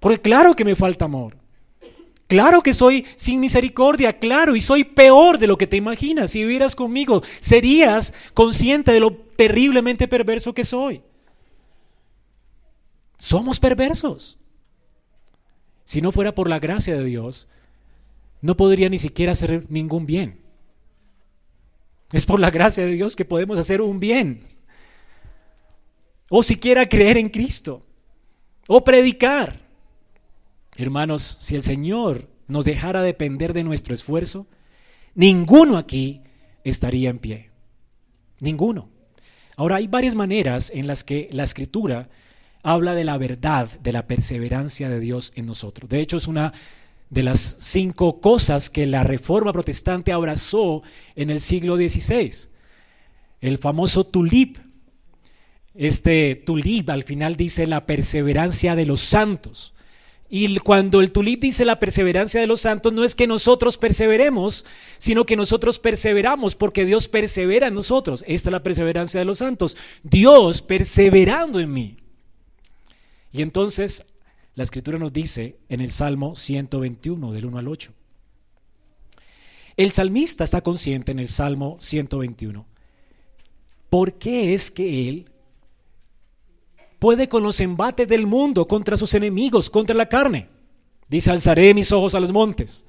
Porque 0.00 0.20
claro 0.20 0.54
que 0.54 0.64
me 0.64 0.74
falta 0.74 1.04
amor. 1.04 1.36
Claro 2.26 2.62
que 2.62 2.74
soy 2.74 3.06
sin 3.14 3.38
misericordia, 3.38 4.18
claro, 4.18 4.56
y 4.56 4.60
soy 4.60 4.82
peor 4.82 5.38
de 5.38 5.46
lo 5.46 5.56
que 5.56 5.68
te 5.68 5.76
imaginas. 5.76 6.32
Si 6.32 6.40
vivieras 6.40 6.74
conmigo, 6.74 7.22
serías 7.38 8.12
consciente 8.34 8.90
de 8.90 9.00
lo 9.00 9.12
terriblemente 9.12 10.08
perverso 10.08 10.52
que 10.52 10.64
soy. 10.64 11.02
Somos 13.16 13.60
perversos. 13.60 14.38
Si 15.86 16.02
no 16.02 16.10
fuera 16.10 16.34
por 16.34 16.48
la 16.48 16.58
gracia 16.58 16.96
de 16.96 17.04
Dios, 17.04 17.46
no 18.42 18.56
podría 18.56 18.88
ni 18.88 18.98
siquiera 18.98 19.32
hacer 19.32 19.66
ningún 19.70 20.04
bien. 20.04 20.40
Es 22.10 22.26
por 22.26 22.40
la 22.40 22.50
gracia 22.50 22.84
de 22.84 22.90
Dios 22.90 23.14
que 23.14 23.24
podemos 23.24 23.56
hacer 23.56 23.80
un 23.80 24.00
bien. 24.00 24.42
O 26.28 26.42
siquiera 26.42 26.88
creer 26.88 27.18
en 27.18 27.28
Cristo. 27.28 27.86
O 28.66 28.82
predicar. 28.82 29.60
Hermanos, 30.76 31.38
si 31.40 31.54
el 31.54 31.62
Señor 31.62 32.28
nos 32.48 32.64
dejara 32.64 33.02
depender 33.02 33.52
de 33.52 33.62
nuestro 33.62 33.94
esfuerzo, 33.94 34.48
ninguno 35.14 35.76
aquí 35.78 36.22
estaría 36.64 37.10
en 37.10 37.20
pie. 37.20 37.50
Ninguno. 38.40 38.88
Ahora, 39.56 39.76
hay 39.76 39.86
varias 39.86 40.16
maneras 40.16 40.72
en 40.74 40.88
las 40.88 41.04
que 41.04 41.28
la 41.30 41.44
escritura 41.44 42.08
habla 42.66 42.96
de 42.96 43.04
la 43.04 43.16
verdad, 43.16 43.70
de 43.80 43.92
la 43.92 44.08
perseverancia 44.08 44.88
de 44.88 44.98
Dios 44.98 45.32
en 45.36 45.46
nosotros. 45.46 45.88
De 45.88 46.00
hecho, 46.00 46.16
es 46.16 46.26
una 46.26 46.52
de 47.10 47.22
las 47.22 47.56
cinco 47.60 48.20
cosas 48.20 48.70
que 48.70 48.86
la 48.86 49.04
reforma 49.04 49.52
protestante 49.52 50.12
abrazó 50.12 50.82
en 51.14 51.30
el 51.30 51.40
siglo 51.40 51.76
XVI. 51.76 52.48
El 53.40 53.58
famoso 53.58 54.02
tulip. 54.02 54.58
Este 55.76 56.34
tulip 56.34 56.90
al 56.90 57.04
final 57.04 57.36
dice 57.36 57.68
la 57.68 57.86
perseverancia 57.86 58.74
de 58.74 58.86
los 58.86 59.00
santos. 59.00 59.72
Y 60.28 60.58
cuando 60.58 61.00
el 61.00 61.12
tulip 61.12 61.42
dice 61.42 61.64
la 61.64 61.78
perseverancia 61.78 62.40
de 62.40 62.48
los 62.48 62.62
santos, 62.62 62.92
no 62.92 63.04
es 63.04 63.14
que 63.14 63.28
nosotros 63.28 63.78
perseveremos, 63.78 64.66
sino 64.98 65.24
que 65.24 65.36
nosotros 65.36 65.78
perseveramos 65.78 66.56
porque 66.56 66.84
Dios 66.84 67.06
persevera 67.06 67.68
en 67.68 67.74
nosotros. 67.74 68.24
Esta 68.26 68.48
es 68.48 68.52
la 68.52 68.64
perseverancia 68.64 69.20
de 69.20 69.26
los 69.26 69.38
santos. 69.38 69.76
Dios 70.02 70.62
perseverando 70.62 71.60
en 71.60 71.72
mí. 71.72 71.96
Y 73.32 73.42
entonces 73.42 74.04
la 74.54 74.62
escritura 74.62 74.98
nos 74.98 75.12
dice 75.12 75.58
en 75.68 75.80
el 75.80 75.90
Salmo 75.90 76.34
121, 76.34 77.32
del 77.32 77.46
1 77.46 77.58
al 77.58 77.68
8. 77.68 77.92
El 79.76 79.92
salmista 79.92 80.44
está 80.44 80.62
consciente 80.62 81.12
en 81.12 81.18
el 81.18 81.28
Salmo 81.28 81.76
121. 81.80 82.64
¿Por 83.90 84.14
qué 84.14 84.54
es 84.54 84.70
que 84.70 85.08
él 85.08 85.30
puede 86.98 87.28
con 87.28 87.42
los 87.42 87.60
embates 87.60 88.08
del 88.08 88.26
mundo 88.26 88.66
contra 88.66 88.96
sus 88.96 89.12
enemigos, 89.12 89.68
contra 89.68 89.94
la 89.94 90.08
carne? 90.08 90.48
Dice, 91.08 91.30
alzaré 91.30 91.74
mis 91.74 91.92
ojos 91.92 92.14
a 92.14 92.20
los 92.20 92.32
montes. 92.32 92.86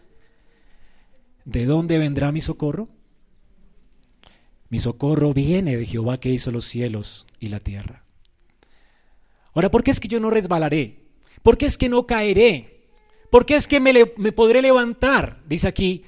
¿De 1.43 1.65
dónde 1.65 1.97
vendrá 1.97 2.31
mi 2.31 2.41
socorro? 2.41 2.87
Mi 4.69 4.79
socorro 4.79 5.33
viene 5.33 5.75
de 5.75 5.85
Jehová 5.85 6.19
que 6.19 6.29
hizo 6.29 6.51
los 6.51 6.65
cielos 6.65 7.27
y 7.39 7.49
la 7.49 7.59
tierra. 7.59 8.06
Ahora, 9.57 9.71
¿por 9.71 9.83
qué 9.83 9.89
es 9.89 9.99
que 9.99 10.07
yo 10.07 10.19
no 10.19 10.29
resbalaré? 10.29 10.99
¿Por 11.41 11.57
qué 11.57 11.65
es 11.65 11.79
que 11.79 11.89
no 11.89 12.05
caeré? 12.05 12.85
¿Por 13.31 13.43
qué 13.43 13.55
es 13.55 13.67
que 13.67 13.79
me, 13.79 14.05
podré 14.31 14.61
levantar? 14.61 15.41
Dice 15.47 15.67
aquí, 15.67 16.03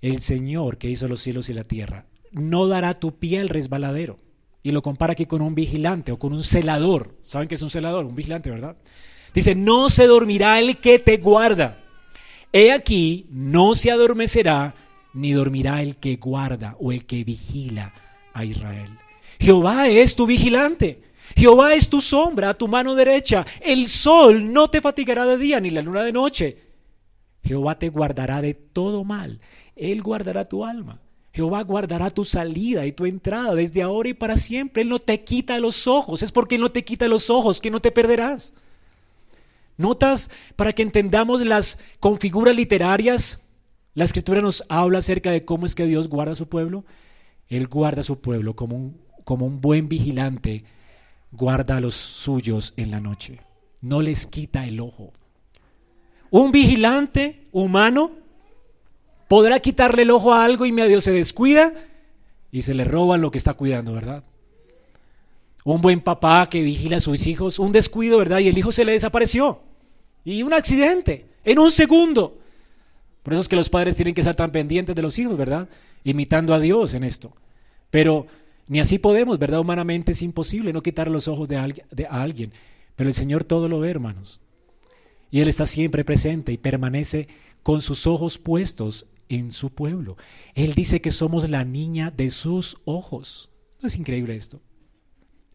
el 0.00 0.18
Señor 0.20 0.78
que 0.78 0.90
hizo 0.90 1.06
los 1.06 1.20
cielos 1.20 1.48
y 1.48 1.54
la 1.54 1.62
tierra 1.62 2.06
no 2.32 2.66
dará 2.66 2.94
tu 2.94 3.20
pie 3.20 3.38
al 3.38 3.48
resbaladero. 3.48 4.18
Y 4.64 4.72
lo 4.72 4.82
compara 4.82 5.12
aquí 5.12 5.26
con 5.26 5.42
un 5.42 5.54
vigilante 5.54 6.10
o 6.10 6.18
con 6.18 6.32
un 6.32 6.42
celador. 6.42 7.14
¿Saben 7.22 7.46
qué 7.46 7.54
es 7.54 7.62
un 7.62 7.70
celador? 7.70 8.04
Un 8.04 8.16
vigilante, 8.16 8.50
¿verdad? 8.50 8.74
Dice, 9.32 9.54
no 9.54 9.90
se 9.90 10.08
dormirá 10.08 10.58
el 10.58 10.78
que 10.78 10.98
te 10.98 11.18
guarda. 11.18 11.78
He 12.52 12.72
aquí, 12.72 13.26
no 13.30 13.76
se 13.76 13.92
adormecerá, 13.92 14.74
ni 15.14 15.34
dormirá 15.34 15.82
el 15.82 15.98
que 15.98 16.16
guarda 16.16 16.74
o 16.80 16.90
el 16.90 17.06
que 17.06 17.22
vigila 17.22 17.94
a 18.34 18.44
Israel. 18.44 18.90
Jehová 19.38 19.88
es 19.88 20.16
tu 20.16 20.26
vigilante. 20.26 21.09
Jehová 21.36 21.74
es 21.74 21.88
tu 21.88 22.00
sombra 22.00 22.54
tu 22.54 22.68
mano 22.68 22.94
derecha. 22.94 23.46
El 23.60 23.88
sol 23.88 24.52
no 24.52 24.68
te 24.68 24.80
fatigará 24.80 25.24
de 25.26 25.36
día 25.36 25.60
ni 25.60 25.70
la 25.70 25.82
luna 25.82 26.02
de 26.02 26.12
noche. 26.12 26.58
Jehová 27.42 27.78
te 27.78 27.88
guardará 27.88 28.42
de 28.42 28.54
todo 28.54 29.04
mal. 29.04 29.40
Él 29.76 30.02
guardará 30.02 30.46
tu 30.46 30.64
alma. 30.64 31.00
Jehová 31.32 31.62
guardará 31.62 32.10
tu 32.10 32.24
salida 32.24 32.86
y 32.86 32.92
tu 32.92 33.06
entrada 33.06 33.54
desde 33.54 33.82
ahora 33.82 34.08
y 34.08 34.14
para 34.14 34.36
siempre. 34.36 34.82
Él 34.82 34.88
no 34.88 34.98
te 34.98 35.22
quita 35.22 35.58
los 35.58 35.86
ojos. 35.86 36.22
Es 36.22 36.32
porque 36.32 36.56
Él 36.56 36.60
no 36.60 36.70
te 36.70 36.84
quita 36.84 37.08
los 37.08 37.30
ojos 37.30 37.60
que 37.60 37.70
no 37.70 37.80
te 37.80 37.92
perderás. 37.92 38.52
¿Notas? 39.76 40.30
Para 40.56 40.72
que 40.72 40.82
entendamos 40.82 41.40
las 41.40 41.78
configuras 42.00 42.54
literarias, 42.54 43.40
la 43.94 44.04
escritura 44.04 44.40
nos 44.40 44.64
habla 44.68 44.98
acerca 44.98 45.30
de 45.30 45.44
cómo 45.44 45.64
es 45.64 45.74
que 45.74 45.86
Dios 45.86 46.08
guarda 46.08 46.32
a 46.32 46.36
su 46.36 46.48
pueblo. 46.48 46.84
Él 47.48 47.68
guarda 47.68 48.00
a 48.00 48.04
su 48.04 48.20
pueblo 48.20 48.54
como 48.54 48.76
un, 48.76 49.00
como 49.24 49.46
un 49.46 49.60
buen 49.60 49.88
vigilante 49.88 50.64
guarda 51.32 51.76
a 51.76 51.80
los 51.80 51.94
suyos 51.94 52.74
en 52.76 52.90
la 52.90 53.00
noche. 53.00 53.40
No 53.80 54.02
les 54.02 54.26
quita 54.26 54.66
el 54.66 54.80
ojo. 54.80 55.12
Un 56.30 56.52
vigilante 56.52 57.46
humano 57.52 58.12
podrá 59.28 59.60
quitarle 59.60 60.02
el 60.02 60.10
ojo 60.10 60.32
a 60.32 60.44
algo 60.44 60.66
y 60.66 60.72
medio 60.72 61.00
se 61.00 61.12
descuida 61.12 61.72
y 62.52 62.62
se 62.62 62.74
le 62.74 62.84
roba 62.84 63.16
lo 63.16 63.30
que 63.30 63.38
está 63.38 63.54
cuidando, 63.54 63.94
¿verdad? 63.94 64.24
Un 65.64 65.80
buen 65.80 66.00
papá 66.00 66.48
que 66.48 66.62
vigila 66.62 66.96
a 66.96 67.00
sus 67.00 67.26
hijos, 67.26 67.58
un 67.58 67.72
descuido, 67.72 68.18
¿verdad? 68.18 68.38
Y 68.40 68.48
el 68.48 68.58
hijo 68.58 68.72
se 68.72 68.84
le 68.84 68.92
desapareció. 68.92 69.60
Y 70.24 70.42
un 70.42 70.52
accidente, 70.52 71.26
en 71.44 71.58
un 71.58 71.70
segundo. 71.70 72.38
Por 73.22 73.34
eso 73.34 73.42
es 73.42 73.48
que 73.48 73.56
los 73.56 73.68
padres 73.68 73.96
tienen 73.96 74.14
que 74.14 74.20
estar 74.20 74.34
tan 74.34 74.50
pendientes 74.50 74.96
de 74.96 75.02
los 75.02 75.18
hijos, 75.18 75.36
¿verdad? 75.36 75.68
Imitando 76.04 76.54
a 76.54 76.60
Dios 76.60 76.94
en 76.94 77.04
esto. 77.04 77.32
Pero 77.90 78.26
ni 78.70 78.78
así 78.78 79.00
podemos, 79.00 79.40
¿verdad? 79.40 79.58
Humanamente 79.58 80.12
es 80.12 80.22
imposible 80.22 80.72
no 80.72 80.80
quitar 80.80 81.10
los 81.10 81.26
ojos 81.26 81.48
de, 81.48 81.56
alguien. 82.08 82.52
Pero 82.94 83.08
el 83.08 83.14
Señor 83.14 83.42
todo 83.42 83.66
lo 83.66 83.80
ve, 83.80 83.90
hermanos. 83.90 84.40
Y 85.28 85.40
Él 85.40 85.48
está 85.48 85.66
siempre 85.66 86.04
presente 86.04 86.52
y 86.52 86.56
permanece 86.56 87.26
con 87.64 87.82
sus 87.82 88.06
ojos 88.06 88.38
puestos 88.38 89.06
en 89.28 89.50
su 89.50 89.70
pueblo. 89.70 90.16
Él 90.54 90.74
dice 90.74 91.00
que 91.00 91.10
somos 91.10 91.50
la 91.50 91.64
niña 91.64 92.12
de 92.12 92.30
sus 92.30 92.78
ojos. 92.84 93.50
¿No 93.82 93.88
es 93.88 93.96
increíble 93.96 94.36
esto? 94.36 94.60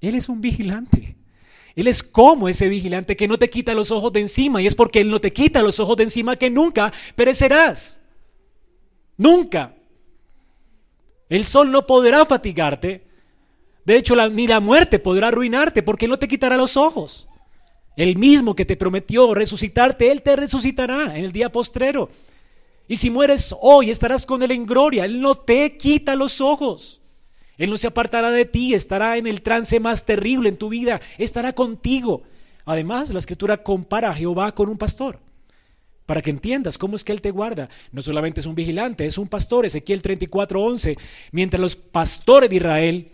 Él 0.01 0.15
es 0.15 0.27
un 0.27 0.41
vigilante. 0.41 1.15
Él 1.77 1.87
es 1.87 2.03
como 2.03 2.49
ese 2.49 2.67
vigilante 2.67 3.15
que 3.15 3.29
no 3.29 3.37
te 3.37 3.49
quita 3.49 3.73
los 3.73 3.91
ojos 3.91 4.11
de 4.11 4.19
encima. 4.19 4.61
Y 4.61 4.67
es 4.67 4.75
porque 4.75 4.99
Él 4.99 5.09
no 5.09 5.21
te 5.21 5.31
quita 5.31 5.63
los 5.63 5.79
ojos 5.79 5.95
de 5.95 6.03
encima 6.03 6.35
que 6.35 6.49
nunca 6.49 6.91
perecerás. 7.15 8.01
Nunca. 9.15 9.73
El 11.29 11.45
sol 11.45 11.71
no 11.71 11.87
podrá 11.87 12.25
fatigarte. 12.25 13.03
De 13.85 13.97
hecho, 13.97 14.15
ni 14.29 14.47
la 14.47 14.59
muerte 14.59 14.99
podrá 14.99 15.27
arruinarte 15.29 15.83
porque 15.83 16.07
no 16.07 16.17
te 16.17 16.27
quitará 16.27 16.57
los 16.57 16.77
ojos. 16.77 17.27
El 17.95 18.17
mismo 18.17 18.55
que 18.55 18.65
te 18.65 18.75
prometió 18.75 19.33
resucitarte, 19.33 20.11
Él 20.11 20.21
te 20.21 20.35
resucitará 20.35 21.17
en 21.17 21.23
el 21.23 21.31
día 21.31 21.51
postrero. 21.51 22.09
Y 22.87 22.97
si 22.97 23.09
mueres 23.09 23.55
hoy, 23.61 23.89
estarás 23.89 24.25
con 24.25 24.43
Él 24.43 24.51
en 24.51 24.65
gloria. 24.65 25.05
Él 25.05 25.21
no 25.21 25.35
te 25.35 25.77
quita 25.77 26.15
los 26.15 26.41
ojos. 26.41 27.01
Él 27.57 27.69
no 27.69 27.77
se 27.77 27.87
apartará 27.87 28.31
de 28.31 28.45
ti, 28.45 28.73
estará 28.73 29.17
en 29.17 29.27
el 29.27 29.41
trance 29.41 29.79
más 29.79 30.05
terrible 30.05 30.49
en 30.49 30.57
tu 30.57 30.69
vida, 30.69 30.99
estará 31.17 31.53
contigo. 31.53 32.23
Además, 32.65 33.11
la 33.11 33.19
escritura 33.19 33.63
compara 33.63 34.09
a 34.09 34.13
Jehová 34.13 34.53
con 34.53 34.67
un 34.67 34.77
pastor 34.77 35.19
para 36.05 36.21
que 36.21 36.29
entiendas 36.29 36.77
cómo 36.77 36.95
es 36.95 37.03
que 37.03 37.11
Él 37.11 37.21
te 37.21 37.31
guarda. 37.31 37.69
No 37.91 38.01
solamente 38.01 38.39
es 38.39 38.45
un 38.45 38.55
vigilante, 38.55 39.05
es 39.05 39.17
un 39.17 39.27
pastor, 39.27 39.65
Ezequiel 39.65 40.01
34:11, 40.01 40.97
mientras 41.31 41.59
los 41.59 41.75
pastores 41.75 42.49
de 42.49 42.55
Israel 42.57 43.11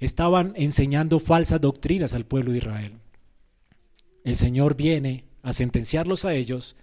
estaban 0.00 0.52
enseñando 0.56 1.18
falsas 1.18 1.60
doctrinas 1.60 2.14
al 2.14 2.24
pueblo 2.24 2.52
de 2.52 2.58
Israel. 2.58 2.92
El 4.24 4.36
Señor 4.36 4.76
viene 4.76 5.24
a 5.42 5.52
sentenciarlos 5.52 6.24
a 6.24 6.34
ellos 6.34 6.76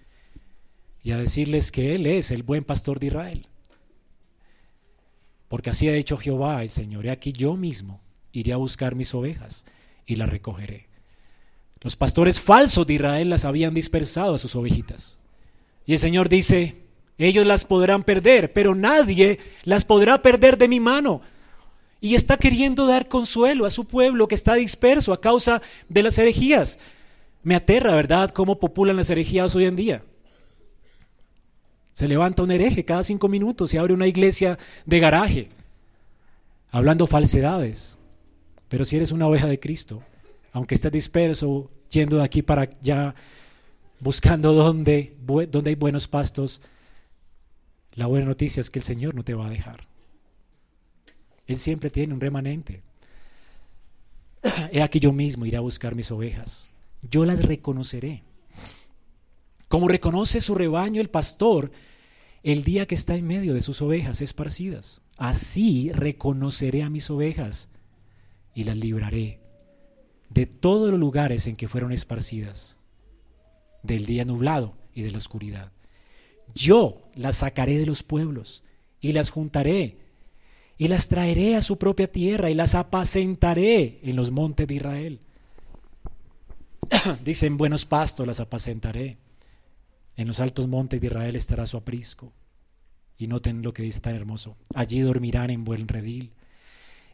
y 1.04 1.12
a 1.12 1.18
decirles 1.18 1.72
que 1.72 1.96
Él 1.96 2.06
es 2.06 2.32
el 2.32 2.44
buen 2.44 2.64
pastor 2.64 3.00
de 3.00 3.08
Israel. 3.08 3.48
Porque 5.48 5.70
así 5.70 5.88
ha 5.88 5.94
dicho 5.94 6.18
Jehová 6.18 6.62
el 6.64 6.70
Señor, 6.70 7.06
he 7.06 7.12
aquí 7.12 7.32
yo 7.32 7.56
mismo 7.56 8.02
iré 8.32 8.54
a 8.54 8.58
buscar 8.58 8.96
mis 8.96 9.14
ovejas 9.14 9.66
y 10.06 10.16
las 10.16 10.30
recogeré. 10.30 10.88
Los 11.82 11.96
pastores 11.96 12.40
falsos 12.40 12.88
de 12.88 12.94
Israel 12.96 13.30
las 13.30 13.46
habían 13.46 13.74
dispersado 13.74 14.36
a 14.36 14.38
sus 14.38 14.56
ovejitas. 14.56 15.18
Y 15.86 15.94
el 15.94 16.00
Señor 16.00 16.30
dice, 16.30 16.76
ellos 17.18 17.46
las 17.46 17.64
podrán 17.66 18.04
perder, 18.04 18.54
pero 18.54 18.76
nadie 18.76 19.40
las 19.64 19.86
podrá 19.86 20.22
perder 20.22 20.58
de 20.58 20.68
mi 20.68 20.80
mano. 20.80 21.22
Y 22.02 22.16
está 22.16 22.38
queriendo 22.38 22.88
dar 22.88 23.08
consuelo 23.08 23.66
a 23.66 23.70
su 23.70 23.86
pueblo 23.86 24.28
que 24.28 24.36
está 24.36 24.56
disperso 24.56 25.14
a 25.14 25.22
causa 25.22 25.62
de 25.88 26.04
las 26.04 26.18
herejías. 26.18 26.80
Me 27.44 27.56
aterra, 27.56 27.96
¿verdad?, 27.96 28.32
cómo 28.32 28.60
populan 28.60 28.98
las 28.98 29.10
herejías 29.10 29.56
hoy 29.56 29.66
en 29.66 29.76
día. 29.76 30.04
Se 31.94 32.08
levanta 32.08 32.44
un 32.44 32.52
hereje 32.52 32.84
cada 32.84 33.04
cinco 33.04 33.30
minutos 33.30 33.74
y 33.74 33.78
abre 33.78 33.94
una 33.94 34.08
iglesia 34.08 34.60
de 34.86 35.00
garaje, 35.00 35.50
hablando 36.70 37.08
falsedades. 37.08 37.98
Pero 38.68 38.84
si 38.84 38.98
eres 38.98 39.14
una 39.14 39.28
oveja 39.28 39.48
de 39.48 39.60
Cristo, 39.60 40.04
aunque 40.56 40.76
estés 40.76 40.92
disperso, 40.94 41.70
yendo 41.92 42.16
de 42.16 42.24
aquí 42.24 42.42
para 42.42 42.62
allá, 42.62 43.14
buscando 44.00 44.54
dónde, 44.54 45.14
dónde 45.20 45.70
hay 45.70 45.76
buenos 45.76 46.08
pastos, 46.08 46.62
la 47.94 48.06
buena 48.06 48.28
noticia 48.28 48.62
es 48.62 48.70
que 48.70 48.80
el 48.80 48.86
Señor 48.86 49.16
no 49.16 49.24
te 49.24 49.34
va 49.34 49.48
a 49.48 49.50
dejar. 49.50 49.86
Él 51.46 51.58
siempre 51.58 51.90
tiene 51.90 52.14
un 52.14 52.22
remanente. 52.22 52.84
He 54.72 54.82
aquí 54.82 55.02
yo 55.02 55.12
mismo 55.12 55.46
iré 55.46 55.58
a 55.58 55.60
buscar 55.60 55.94
mis 55.94 56.10
ovejas. 56.10 56.70
Yo 57.02 57.26
las 57.26 57.44
reconoceré. 57.44 58.24
Como 59.68 59.90
reconoce 59.90 60.40
su 60.40 60.56
rebaño 60.56 61.02
el 61.02 61.10
pastor, 61.10 61.70
el 62.44 62.64
día 62.64 62.86
que 62.86 62.96
está 62.96 63.18
en 63.18 63.28
medio 63.28 63.54
de 63.56 63.62
sus 63.62 63.82
ovejas 63.82 64.22
esparcidas. 64.22 65.02
Así 65.18 65.92
reconoceré 65.92 66.82
a 66.82 66.90
mis 66.90 67.10
ovejas 67.10 67.68
y 68.54 68.64
las 68.64 68.78
libraré 68.78 69.45
de 70.30 70.46
todos 70.46 70.92
los 70.92 71.00
lugares 71.00 71.48
en 71.48 71.56
que 71.56 71.68
fueron 71.68 71.92
esparcidas, 71.92 72.78
del 73.84 74.06
día 74.06 74.26
nublado 74.26 74.76
y 74.94 75.04
de 75.04 75.12
la 75.12 75.18
oscuridad. 75.18 75.72
Yo 76.54 77.02
las 77.16 77.38
sacaré 77.38 77.78
de 77.78 77.86
los 77.86 78.04
pueblos 78.04 78.64
y 79.02 79.14
las 79.14 79.30
juntaré 79.30 79.98
y 80.78 80.88
las 80.88 81.08
traeré 81.08 81.56
a 81.56 81.62
su 81.62 81.78
propia 81.78 82.12
tierra 82.12 82.50
y 82.50 82.54
las 82.54 82.76
apacentaré 82.76 84.00
en 84.04 84.16
los 84.16 84.32
montes 84.32 84.68
de 84.68 84.76
Israel. 84.76 85.20
Dicen 87.24 87.58
buenos 87.58 87.86
pastos 87.86 88.28
las 88.28 88.40
apacentaré. 88.40 89.18
En 90.18 90.28
los 90.28 90.40
altos 90.40 90.68
montes 90.68 91.02
de 91.02 91.08
Israel 91.08 91.36
estará 91.36 91.66
su 91.68 91.78
aprisco. 91.78 92.34
Y 93.18 93.28
noten 93.28 93.62
lo 93.62 93.74
que 93.74 93.84
dice 93.84 94.02
tan 94.02 94.16
hermoso. 94.16 94.58
Allí 94.74 95.00
dormirán 95.00 95.50
en 95.50 95.64
buen 95.64 95.88
redil. 95.88 96.34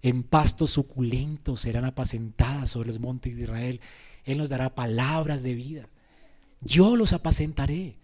En 0.03 0.23
pastos 0.23 0.71
suculentos 0.71 1.61
serán 1.61 1.85
apacentadas 1.85 2.71
sobre 2.71 2.87
los 2.87 2.99
montes 2.99 3.35
de 3.35 3.43
Israel. 3.43 3.79
Él 4.25 4.37
nos 4.37 4.49
dará 4.49 4.73
palabras 4.73 5.43
de 5.43 5.53
vida. 5.53 5.87
Yo 6.61 6.95
los 6.95 7.13
apacentaré. 7.13 7.95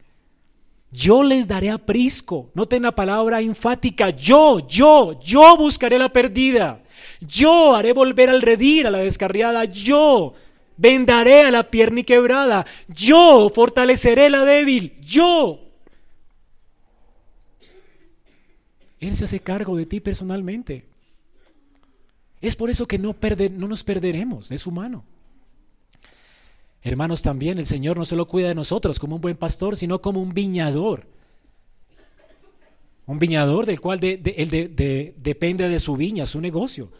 Yo 0.91 1.23
les 1.23 1.47
daré 1.47 1.69
aprisco. 1.69 2.49
Noten 2.53 2.83
la 2.83 2.93
palabra 2.93 3.41
enfática. 3.41 4.11
Yo, 4.11 4.67
yo, 4.67 5.19
yo 5.19 5.57
buscaré 5.57 5.97
la 5.97 6.09
perdida. 6.09 6.81
Yo 7.19 7.75
haré 7.75 7.93
volver 7.93 8.29
al 8.29 8.41
redil, 8.41 8.85
a 8.85 8.91
la 8.91 8.99
descarriada. 8.99 9.65
Yo 9.65 10.33
vendaré 10.77 11.43
a 11.43 11.51
la 11.51 11.69
pierna 11.69 12.03
quebrada. 12.03 12.65
Yo 12.87 13.51
fortaleceré 13.53 14.29
la 14.29 14.45
débil. 14.45 14.97
Yo. 15.01 15.59
Él 18.99 19.15
se 19.15 19.25
hace 19.25 19.39
cargo 19.39 19.75
de 19.75 19.85
ti 19.85 19.99
personalmente. 19.99 20.86
Es 22.41 22.55
por 22.55 22.69
eso 22.69 22.87
que 22.87 22.97
no, 22.97 23.15
no 23.51 23.67
nos 23.67 23.83
perderemos, 23.83 24.51
es 24.51 24.67
humano. 24.67 25.03
Hermanos, 26.83 27.21
también 27.21 27.57
el 27.57 27.65
Señor 27.65 27.97
no 27.97 28.05
solo 28.05 28.27
cuida 28.27 28.49
de 28.49 28.55
nosotros 28.55 28.99
como 28.99 29.15
un 29.15 29.21
buen 29.21 29.35
pastor, 29.35 29.75
sino 29.75 29.99
como 30.01 30.21
un 30.21 30.33
viñador. 30.33 31.07
Un 33.05 33.19
viñador 33.19 33.65
del 33.65 33.81
cual 33.81 33.99
él 34.03 35.13
depende 35.17 35.69
de 35.69 35.79
su 35.79 35.95
viña, 35.95 36.25
su 36.25 36.39
negocio. 36.39 36.91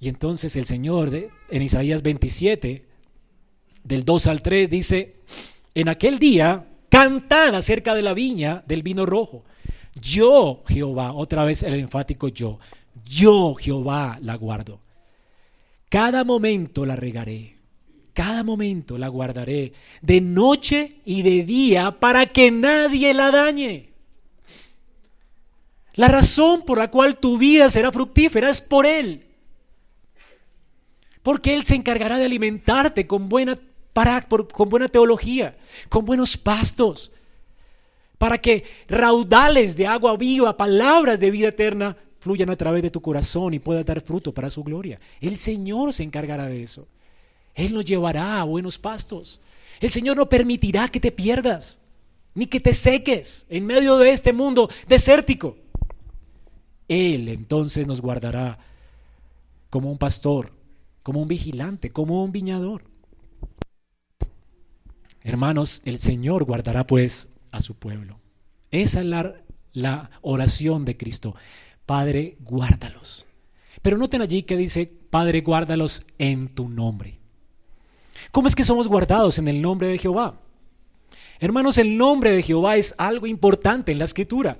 Y 0.00 0.08
entonces 0.08 0.56
el 0.56 0.64
Señor 0.64 1.12
en 1.50 1.62
Isaías 1.62 2.02
27, 2.02 2.84
del 3.84 4.04
2 4.04 4.26
al 4.26 4.42
3, 4.42 4.70
dice, 4.70 5.16
en 5.74 5.88
aquel 5.88 6.18
día, 6.18 6.66
cantad 6.88 7.54
acerca 7.54 7.94
de 7.94 8.02
la 8.02 8.14
viña 8.14 8.62
del 8.66 8.82
vino 8.82 9.06
rojo. 9.06 9.44
Yo, 9.94 10.62
Jehová, 10.66 11.12
otra 11.12 11.44
vez 11.44 11.62
el 11.62 11.74
enfático 11.74 12.28
yo, 12.28 12.58
yo, 13.04 13.54
Jehová, 13.54 14.18
la 14.20 14.36
guardo. 14.36 14.80
Cada 15.88 16.24
momento 16.24 16.84
la 16.84 16.96
regaré, 16.96 17.56
cada 18.12 18.42
momento 18.42 18.98
la 18.98 19.08
guardaré, 19.08 19.72
de 20.02 20.20
noche 20.20 20.96
y 21.04 21.22
de 21.22 21.44
día, 21.44 21.92
para 21.98 22.26
que 22.26 22.50
nadie 22.50 23.14
la 23.14 23.30
dañe. 23.30 23.88
La 25.94 26.08
razón 26.08 26.62
por 26.64 26.78
la 26.78 26.90
cual 26.90 27.16
tu 27.18 27.38
vida 27.38 27.70
será 27.70 27.90
fructífera 27.90 28.50
es 28.50 28.60
por 28.60 28.86
Él. 28.86 29.26
Porque 31.22 31.54
Él 31.54 31.64
se 31.64 31.74
encargará 31.74 32.18
de 32.18 32.24
alimentarte 32.24 33.06
con 33.06 33.28
buena, 33.28 33.56
con 34.52 34.68
buena 34.68 34.88
teología, 34.88 35.56
con 35.88 36.04
buenos 36.04 36.36
pastos, 36.36 37.12
para 38.18 38.38
que 38.38 38.64
raudales 38.88 39.76
de 39.76 39.86
agua 39.86 40.16
viva, 40.16 40.56
palabras 40.56 41.18
de 41.20 41.30
vida 41.30 41.48
eterna, 41.48 41.96
fluyan 42.18 42.50
a 42.50 42.56
través 42.56 42.82
de 42.82 42.90
tu 42.90 43.00
corazón 43.00 43.54
y 43.54 43.58
puedas 43.58 43.86
dar 43.86 44.00
fruto 44.00 44.32
para 44.32 44.50
su 44.50 44.62
gloria. 44.64 45.00
El 45.20 45.38
Señor 45.38 45.92
se 45.92 46.02
encargará 46.02 46.46
de 46.46 46.62
eso. 46.62 46.88
Él 47.54 47.74
nos 47.74 47.84
llevará 47.84 48.40
a 48.40 48.44
buenos 48.44 48.78
pastos. 48.78 49.40
El 49.80 49.90
Señor 49.90 50.16
no 50.16 50.28
permitirá 50.28 50.88
que 50.88 51.00
te 51.00 51.12
pierdas, 51.12 51.80
ni 52.34 52.46
que 52.46 52.60
te 52.60 52.72
seques 52.72 53.46
en 53.48 53.66
medio 53.66 53.98
de 53.98 54.10
este 54.10 54.32
mundo 54.32 54.70
desértico. 54.88 55.56
Él 56.88 57.28
entonces 57.28 57.86
nos 57.86 58.00
guardará 58.00 58.58
como 59.70 59.90
un 59.90 59.98
pastor, 59.98 60.52
como 61.02 61.20
un 61.20 61.28
vigilante, 61.28 61.90
como 61.90 62.24
un 62.24 62.32
viñador. 62.32 62.84
Hermanos, 65.22 65.82
el 65.84 65.98
Señor 65.98 66.44
guardará 66.44 66.86
pues 66.86 67.28
a 67.50 67.60
su 67.60 67.74
pueblo. 67.74 68.18
Esa 68.70 69.00
es 69.00 69.06
la, 69.06 69.34
la 69.72 70.10
oración 70.22 70.84
de 70.84 70.96
Cristo. 70.96 71.34
Padre, 71.88 72.36
guárdalos. 72.40 73.24
Pero 73.80 73.96
noten 73.96 74.20
allí 74.20 74.42
que 74.42 74.58
dice, 74.58 74.92
Padre, 75.08 75.40
guárdalos 75.40 76.04
en 76.18 76.48
tu 76.48 76.68
nombre. 76.68 77.18
¿Cómo 78.30 78.46
es 78.46 78.54
que 78.54 78.62
somos 78.62 78.88
guardados 78.88 79.38
en 79.38 79.48
el 79.48 79.62
nombre 79.62 79.88
de 79.88 79.96
Jehová? 79.96 80.38
Hermanos, 81.40 81.78
el 81.78 81.96
nombre 81.96 82.30
de 82.32 82.42
Jehová 82.42 82.76
es 82.76 82.94
algo 82.98 83.26
importante 83.26 83.90
en 83.90 83.98
la 84.00 84.04
escritura, 84.04 84.58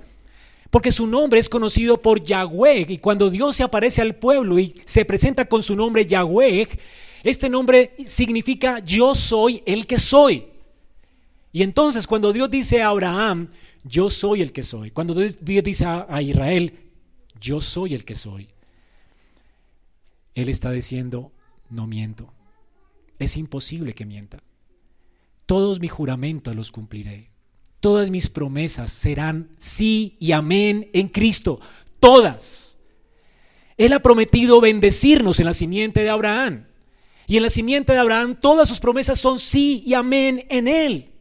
porque 0.71 0.91
su 0.91 1.05
nombre 1.05 1.39
es 1.39 1.49
conocido 1.49 2.01
por 2.01 2.23
Yahweh, 2.23 2.87
y 2.89 2.97
cuando 2.97 3.29
Dios 3.29 3.57
se 3.57 3.61
aparece 3.61 4.01
al 4.01 4.15
pueblo 4.15 4.57
y 4.57 4.81
se 4.85 5.05
presenta 5.05 5.45
con 5.45 5.61
su 5.61 5.75
nombre 5.75 6.07
Yahweh, 6.07 6.67
este 7.23 7.47
nombre 7.47 7.93
significa 8.07 8.79
yo 8.79 9.13
soy 9.13 9.61
el 9.67 9.85
que 9.85 9.99
soy. 9.99 10.45
Y 11.51 11.61
entonces 11.61 12.07
cuando 12.07 12.33
Dios 12.33 12.49
dice 12.49 12.81
a 12.81 12.87
Abraham, 12.87 13.49
yo 13.83 14.09
soy 14.09 14.41
el 14.41 14.51
que 14.51 14.63
soy, 14.63 14.89
cuando 14.89 15.13
Dios 15.13 15.37
dice 15.63 15.85
a 15.85 16.23
Israel, 16.23 16.88
yo 17.39 17.61
soy 17.61 17.93
el 17.93 18.05
que 18.05 18.15
soy. 18.15 18.49
Él 20.35 20.49
está 20.49 20.71
diciendo, 20.71 21.31
no 21.69 21.87
miento. 21.87 22.33
Es 23.17 23.37
imposible 23.37 23.93
que 23.93 24.05
mienta. 24.05 24.41
Todos 25.45 25.79
mis 25.79 25.91
juramentos 25.91 26.55
los 26.55 26.71
cumpliré. 26.71 27.31
Todas 27.79 28.11
mis 28.11 28.29
promesas 28.29 28.91
serán 28.91 29.49
sí 29.57 30.17
y 30.19 30.31
amén 30.31 30.89
en 30.93 31.07
Cristo. 31.09 31.59
Todas. 31.99 32.77
Él 33.77 33.93
ha 33.93 33.99
prometido 33.99 34.59
bendecirnos 34.61 35.39
en 35.39 35.45
la 35.45 35.53
simiente 35.53 36.03
de 36.03 36.09
Abraham. 36.09 36.65
Y 37.27 37.37
en 37.37 37.43
la 37.43 37.49
simiente 37.49 37.93
de 37.93 37.99
Abraham 37.99 38.37
todas 38.39 38.67
sus 38.67 38.79
promesas 38.79 39.19
son 39.19 39.39
sí 39.39 39.83
y 39.85 39.93
amén 39.93 40.45
en 40.49 40.67
Él. 40.67 41.11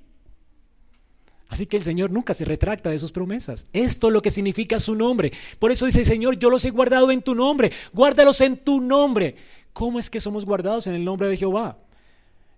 Así 1.48 1.66
que 1.66 1.78
el 1.78 1.82
Señor 1.82 2.10
nunca 2.10 2.34
se 2.34 2.44
retracta 2.44 2.90
de 2.90 2.98
sus 2.98 3.10
promesas. 3.10 3.66
Esto 3.72 4.08
es 4.08 4.12
lo 4.12 4.20
que 4.20 4.30
significa 4.30 4.78
su 4.78 4.94
nombre. 4.94 5.32
Por 5.58 5.72
eso 5.72 5.86
dice, 5.86 6.04
Señor, 6.04 6.38
yo 6.38 6.50
los 6.50 6.64
he 6.64 6.70
guardado 6.70 7.10
en 7.10 7.22
tu 7.22 7.34
nombre. 7.34 7.72
Guárdalos 7.92 8.40
en 8.42 8.58
tu 8.58 8.80
nombre. 8.80 9.36
¿Cómo 9.72 9.98
es 9.98 10.10
que 10.10 10.20
somos 10.20 10.44
guardados 10.44 10.86
en 10.86 10.94
el 10.94 11.04
nombre 11.04 11.28
de 11.28 11.36
Jehová? 11.36 11.78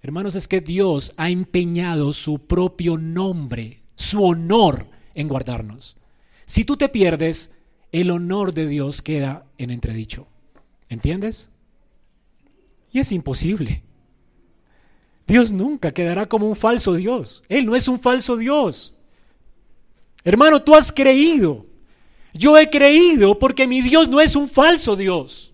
Hermanos, 0.03 0.35
es 0.35 0.49
que 0.49 0.61
Dios 0.61 1.13
ha 1.17 1.31
empeñado 1.31 2.13
su 2.13 2.39
propio 2.39 2.97
nombre, 2.97 3.81
su 3.95 4.25
honor 4.25 4.87
en 5.15 5.29
guardarnos. 5.29 5.97
Si 6.47 6.65
tú 6.65 6.77
te 6.77 6.89
pierdes, 6.89 7.53
el 7.93 8.11
honor 8.11 8.55
de 8.55 8.67
Dios 8.67 9.03
queda 9.03 9.45
en 9.59 9.71
entredicho. 9.71 10.27
¿Entiendes? 10.89 11.51
Y 12.91 12.99
es 12.99 13.13
imposible. 13.13 13.83
Dios 15.31 15.53
nunca 15.53 15.93
quedará 15.93 16.27
como 16.27 16.49
un 16.49 16.57
falso 16.57 16.95
Dios. 16.95 17.45
Él 17.49 17.65
no 17.65 17.77
es 17.77 17.87
un 17.87 18.01
falso 18.01 18.37
Dios. 18.37 18.97
Hermano, 20.25 20.65
tú 20.65 20.75
has 20.75 20.91
creído. 20.91 21.67
Yo 22.35 22.59
he 22.59 22.69
creído 22.69 23.39
porque 23.39 23.69
mi 23.69 23.81
Dios 23.81 24.09
no 24.09 24.21
es 24.21 24.35
un 24.35 24.49
falso 24.49 24.97
Dios. 24.97 25.53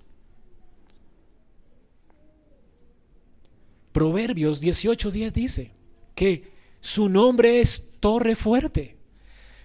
Proverbios 3.92 4.62
18:10 4.62 5.32
dice 5.32 5.72
que 6.14 6.50
su 6.80 7.10
nombre 7.10 7.60
es 7.60 7.86
torre 8.00 8.34
fuerte. 8.34 8.96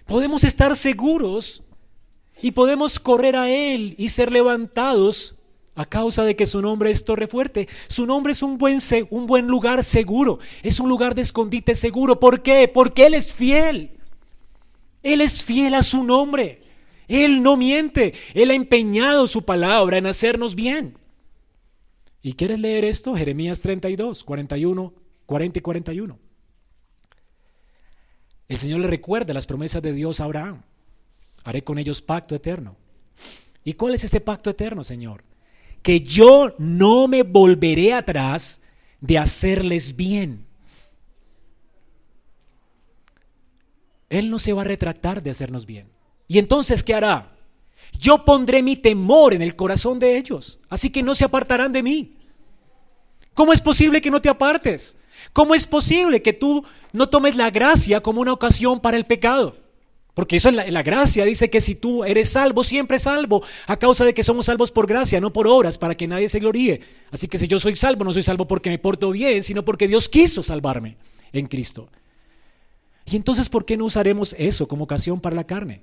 Podemos 0.04 0.44
estar 0.44 0.76
seguros 0.76 1.62
y 2.42 2.50
podemos 2.50 2.98
correr 2.98 3.36
a 3.36 3.48
Él 3.48 3.94
y 3.96 4.10
ser 4.10 4.30
levantados 4.30 5.36
a 5.74 5.86
causa 5.86 6.24
de 6.24 6.36
que 6.36 6.46
su 6.46 6.60
nombre 6.60 6.90
es 6.90 7.04
Torre 7.04 7.26
Fuerte. 7.26 7.68
Su 7.88 8.06
nombre 8.06 8.32
es 8.32 8.42
un 8.42 8.58
buen, 8.58 8.78
un 9.10 9.26
buen 9.26 9.46
lugar 9.46 9.84
seguro, 9.84 10.38
es 10.62 10.80
un 10.80 10.88
lugar 10.88 11.14
de 11.14 11.22
escondite 11.22 11.74
seguro. 11.74 12.20
¿Por 12.20 12.42
qué? 12.42 12.68
Porque 12.68 13.06
Él 13.06 13.14
es 13.14 13.32
fiel. 13.32 13.90
Él 15.02 15.20
es 15.20 15.42
fiel 15.42 15.74
a 15.74 15.82
su 15.82 16.04
nombre. 16.04 16.62
Él 17.08 17.42
no 17.42 17.56
miente. 17.56 18.14
Él 18.34 18.50
ha 18.50 18.54
empeñado 18.54 19.26
su 19.26 19.44
palabra 19.44 19.98
en 19.98 20.06
hacernos 20.06 20.54
bien. 20.54 20.96
¿Y 22.22 22.34
quieres 22.34 22.60
leer 22.60 22.84
esto? 22.84 23.16
Jeremías 23.16 23.60
32, 23.60 24.22
41, 24.22 24.94
40 25.26 25.58
y 25.58 25.62
41. 25.62 26.18
El 28.48 28.58
Señor 28.58 28.80
le 28.80 28.86
recuerda 28.86 29.34
las 29.34 29.46
promesas 29.46 29.82
de 29.82 29.92
Dios 29.92 30.20
a 30.20 30.24
Abraham. 30.24 30.62
Haré 31.42 31.64
con 31.64 31.78
ellos 31.78 32.00
pacto 32.00 32.34
eterno. 32.34 32.76
¿Y 33.64 33.72
cuál 33.74 33.94
es 33.94 34.04
este 34.04 34.20
pacto 34.20 34.50
eterno, 34.50 34.84
Señor? 34.84 35.24
Que 35.82 36.00
yo 36.00 36.54
no 36.58 37.08
me 37.08 37.22
volveré 37.22 37.92
atrás 37.92 38.60
de 39.00 39.18
hacerles 39.18 39.96
bien. 39.96 40.46
Él 44.08 44.30
no 44.30 44.38
se 44.38 44.52
va 44.52 44.62
a 44.62 44.64
retractar 44.64 45.22
de 45.22 45.30
hacernos 45.30 45.66
bien. 45.66 45.88
¿Y 46.28 46.38
entonces 46.38 46.84
qué 46.84 46.94
hará? 46.94 47.32
Yo 47.98 48.24
pondré 48.24 48.62
mi 48.62 48.76
temor 48.76 49.34
en 49.34 49.42
el 49.42 49.56
corazón 49.56 49.98
de 49.98 50.16
ellos, 50.16 50.58
así 50.68 50.90
que 50.90 51.02
no 51.02 51.14
se 51.14 51.24
apartarán 51.24 51.72
de 51.72 51.82
mí. 51.82 52.16
¿Cómo 53.34 53.52
es 53.52 53.60
posible 53.60 54.00
que 54.00 54.10
no 54.10 54.20
te 54.20 54.28
apartes? 54.28 54.96
¿Cómo 55.32 55.54
es 55.54 55.66
posible 55.66 56.22
que 56.22 56.32
tú 56.32 56.64
no 56.92 57.08
tomes 57.08 57.36
la 57.36 57.50
gracia 57.50 58.00
como 58.00 58.20
una 58.20 58.32
ocasión 58.32 58.80
para 58.80 58.96
el 58.96 59.06
pecado? 59.06 59.56
Porque 60.14 60.36
eso 60.36 60.50
la, 60.50 60.66
la, 60.70 60.82
gracia 60.82 61.24
dice 61.24 61.48
que 61.48 61.62
si 61.62 61.74
tú 61.74 62.04
eres 62.04 62.30
salvo, 62.30 62.64
siempre 62.64 62.98
salvo, 62.98 63.42
a 63.66 63.78
causa 63.78 64.04
de 64.04 64.12
que 64.12 64.22
somos 64.22 64.46
salvos 64.46 64.70
por 64.70 64.86
gracia, 64.86 65.20
no 65.20 65.32
por 65.32 65.46
obras, 65.46 65.78
para 65.78 65.94
que 65.94 66.06
nadie 66.06 66.28
se 66.28 66.38
gloríe. 66.38 66.80
Así 67.10 67.28
que 67.28 67.38
si 67.38 67.48
yo 67.48 67.58
soy 67.58 67.76
salvo, 67.76 68.04
no 68.04 68.12
soy 68.12 68.22
salvo 68.22 68.46
porque 68.46 68.68
me 68.68 68.78
porto 68.78 69.10
bien, 69.10 69.42
sino 69.42 69.64
porque 69.64 69.88
Dios 69.88 70.10
quiso 70.10 70.42
salvarme 70.42 70.96
en 71.32 71.46
Cristo. 71.46 71.88
Y 73.06 73.16
entonces, 73.16 73.48
¿por 73.48 73.64
qué 73.64 73.76
no 73.76 73.86
usaremos 73.86 74.36
eso 74.38 74.68
como 74.68 74.84
ocasión 74.84 75.20
para 75.20 75.34
la 75.34 75.44
carne? 75.44 75.82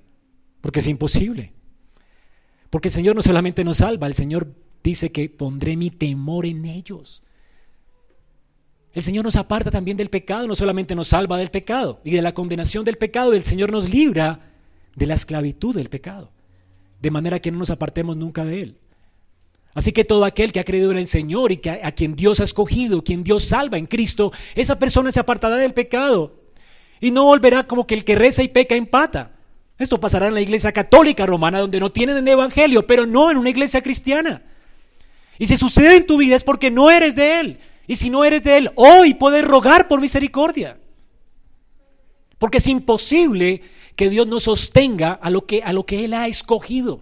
Porque 0.62 0.80
es 0.80 0.88
imposible. 0.88 1.54
Porque 2.70 2.90
el 2.90 2.94
Señor 2.94 3.16
no 3.16 3.24
solamente 3.24 3.64
nos 3.64 3.78
salva, 3.78 4.06
el 4.06 4.14
Señor 4.14 4.54
dice 4.84 5.12
que 5.12 5.28
pondré 5.30 5.76
mi 5.76 5.90
temor 5.90 6.46
en 6.46 6.66
ellos. 6.66 7.24
El 8.94 9.04
Señor 9.04 9.24
nos 9.24 9.36
aparta 9.36 9.70
también 9.70 9.98
del 9.98 10.10
pecado, 10.10 10.48
no 10.48 10.56
solamente 10.56 10.96
nos 10.96 11.10
salva 11.10 11.38
del 11.38 11.52
pecado 11.52 12.00
y 12.04 12.12
de 12.12 12.22
la 12.22 12.34
condenación 12.34 12.84
del 12.84 12.98
pecado, 12.98 13.34
el 13.34 13.44
Señor 13.44 13.72
nos 13.72 13.90
libra 13.90 14.40
de 14.96 15.06
la 15.06 15.14
esclavitud 15.14 15.76
del 15.76 15.90
pecado, 15.90 16.32
de 17.00 17.12
manera 17.12 17.40
que 17.40 17.52
no 17.52 17.60
nos 17.60 17.70
apartemos 17.70 18.18
nunca 18.18 18.44
de 18.46 18.62
Él. 18.62 18.78
Así 19.76 19.92
que 19.92 20.04
todo 20.04 20.26
aquel 20.26 20.52
que 20.52 20.60
ha 20.60 20.66
creído 20.66 20.92
en 20.92 20.98
el 20.98 21.08
Señor 21.08 21.52
y 21.52 21.58
que 21.58 21.70
a, 21.70 21.88
a 21.88 21.92
quien 21.92 22.16
Dios 22.16 22.40
ha 22.40 22.44
escogido, 22.44 23.04
quien 23.04 23.24
Dios 23.24 23.44
salva 23.44 23.78
en 23.78 23.86
Cristo, 23.86 24.34
esa 24.56 24.80
persona 24.80 25.12
se 25.12 25.20
apartará 25.20 25.58
del 25.58 25.74
pecado 25.74 26.40
y 27.00 27.12
no 27.12 27.26
volverá 27.26 27.68
como 27.68 27.86
que 27.86 27.94
el 27.94 28.04
que 28.04 28.16
reza 28.16 28.42
y 28.42 28.48
peca 28.48 28.76
empata. 28.76 29.32
Esto 29.78 30.00
pasará 30.00 30.28
en 30.28 30.34
la 30.34 30.42
iglesia 30.42 30.74
católica 30.74 31.26
romana, 31.26 31.60
donde 31.60 31.80
no 31.80 31.92
tienen 31.92 32.18
el 32.18 32.28
evangelio, 32.28 32.86
pero 32.86 33.06
no 33.06 33.32
en 33.32 33.38
una 33.38 33.50
iglesia 33.50 33.82
cristiana. 33.82 34.42
Y 35.38 35.46
si 35.46 35.56
sucede 35.56 35.96
en 35.96 36.06
tu 36.06 36.18
vida 36.18 36.36
es 36.36 36.44
porque 36.44 36.70
no 36.70 36.92
eres 36.92 37.16
de 37.16 37.40
Él. 37.40 37.60
Y 37.90 37.96
si 37.96 38.12
no 38.12 38.24
eres 38.24 38.44
de 38.44 38.56
Él, 38.56 38.72
hoy 38.76 39.16
puedes 39.16 39.44
rogar 39.44 39.88
por 39.88 40.00
misericordia. 40.00 40.78
Porque 42.38 42.60
es 42.60 42.68
imposible 42.68 43.64
que 43.96 44.12
Dios 44.12 44.28
no 44.28 44.40
sostenga 44.40 45.14
a 45.14 45.32
lo 45.32 45.48
que, 45.48 45.64
a 45.64 45.74
lo 45.74 45.88
que 45.88 46.06
Él 46.06 46.14
ha 46.14 46.28
escogido. 46.28 47.02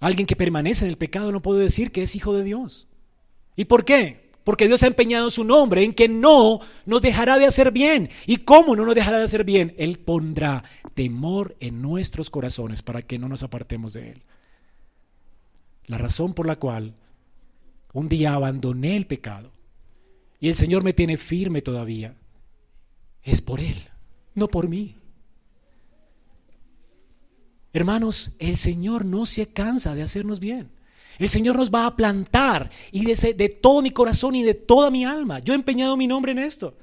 Alguien 0.00 0.26
que 0.26 0.34
permanece 0.34 0.86
en 0.86 0.90
el 0.90 0.96
pecado 0.96 1.30
no 1.30 1.42
puede 1.42 1.60
decir 1.60 1.92
que 1.92 2.04
es 2.04 2.16
hijo 2.16 2.32
de 2.32 2.42
Dios. 2.42 2.88
¿Y 3.54 3.66
por 3.66 3.84
qué? 3.84 4.30
Porque 4.44 4.66
Dios 4.66 4.82
ha 4.82 4.86
empeñado 4.86 5.28
su 5.28 5.44
nombre 5.44 5.84
en 5.84 5.92
que 5.92 6.08
no 6.08 6.60
nos 6.86 7.02
dejará 7.02 7.36
de 7.36 7.44
hacer 7.44 7.70
bien. 7.70 8.08
¿Y 8.24 8.38
cómo 8.38 8.76
no 8.76 8.86
nos 8.86 8.94
dejará 8.94 9.18
de 9.18 9.24
hacer 9.24 9.44
bien? 9.44 9.74
Él 9.76 9.98
pondrá 9.98 10.64
temor 10.94 11.54
en 11.60 11.82
nuestros 11.82 12.30
corazones 12.30 12.80
para 12.80 13.02
que 13.02 13.18
no 13.18 13.28
nos 13.28 13.42
apartemos 13.42 13.92
de 13.92 14.12
Él. 14.12 14.22
La 15.84 15.98
razón 15.98 16.32
por 16.32 16.46
la 16.46 16.56
cual 16.56 16.94
un 17.96 18.10
día 18.10 18.34
abandoné 18.34 18.94
el 18.94 19.06
pecado 19.06 19.50
y 20.38 20.48
el 20.48 20.54
Señor 20.54 20.84
me 20.84 20.92
tiene 20.92 21.16
firme 21.16 21.62
todavía 21.62 22.14
es 23.22 23.40
por 23.40 23.58
Él, 23.58 23.88
no 24.34 24.48
por 24.48 24.68
mí. 24.68 24.96
Hermanos, 27.72 28.32
el 28.38 28.58
Señor 28.58 29.06
no 29.06 29.24
se 29.24 29.46
cansa 29.46 29.94
de 29.94 30.02
hacernos 30.02 30.40
bien. 30.40 30.70
El 31.18 31.30
Señor 31.30 31.56
nos 31.56 31.70
va 31.70 31.86
a 31.86 31.96
plantar 31.96 32.70
y 32.92 33.06
de, 33.06 33.32
de, 33.32 33.48
todo 33.48 33.80
mi 33.80 33.90
corazón 33.92 34.34
y 34.34 34.42
de 34.42 34.52
toda 34.52 34.90
mi 34.90 35.06
alma. 35.06 35.38
Yo 35.38 35.54
he 35.54 35.56
empeñado 35.56 35.96
mi 35.96 36.06
nombre 36.06 36.32
en 36.32 36.38
esto. 36.38 36.76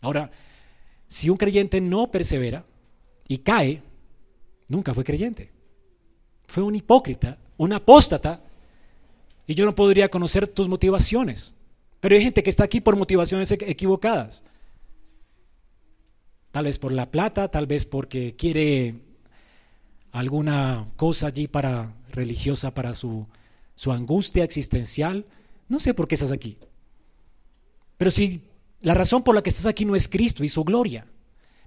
Ahora, 0.00 0.30
si 1.08 1.28
un 1.28 1.36
creyente 1.36 1.80
no 1.80 2.08
persevera 2.08 2.64
y 3.26 3.38
cae, 3.38 3.82
nunca 4.68 4.94
fue 4.94 5.02
creyente. 5.02 5.50
Fue 6.46 6.62
un 6.62 6.76
hipócrita, 6.76 7.36
un 7.56 7.72
apóstata, 7.72 8.40
y 9.48 9.54
yo 9.54 9.64
no 9.64 9.74
podría 9.74 10.10
conocer 10.10 10.46
tus 10.46 10.68
motivaciones. 10.68 11.54
Pero 12.00 12.14
hay 12.14 12.22
gente 12.22 12.42
que 12.42 12.50
está 12.50 12.64
aquí 12.64 12.82
por 12.82 12.96
motivaciones 12.96 13.50
equivocadas. 13.50 14.44
Tal 16.52 16.66
vez 16.66 16.78
por 16.78 16.92
la 16.92 17.10
plata, 17.10 17.48
tal 17.48 17.66
vez 17.66 17.86
porque 17.86 18.36
quiere 18.36 18.96
alguna 20.12 20.88
cosa 20.96 21.28
allí 21.28 21.48
para 21.48 21.94
religiosa 22.12 22.74
para 22.74 22.92
su, 22.92 23.26
su 23.74 23.90
angustia 23.90 24.44
existencial. 24.44 25.24
No 25.68 25.80
sé 25.80 25.94
por 25.94 26.08
qué 26.08 26.16
estás 26.16 26.30
aquí. 26.30 26.58
Pero 27.96 28.10
si 28.10 28.42
la 28.82 28.92
razón 28.92 29.22
por 29.24 29.34
la 29.34 29.42
que 29.42 29.50
estás 29.50 29.66
aquí 29.66 29.86
no 29.86 29.96
es 29.96 30.08
Cristo 30.08 30.44
y 30.44 30.50
su 30.50 30.62
gloria, 30.62 31.06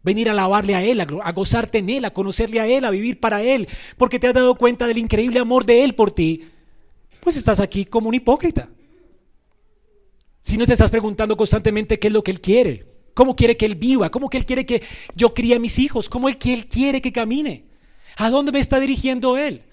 venir 0.03 0.29
a 0.29 0.34
alabarle 0.34 0.75
a 0.75 0.84
Él, 0.84 1.01
a, 1.01 1.07
a, 1.23 1.32
gozarte 1.32 1.79
en 1.79 1.89
Él, 1.89 2.05
a 2.05 2.13
conocerle 2.13 2.59
a 2.59 2.67
Él, 2.67 2.86
a 2.86 2.91
vivir 2.91 3.19
para 3.19 3.41
Él, 3.41 3.67
porque 3.97 4.19
te 4.19 4.27
has 4.27 4.36
dado 4.36 4.53
cuenta 4.53 4.86
del 4.86 4.99
increíble 4.99 5.39
amor 5.39 5.65
de 5.65 5.84
Él 5.84 5.95
por 5.95 6.11
ti, 6.11 6.43
pues 7.22 7.38
estás 7.38 7.59
aquí 7.59 7.86
como 7.86 8.09
un 8.09 8.15
hipócrita. 8.15 8.69
Si 10.41 10.57
no 10.57 10.65
te 10.65 10.74
estás 10.74 10.91
preguntando 10.91 11.38
constantemente 11.38 11.99
qué 11.99 12.07
es 12.07 12.13
lo 12.13 12.24
que 12.24 12.32
Él 12.32 12.41
quiere, 12.41 12.86
cómo 13.13 13.36
quiere 13.36 13.55
que 13.55 13.65
Él 13.65 13.76
viva, 13.76 14.09
cómo 14.09 14.30
que 14.30 14.38
Él 14.38 14.45
quiere 14.45 14.65
que 14.65 14.82
yo 15.15 15.34
críe 15.34 15.55
a 15.55 15.59
mis 15.59 15.80
hijos, 15.80 16.09
cómo 16.09 16.28
Él 16.28 16.38
quiere 16.38 17.01
que 17.01 17.11
camine, 17.11 17.65
a 18.17 18.30
dónde 18.30 18.51
me 18.51 18.59
está 18.59 18.80
dirigiendo 18.80 19.38
Él. 19.38 19.63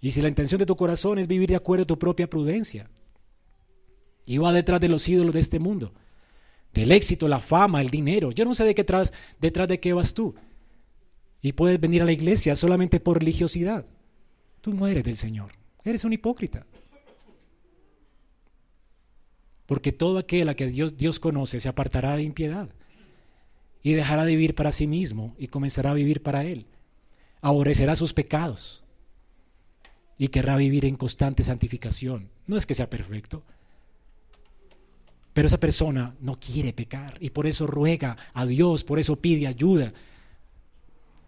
Y 0.00 0.10
si 0.10 0.20
la 0.20 0.28
intención 0.28 0.58
de 0.58 0.66
tu 0.66 0.76
corazón 0.76 1.18
es 1.18 1.28
vivir 1.28 1.48
de 1.48 1.56
acuerdo 1.56 1.84
a 1.84 1.86
tu 1.86 1.98
propia 1.98 2.28
prudencia, 2.28 2.90
y 4.26 4.38
va 4.38 4.52
detrás 4.52 4.80
de 4.80 4.88
los 4.88 5.08
ídolos 5.08 5.34
de 5.34 5.40
este 5.40 5.58
mundo, 5.58 5.92
del 6.72 6.90
éxito, 6.90 7.28
la 7.28 7.40
fama, 7.40 7.80
el 7.80 7.90
dinero, 7.90 8.32
yo 8.32 8.44
no 8.44 8.54
sé 8.54 8.64
de 8.64 8.74
qué 8.74 8.82
detrás, 8.82 9.12
detrás 9.40 9.68
de 9.68 9.78
qué 9.78 9.92
vas 9.92 10.14
tú. 10.14 10.34
Y 11.40 11.52
puedes 11.52 11.80
venir 11.80 12.02
a 12.02 12.04
la 12.04 12.12
iglesia 12.12 12.56
solamente 12.56 13.00
por 13.00 13.18
religiosidad. 13.18 13.84
Tú 14.60 14.72
no 14.72 14.86
eres 14.86 15.04
del 15.04 15.16
Señor, 15.16 15.52
eres 15.84 16.04
un 16.04 16.12
hipócrita. 16.12 16.66
Porque 19.66 19.92
todo 19.92 20.18
aquel 20.18 20.48
a 20.48 20.54
que 20.54 20.66
Dios, 20.66 20.96
Dios 20.96 21.18
conoce 21.18 21.60
se 21.60 21.68
apartará 21.68 22.16
de 22.16 22.22
impiedad 22.22 22.68
y 23.82 23.94
dejará 23.94 24.24
de 24.24 24.36
vivir 24.36 24.54
para 24.54 24.72
sí 24.72 24.86
mismo 24.86 25.34
y 25.38 25.48
comenzará 25.48 25.90
a 25.90 25.94
vivir 25.94 26.22
para 26.22 26.44
Él. 26.44 26.66
Aborrecerá 27.40 27.96
sus 27.96 28.12
pecados 28.12 28.82
y 30.18 30.28
querrá 30.28 30.56
vivir 30.56 30.84
en 30.84 30.96
constante 30.96 31.42
santificación. 31.42 32.28
No 32.46 32.56
es 32.56 32.66
que 32.66 32.74
sea 32.74 32.90
perfecto, 32.90 33.42
pero 35.32 35.46
esa 35.46 35.58
persona 35.58 36.14
no 36.20 36.38
quiere 36.38 36.72
pecar 36.72 37.16
y 37.20 37.30
por 37.30 37.46
eso 37.46 37.66
ruega 37.66 38.16
a 38.34 38.44
Dios, 38.46 38.84
por 38.84 38.98
eso 38.98 39.16
pide 39.16 39.46
ayuda. 39.46 39.92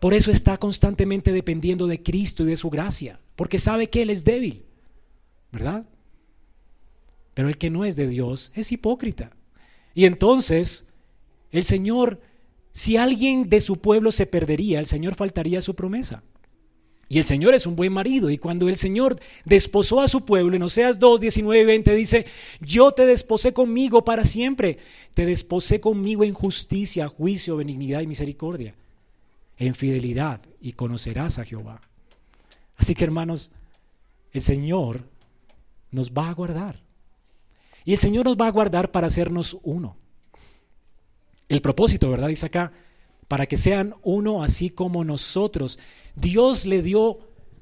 Por 0.05 0.13
eso 0.13 0.31
está 0.31 0.59
constantemente 0.59 1.33
dependiendo 1.33 1.87
de 1.87 2.03
Cristo 2.03 2.43
y 2.43 2.49
de 2.49 2.59
su 2.59 2.69
gracia, 2.69 3.21
porque 3.37 3.57
sabe 3.57 3.89
que 3.89 4.03
Él 4.03 4.11
es 4.11 4.23
débil, 4.23 4.67
¿verdad? 5.51 5.87
Pero 7.33 7.49
el 7.49 7.57
que 7.57 7.71
no 7.71 7.87
es 7.87 7.97
de 7.97 8.07
Dios 8.07 8.53
es 8.55 8.71
hipócrita. 8.71 9.31
Y 9.95 10.05
entonces, 10.05 10.85
el 11.53 11.65
Señor, 11.65 12.21
si 12.73 12.99
alguien 12.99 13.49
de 13.49 13.61
su 13.61 13.79
pueblo 13.79 14.13
se 14.13 14.27
perdería, 14.27 14.79
el 14.79 14.85
Señor 14.85 15.15
faltaría 15.15 15.61
a 15.61 15.63
su 15.63 15.75
promesa. 15.75 16.23
Y 17.09 17.19
el 17.19 17.25
Señor 17.25 17.55
es 17.55 17.67
un 17.67 17.75
buen 17.75 17.95
marido. 17.95 18.29
Y 18.29 18.37
cuando 18.37 18.69
el 18.69 18.77
Señor 18.77 19.19
desposó 19.47 20.03
a 20.03 20.09
su 20.09 20.27
pueblo, 20.27 20.55
en 20.55 20.65
Oseas 20.65 20.99
2, 20.99 21.19
19 21.19 21.63
y 21.63 21.65
20 21.65 21.95
dice, 21.95 22.27
yo 22.61 22.93
te 22.93 23.07
desposé 23.07 23.55
conmigo 23.55 24.05
para 24.05 24.27
siempre. 24.27 24.77
Te 25.15 25.25
desposé 25.25 25.81
conmigo 25.81 26.25
en 26.25 26.35
justicia, 26.35 27.09
juicio, 27.09 27.57
benignidad 27.57 28.03
y 28.03 28.07
misericordia. 28.07 28.75
En 29.59 29.75
fidelidad 29.75 30.41
y 30.61 30.73
conocerás 30.73 31.39
a 31.39 31.45
Jehová. 31.45 31.81
Así 32.77 32.95
que 32.95 33.05
hermanos, 33.05 33.51
el 34.33 34.43
Señor 34.43 35.09
nos 35.91 36.11
va 36.11 36.29
a 36.29 36.35
guardar. 36.35 36.81
Y 37.85 37.93
el 37.93 37.99
Señor 37.99 38.25
nos 38.25 38.37
va 38.37 38.47
a 38.47 38.51
guardar 38.51 38.91
para 38.91 39.07
hacernos 39.07 39.57
uno. 39.63 39.97
El 41.49 41.61
propósito, 41.61 42.11
¿verdad? 42.11 42.29
Dice 42.29 42.47
acá, 42.47 42.73
para 43.29 43.47
que 43.47 43.57
sean 43.57 43.95
uno 44.03 44.43
así 44.43 44.71
como 44.71 45.05
nosotros. 45.05 45.79
Dios 46.17 46.67
le 46.67 46.83
dio, 46.83 47.19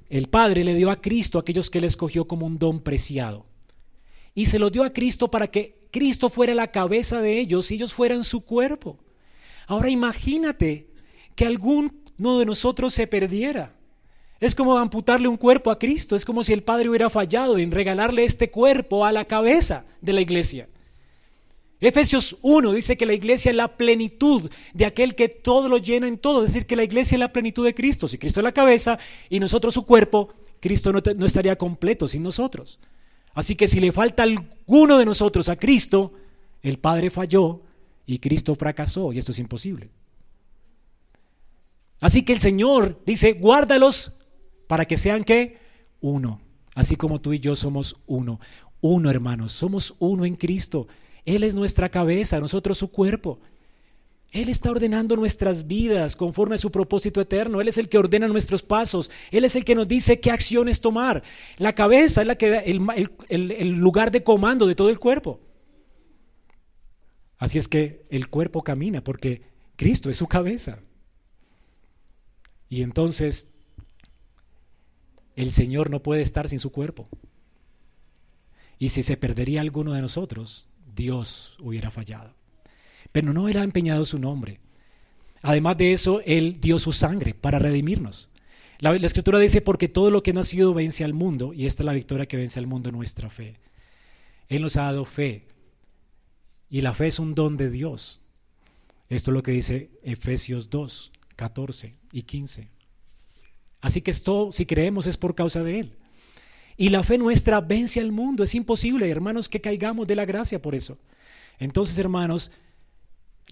el 0.09 0.29
Padre 0.29 0.65
le 0.65 0.75
dio 0.75 0.91
a 0.91 1.01
Cristo 1.01 1.39
aquellos 1.39 1.71
que 1.71 1.79
Él 1.79 1.85
escogió 1.85 2.27
como 2.27 2.47
un 2.47 2.59
don 2.59 2.81
preciado. 2.81 3.47
Y 4.35 4.47
se 4.47 4.59
lo 4.59 4.71
dio 4.71 4.85
a 4.85 4.93
Cristo 4.93 5.31
para 5.31 5.49
que 5.49 5.83
Cristo 5.91 6.31
fuera 6.31 6.55
la 6.55 6.71
cabeza 6.71 7.21
de 7.21 7.39
ellos 7.39 7.71
y 7.71 7.75
ellos 7.75 7.93
fueran 7.93 8.25
su 8.25 8.43
cuerpo. 8.43 8.99
Ahora 9.67 9.91
imagínate 9.91 10.89
que 11.35 11.47
alguno 11.47 12.39
de 12.39 12.47
nosotros 12.47 12.95
se 12.95 13.07
perdiera. 13.07 13.75
Es 14.41 14.55
como 14.55 14.77
amputarle 14.77 15.29
un 15.29 15.37
cuerpo 15.37 15.71
a 15.71 15.79
Cristo, 15.79 16.17
es 16.17 16.25
como 16.25 16.43
si 16.43 16.53
el 16.53 16.65
Padre 16.65 16.89
hubiera 16.89 17.11
fallado 17.11 17.59
en 17.59 17.71
regalarle 17.71 18.25
este 18.25 18.51
cuerpo 18.51 19.07
a 19.07 19.13
la 19.13 19.25
cabeza 19.25 19.85
de 20.01 20.13
la 20.13 20.21
iglesia. 20.21 20.69
Efesios 21.81 22.37
1 22.43 22.73
dice 22.73 22.97
que 22.97 23.07
la 23.07 23.13
iglesia 23.13 23.51
es 23.51 23.57
la 23.57 23.77
plenitud 23.77 24.51
de 24.73 24.85
aquel 24.85 25.17
que 25.17 25.29
todo 25.29 25.69
lo 25.69 25.79
llena 25.79 26.07
en 26.07 26.19
todo, 26.19 26.45
es 26.45 26.53
decir, 26.53 26.67
que 26.67 26.77
la 26.77 26.85
iglesia 26.85 27.17
es 27.17 27.21
la 27.21 27.33
plenitud 27.33 27.65
de 27.65 27.75
Cristo. 27.75 28.07
Si 28.07 28.19
Cristo 28.19 28.41
es 28.41 28.45
la 28.45 28.53
cabeza 28.53 28.99
y 29.29 29.41
nosotros 29.41 29.75
su 29.75 29.85
cuerpo, 29.85 30.33
Cristo 30.61 30.93
no, 30.93 31.01
no 31.17 31.27
estaría 31.27 31.57
completo 31.57 32.07
sin 32.07 32.23
nosotros. 32.23 32.79
Así 33.35 33.57
que 33.57 33.67
si 33.67 33.81
le 33.81 33.91
falta 33.91 34.23
alguno 34.23 34.99
de 34.99 35.05
nosotros 35.05 35.49
a 35.49 35.57
Cristo, 35.57 36.13
el 36.63 36.79
Padre 36.79 37.11
falló 37.11 37.63
y 38.07 38.19
Cristo 38.19 38.55
fracasó 38.55 39.13
y 39.13 39.19
esto 39.19 39.33
es 39.33 39.39
imposible. 39.39 39.91
Así 42.03 42.25
que 42.25 42.33
el 42.33 42.41
Señor 42.41 43.01
dice, 43.07 43.35
guárdalos 43.35 44.13
para 44.67 44.87
que 44.87 44.97
sean 44.97 45.23
que 45.23 45.59
uno, 46.01 46.41
así 46.75 46.97
como 46.97 47.21
tú 47.21 47.33
y 47.33 47.39
yo 47.39 47.55
somos 47.55 47.97
uno. 48.07 48.41
Uno, 48.81 49.09
hermanos, 49.09 49.53
somos 49.53 49.95
uno 50.01 50.25
en 50.25 50.35
Cristo. 50.35 50.89
Él 51.25 51.45
es 51.45 51.55
nuestra 51.55 51.91
cabeza, 51.91 52.41
nosotros 52.41 52.77
su 52.77 52.91
cuerpo. 52.91 53.39
Él 54.33 54.49
está 54.49 54.73
ordenando 54.73 55.15
nuestras 55.15 55.69
vidas 55.69 56.17
conforme 56.17 56.57
a 56.57 56.59
su 56.59 56.73
propósito 56.73 57.21
eterno. 57.21 57.61
Él 57.61 57.69
es 57.69 57.79
el 57.79 57.89
que 57.89 57.99
ordena 57.99 58.27
nuestros 58.27 58.65
pasos. 58.65 59.09
Él 59.31 59.45
es 59.45 59.55
el 59.55 59.65
que 59.65 59.77
nos 59.77 59.87
dice 59.87 60.19
qué 60.19 60.33
acciones 60.33 60.81
tomar. 60.81 61.23
La 61.57 61.77
cabeza 61.77 62.23
es 62.23 62.27
la 62.27 62.35
que 62.35 62.51
da 62.51 62.59
el, 62.59 63.13
el 63.29 63.69
lugar 63.77 64.11
de 64.11 64.25
comando 64.25 64.67
de 64.67 64.75
todo 64.75 64.91
el 64.91 64.99
cuerpo. 64.99 65.39
Así 67.39 67.59
es 67.59 67.69
que 67.69 68.07
el 68.11 68.27
cuerpo 68.27 68.65
camina 68.65 69.05
porque 69.05 69.43
Cristo 69.77 70.11
es 70.11 70.17
su 70.17 70.27
cabeza. 70.27 70.81
Y 72.73 72.83
entonces 72.83 73.49
el 75.37 75.53
Señor 75.53 75.91
no 75.91 76.03
puede 76.03 76.23
estar 76.23 76.49
sin 76.49 76.59
su 76.59 76.73
cuerpo. 76.73 77.07
Y 78.79 78.89
si 78.89 79.03
se 79.03 79.19
perdería 79.19 79.61
alguno 79.61 79.93
de 79.93 80.01
nosotros, 80.01 80.69
Dios 80.95 81.57
hubiera 81.61 81.91
fallado 81.91 82.35
pero 83.13 83.35
no 83.35 83.47
ha 83.47 83.51
empeñado 83.63 84.05
su 84.07 84.19
nombre. 84.19 84.59
Además 85.43 85.77
de 85.77 85.93
eso, 85.93 86.21
Él 86.25 86.61
dio 86.61 86.79
su 86.79 86.93
sangre 86.93 87.35
para 87.35 87.59
redimirnos. 87.59 88.31
La, 88.79 88.99
la, 88.99 89.07
escritura 89.07 89.39
dice, 89.39 89.61
porque 89.61 89.89
todo 89.89 90.11
lo 90.11 90.23
que 90.23 90.31
ha 90.31 90.35
nacido 90.35 90.73
vence 90.73 91.05
al 91.05 91.13
mundo, 91.13 91.53
y 91.53 91.67
esta 91.67 91.83
es 91.83 91.87
la 91.87 91.93
victoria 91.93 92.27
que 92.27 92.39
vence 92.39 92.59
al 92.59 92.67
mundo, 92.67 92.91
nuestra 92.91 93.29
fe. 93.29 93.57
Él 94.49 94.63
nos 94.63 94.77
ha 94.77 94.85
dado 94.85 95.05
fe, 95.05 95.47
y 96.71 96.81
la 96.81 96.95
fe 96.95 97.09
es 97.09 97.19
un 97.19 97.35
don 97.35 97.57
de 97.57 97.71
Dios. 97.71 98.21
Esto 99.09 99.31
es 99.31 99.35
lo 99.35 99.43
que 99.43 99.53
dice 99.53 99.91
Efesios 100.03 100.71
2, 100.71 101.13
14 101.43 101.95
y 102.13 102.23
15. 102.23 102.69
Así 103.81 104.01
que 104.01 104.11
esto, 104.11 104.53
si 104.53 104.65
creemos, 104.67 105.07
es 105.07 105.17
por 105.17 105.35
causa 105.35 105.63
de 105.63 105.81
Él. 105.81 105.93
Y 106.77 106.89
la 106.89 107.03
fe 107.03 107.19
nuestra 107.19 107.61
vence 107.61 108.01
al 108.01 108.13
mundo. 108.13 108.45
Es 108.45 108.55
imposible, 108.55 109.11
hermanos, 109.11 109.49
que 109.49 109.61
caigamos 109.61 110.07
de 110.07 110.17
la 110.17 110.25
gracia 110.25 110.63
por 110.63 110.75
eso. 110.75 110.99
Entonces, 111.59 111.99
hermanos, 111.99 112.51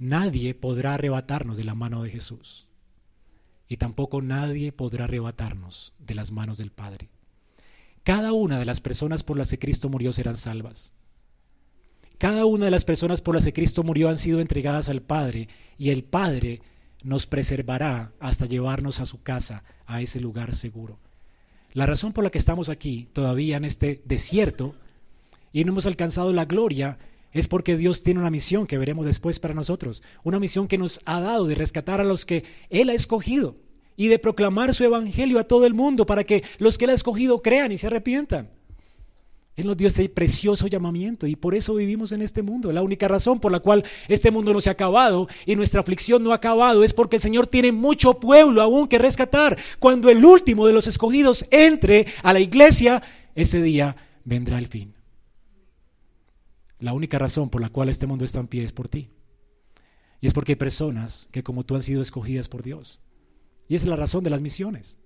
Nadie 0.00 0.54
podrá 0.54 0.94
arrebatarnos 0.94 1.58
de 1.58 1.64
la 1.64 1.74
mano 1.74 2.02
de 2.02 2.10
Jesús. 2.10 2.66
Y 3.68 3.76
tampoco 3.76 4.22
nadie 4.22 4.72
podrá 4.72 5.04
arrebatarnos 5.04 5.92
de 5.98 6.14
las 6.14 6.30
manos 6.30 6.56
del 6.56 6.70
Padre. 6.70 7.10
Cada 8.02 8.32
una 8.32 8.58
de 8.58 8.64
las 8.64 8.80
personas 8.80 9.22
por 9.22 9.36
las 9.36 9.50
que 9.50 9.58
Cristo 9.58 9.90
murió 9.90 10.14
serán 10.14 10.38
salvas. 10.38 10.94
Cada 12.16 12.46
una 12.46 12.64
de 12.64 12.70
las 12.70 12.86
personas 12.86 13.20
por 13.20 13.34
las 13.34 13.44
que 13.44 13.52
Cristo 13.52 13.82
murió 13.82 14.08
han 14.08 14.16
sido 14.16 14.40
entregadas 14.40 14.88
al 14.88 15.02
Padre 15.02 15.48
y 15.76 15.90
el 15.90 16.02
Padre 16.02 16.62
nos 17.04 17.26
preservará 17.26 18.12
hasta 18.20 18.46
llevarnos 18.46 19.00
a 19.00 19.06
su 19.06 19.22
casa, 19.22 19.64
a 19.86 20.02
ese 20.02 20.20
lugar 20.20 20.54
seguro. 20.54 20.98
La 21.72 21.86
razón 21.86 22.12
por 22.12 22.24
la 22.24 22.30
que 22.30 22.38
estamos 22.38 22.68
aquí 22.68 23.08
todavía 23.12 23.56
en 23.56 23.64
este 23.64 24.02
desierto 24.04 24.74
y 25.52 25.64
no 25.64 25.72
hemos 25.72 25.86
alcanzado 25.86 26.32
la 26.32 26.44
gloria 26.44 26.98
es 27.32 27.46
porque 27.46 27.76
Dios 27.76 28.02
tiene 28.02 28.20
una 28.20 28.30
misión 28.30 28.66
que 28.66 28.78
veremos 28.78 29.06
después 29.06 29.38
para 29.38 29.54
nosotros, 29.54 30.02
una 30.24 30.40
misión 30.40 30.66
que 30.66 30.78
nos 30.78 31.00
ha 31.04 31.20
dado 31.20 31.46
de 31.46 31.54
rescatar 31.54 32.00
a 32.00 32.04
los 32.04 32.26
que 32.26 32.44
Él 32.70 32.88
ha 32.88 32.94
escogido 32.94 33.56
y 33.96 34.08
de 34.08 34.18
proclamar 34.18 34.74
su 34.74 34.84
evangelio 34.84 35.38
a 35.38 35.44
todo 35.44 35.66
el 35.66 35.74
mundo 35.74 36.06
para 36.06 36.24
que 36.24 36.42
los 36.58 36.76
que 36.76 36.86
Él 36.86 36.90
ha 36.90 36.94
escogido 36.94 37.42
crean 37.42 37.70
y 37.70 37.78
se 37.78 37.86
arrepientan. 37.86 38.50
Él 39.60 39.66
nos 39.66 39.76
dio 39.76 39.88
este 39.88 40.08
precioso 40.08 40.68
llamamiento 40.68 41.26
y 41.26 41.36
por 41.36 41.54
eso 41.54 41.74
vivimos 41.74 42.12
en 42.12 42.22
este 42.22 42.40
mundo. 42.40 42.72
La 42.72 42.80
única 42.80 43.06
razón 43.08 43.40
por 43.40 43.52
la 43.52 43.60
cual 43.60 43.84
este 44.08 44.30
mundo 44.30 44.54
no 44.54 44.60
se 44.62 44.70
ha 44.70 44.72
acabado 44.72 45.28
y 45.44 45.54
nuestra 45.54 45.82
aflicción 45.82 46.22
no 46.22 46.32
ha 46.32 46.36
acabado 46.36 46.82
es 46.82 46.94
porque 46.94 47.16
el 47.16 47.22
Señor 47.22 47.46
tiene 47.46 47.70
mucho 47.70 48.14
pueblo 48.14 48.62
aún 48.62 48.88
que 48.88 48.98
rescatar. 48.98 49.58
Cuando 49.78 50.08
el 50.08 50.24
último 50.24 50.66
de 50.66 50.72
los 50.72 50.86
escogidos 50.86 51.46
entre 51.50 52.06
a 52.22 52.32
la 52.32 52.40
iglesia, 52.40 53.02
ese 53.34 53.60
día 53.60 53.96
vendrá 54.24 54.56
el 54.56 54.66
fin. 54.66 54.94
La 56.78 56.94
única 56.94 57.18
razón 57.18 57.50
por 57.50 57.60
la 57.60 57.68
cual 57.68 57.90
este 57.90 58.06
mundo 58.06 58.24
está 58.24 58.40
en 58.40 58.46
pie 58.46 58.64
es 58.64 58.72
por 58.72 58.88
ti. 58.88 59.10
Y 60.22 60.26
es 60.26 60.32
porque 60.32 60.52
hay 60.52 60.56
personas 60.56 61.28
que 61.32 61.42
como 61.42 61.64
tú 61.64 61.74
han 61.74 61.82
sido 61.82 62.00
escogidas 62.00 62.48
por 62.48 62.62
Dios. 62.62 62.98
Y 63.68 63.74
es 63.74 63.84
la 63.84 63.96
razón 63.96 64.24
de 64.24 64.30
las 64.30 64.40
misiones. 64.40 64.98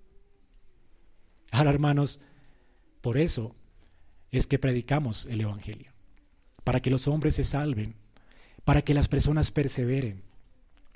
Ahora, 1.51 1.71
hermanos, 1.71 2.21
por 3.01 3.19
eso 3.19 3.57
es 4.39 4.47
que 4.47 4.59
predicamos 4.59 5.27
el 5.31 5.41
Evangelio. 5.41 5.93
Para 6.65 6.81
que 6.81 6.91
los 6.91 7.09
hombres 7.09 7.35
se 7.35 7.45
salven. 7.45 7.95
Para 8.65 8.83
que 8.83 8.95
las 8.95 9.09
personas 9.09 9.51
perseveren. 9.51 10.23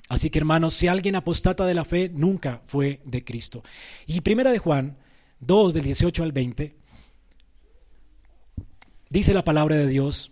Así 0.07 0.29
que, 0.29 0.39
hermanos, 0.39 0.73
si 0.73 0.87
alguien 0.87 1.15
apostata 1.15 1.65
de 1.65 1.75
la 1.75 1.85
fe, 1.85 2.09
nunca 2.09 2.61
fue 2.65 2.99
de 3.05 3.23
Cristo. 3.23 3.63
Y 4.07 4.21
primera 4.21 4.51
de 4.51 4.57
Juan 4.57 4.97
2, 5.41 5.73
del 5.73 5.83
18 5.83 6.23
al 6.23 6.31
20, 6.31 6.75
dice 9.09 9.33
la 9.33 9.43
palabra 9.43 9.77
de 9.77 9.87
Dios, 9.87 10.31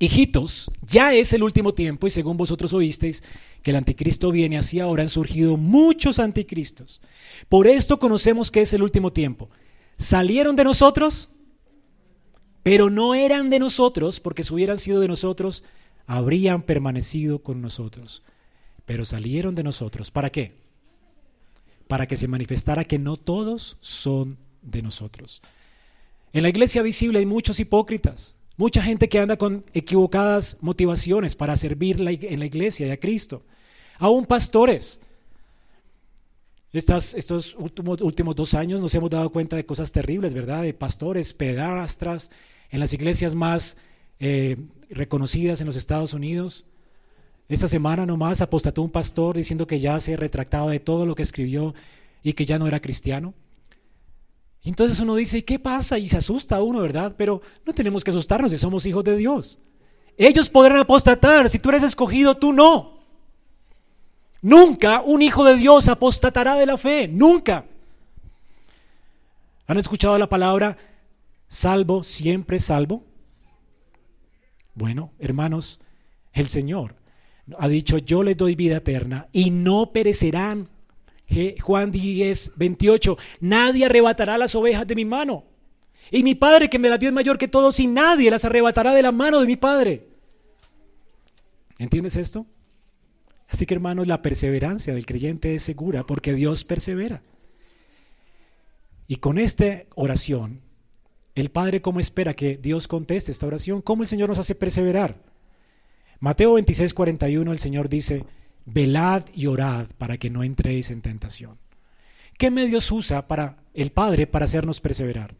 Hijitos, 0.00 0.70
ya 0.82 1.12
es 1.12 1.32
el 1.32 1.42
último 1.42 1.74
tiempo 1.74 2.06
y 2.06 2.10
según 2.10 2.36
vosotros 2.36 2.72
oísteis 2.72 3.24
que 3.62 3.72
el 3.72 3.76
anticristo 3.76 4.30
viene, 4.30 4.56
así 4.56 4.78
ahora 4.78 5.02
han 5.02 5.10
surgido 5.10 5.56
muchos 5.56 6.20
anticristos. 6.20 7.00
Por 7.48 7.66
esto 7.66 7.98
conocemos 7.98 8.52
que 8.52 8.60
es 8.60 8.72
el 8.72 8.82
último 8.82 9.12
tiempo. 9.12 9.50
Salieron 9.98 10.54
de 10.54 10.62
nosotros, 10.62 11.30
pero 12.68 12.90
no 12.90 13.14
eran 13.14 13.48
de 13.48 13.58
nosotros, 13.58 14.20
porque 14.20 14.44
si 14.44 14.52
hubieran 14.52 14.76
sido 14.76 15.00
de 15.00 15.08
nosotros, 15.08 15.64
habrían 16.06 16.60
permanecido 16.60 17.38
con 17.38 17.62
nosotros. 17.62 18.22
Pero 18.84 19.06
salieron 19.06 19.54
de 19.54 19.62
nosotros. 19.62 20.10
¿Para 20.10 20.28
qué? 20.28 20.52
Para 21.86 22.06
que 22.06 22.18
se 22.18 22.28
manifestara 22.28 22.84
que 22.84 22.98
no 22.98 23.16
todos 23.16 23.78
son 23.80 24.36
de 24.60 24.82
nosotros. 24.82 25.40
En 26.34 26.42
la 26.42 26.50
iglesia 26.50 26.82
visible 26.82 27.20
hay 27.20 27.24
muchos 27.24 27.58
hipócritas. 27.58 28.36
Mucha 28.58 28.82
gente 28.82 29.08
que 29.08 29.18
anda 29.18 29.38
con 29.38 29.64
equivocadas 29.72 30.58
motivaciones 30.60 31.34
para 31.34 31.56
servir 31.56 31.96
en 32.06 32.38
la 32.38 32.44
iglesia 32.44 32.86
y 32.86 32.90
a 32.90 33.00
Cristo. 33.00 33.44
Aún 33.98 34.26
pastores. 34.26 35.00
estos 36.74 37.56
últimos, 37.56 38.36
dos 38.36 38.52
años 38.52 38.82
nos 38.82 38.94
hemos 38.94 39.08
dado 39.08 39.30
cuenta 39.30 39.56
de 39.56 39.64
cosas 39.64 39.90
terribles, 39.90 40.34
¿verdad? 40.34 40.64
De 40.64 40.74
pastores, 40.74 41.32
pedastras, 41.32 42.30
en 42.70 42.80
las 42.80 42.92
iglesias 42.92 43.34
más 43.34 43.76
eh, 44.20 44.56
reconocidas 44.90 45.60
en 45.60 45.66
los 45.66 45.76
Estados 45.76 46.12
Unidos. 46.12 46.66
Esta 47.48 47.68
semana 47.68 48.04
nomás 48.04 48.40
apostató 48.40 48.82
un 48.82 48.90
pastor 48.90 49.36
diciendo 49.36 49.66
que 49.66 49.80
ya 49.80 49.98
se 50.00 50.16
retractaba 50.16 50.70
de 50.70 50.80
todo 50.80 51.06
lo 51.06 51.14
que 51.14 51.22
escribió 51.22 51.74
y 52.22 52.34
que 52.34 52.44
ya 52.44 52.58
no 52.58 52.66
era 52.66 52.80
cristiano. 52.80 53.34
Entonces 54.64 55.00
uno 55.00 55.14
dice, 55.14 55.44
¿qué 55.44 55.58
pasa? 55.58 55.98
Y 55.98 56.08
se 56.08 56.18
asusta 56.18 56.62
uno, 56.62 56.80
¿verdad? 56.80 57.14
Pero 57.16 57.40
no 57.64 57.72
tenemos 57.72 58.04
que 58.04 58.10
asustarnos 58.10 58.50
si 58.50 58.58
somos 58.58 58.84
hijos 58.86 59.04
de 59.04 59.16
Dios. 59.16 59.58
Ellos 60.18 60.50
podrán 60.50 60.78
apostatar, 60.78 61.48
si 61.48 61.58
tú 61.58 61.70
eres 61.70 61.84
escogido, 61.84 62.36
tú 62.36 62.52
no. 62.52 62.98
Nunca 64.42 65.00
un 65.00 65.22
hijo 65.22 65.44
de 65.44 65.56
Dios 65.56 65.88
apostatará 65.88 66.56
de 66.56 66.66
la 66.66 66.76
fe, 66.76 67.08
nunca. 67.08 67.64
¿Han 69.66 69.78
escuchado 69.78 70.18
la 70.18 70.28
palabra 70.28 70.76
salvo, 71.48 72.02
siempre 72.02 72.60
salvo? 72.60 73.04
Bueno, 74.74 75.12
hermanos, 75.18 75.80
el 76.32 76.48
Señor 76.48 76.94
ha 77.58 77.68
dicho, 77.68 77.98
yo 77.98 78.22
les 78.22 78.36
doy 78.36 78.54
vida 78.54 78.76
eterna 78.76 79.28
y 79.32 79.50
no 79.50 79.92
perecerán 79.92 80.68
Juan 81.60 81.90
10, 81.90 82.52
28, 82.56 83.18
nadie 83.40 83.84
arrebatará 83.84 84.38
las 84.38 84.54
ovejas 84.54 84.86
de 84.86 84.94
mi 84.94 85.04
mano. 85.04 85.44
Y 86.10 86.22
mi 86.22 86.34
Padre 86.34 86.70
que 86.70 86.78
me 86.78 86.88
las 86.88 86.98
dio 86.98 87.10
es 87.10 87.14
mayor 87.14 87.36
que 87.36 87.48
todos 87.48 87.78
y 87.80 87.86
nadie 87.86 88.30
las 88.30 88.44
arrebatará 88.44 88.94
de 88.94 89.02
la 89.02 89.12
mano 89.12 89.40
de 89.40 89.46
mi 89.46 89.56
Padre. 89.56 90.06
¿Entiendes 91.78 92.16
esto? 92.16 92.46
Así 93.48 93.66
que 93.66 93.74
hermanos, 93.74 94.06
la 94.06 94.22
perseverancia 94.22 94.94
del 94.94 95.06
creyente 95.06 95.54
es 95.54 95.62
segura 95.62 96.04
porque 96.04 96.34
Dios 96.34 96.64
persevera. 96.64 97.22
Y 99.06 99.16
con 99.16 99.38
esta 99.38 99.84
oración, 99.94 100.60
el 101.40 101.50
Padre 101.50 101.80
cómo 101.80 102.00
espera 102.00 102.34
que 102.34 102.56
Dios 102.56 102.88
conteste 102.88 103.30
esta 103.30 103.46
oración, 103.46 103.82
cómo 103.82 104.02
el 104.02 104.08
Señor 104.08 104.28
nos 104.28 104.38
hace 104.38 104.54
perseverar. 104.54 105.16
Mateo 106.20 106.54
26, 106.54 106.94
41, 106.94 107.52
el 107.52 107.58
Señor 107.58 107.88
dice, 107.88 108.24
velad 108.66 109.24
y 109.34 109.46
orad 109.46 109.86
para 109.98 110.18
que 110.18 110.30
no 110.30 110.42
entréis 110.42 110.90
en 110.90 111.00
tentación. 111.00 111.58
¿Qué 112.36 112.50
medios 112.50 112.90
usa 112.90 113.26
para 113.26 113.56
el 113.74 113.90
Padre 113.90 114.26
para 114.26 114.44
hacernos 114.44 114.80
perseverar? 114.80 115.34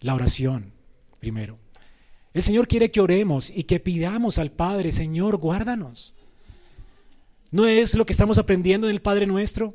La 0.00 0.14
oración, 0.14 0.72
primero. 1.18 1.58
El 2.32 2.42
Señor 2.42 2.68
quiere 2.68 2.90
que 2.90 3.00
oremos 3.00 3.50
y 3.50 3.64
que 3.64 3.80
pidamos 3.80 4.38
al 4.38 4.52
Padre, 4.52 4.92
Señor, 4.92 5.36
guárdanos. 5.36 6.14
¿No 7.50 7.66
es 7.66 7.94
lo 7.94 8.06
que 8.06 8.12
estamos 8.12 8.38
aprendiendo 8.38 8.86
en 8.86 8.92
el 8.92 9.02
Padre 9.02 9.26
nuestro? 9.26 9.74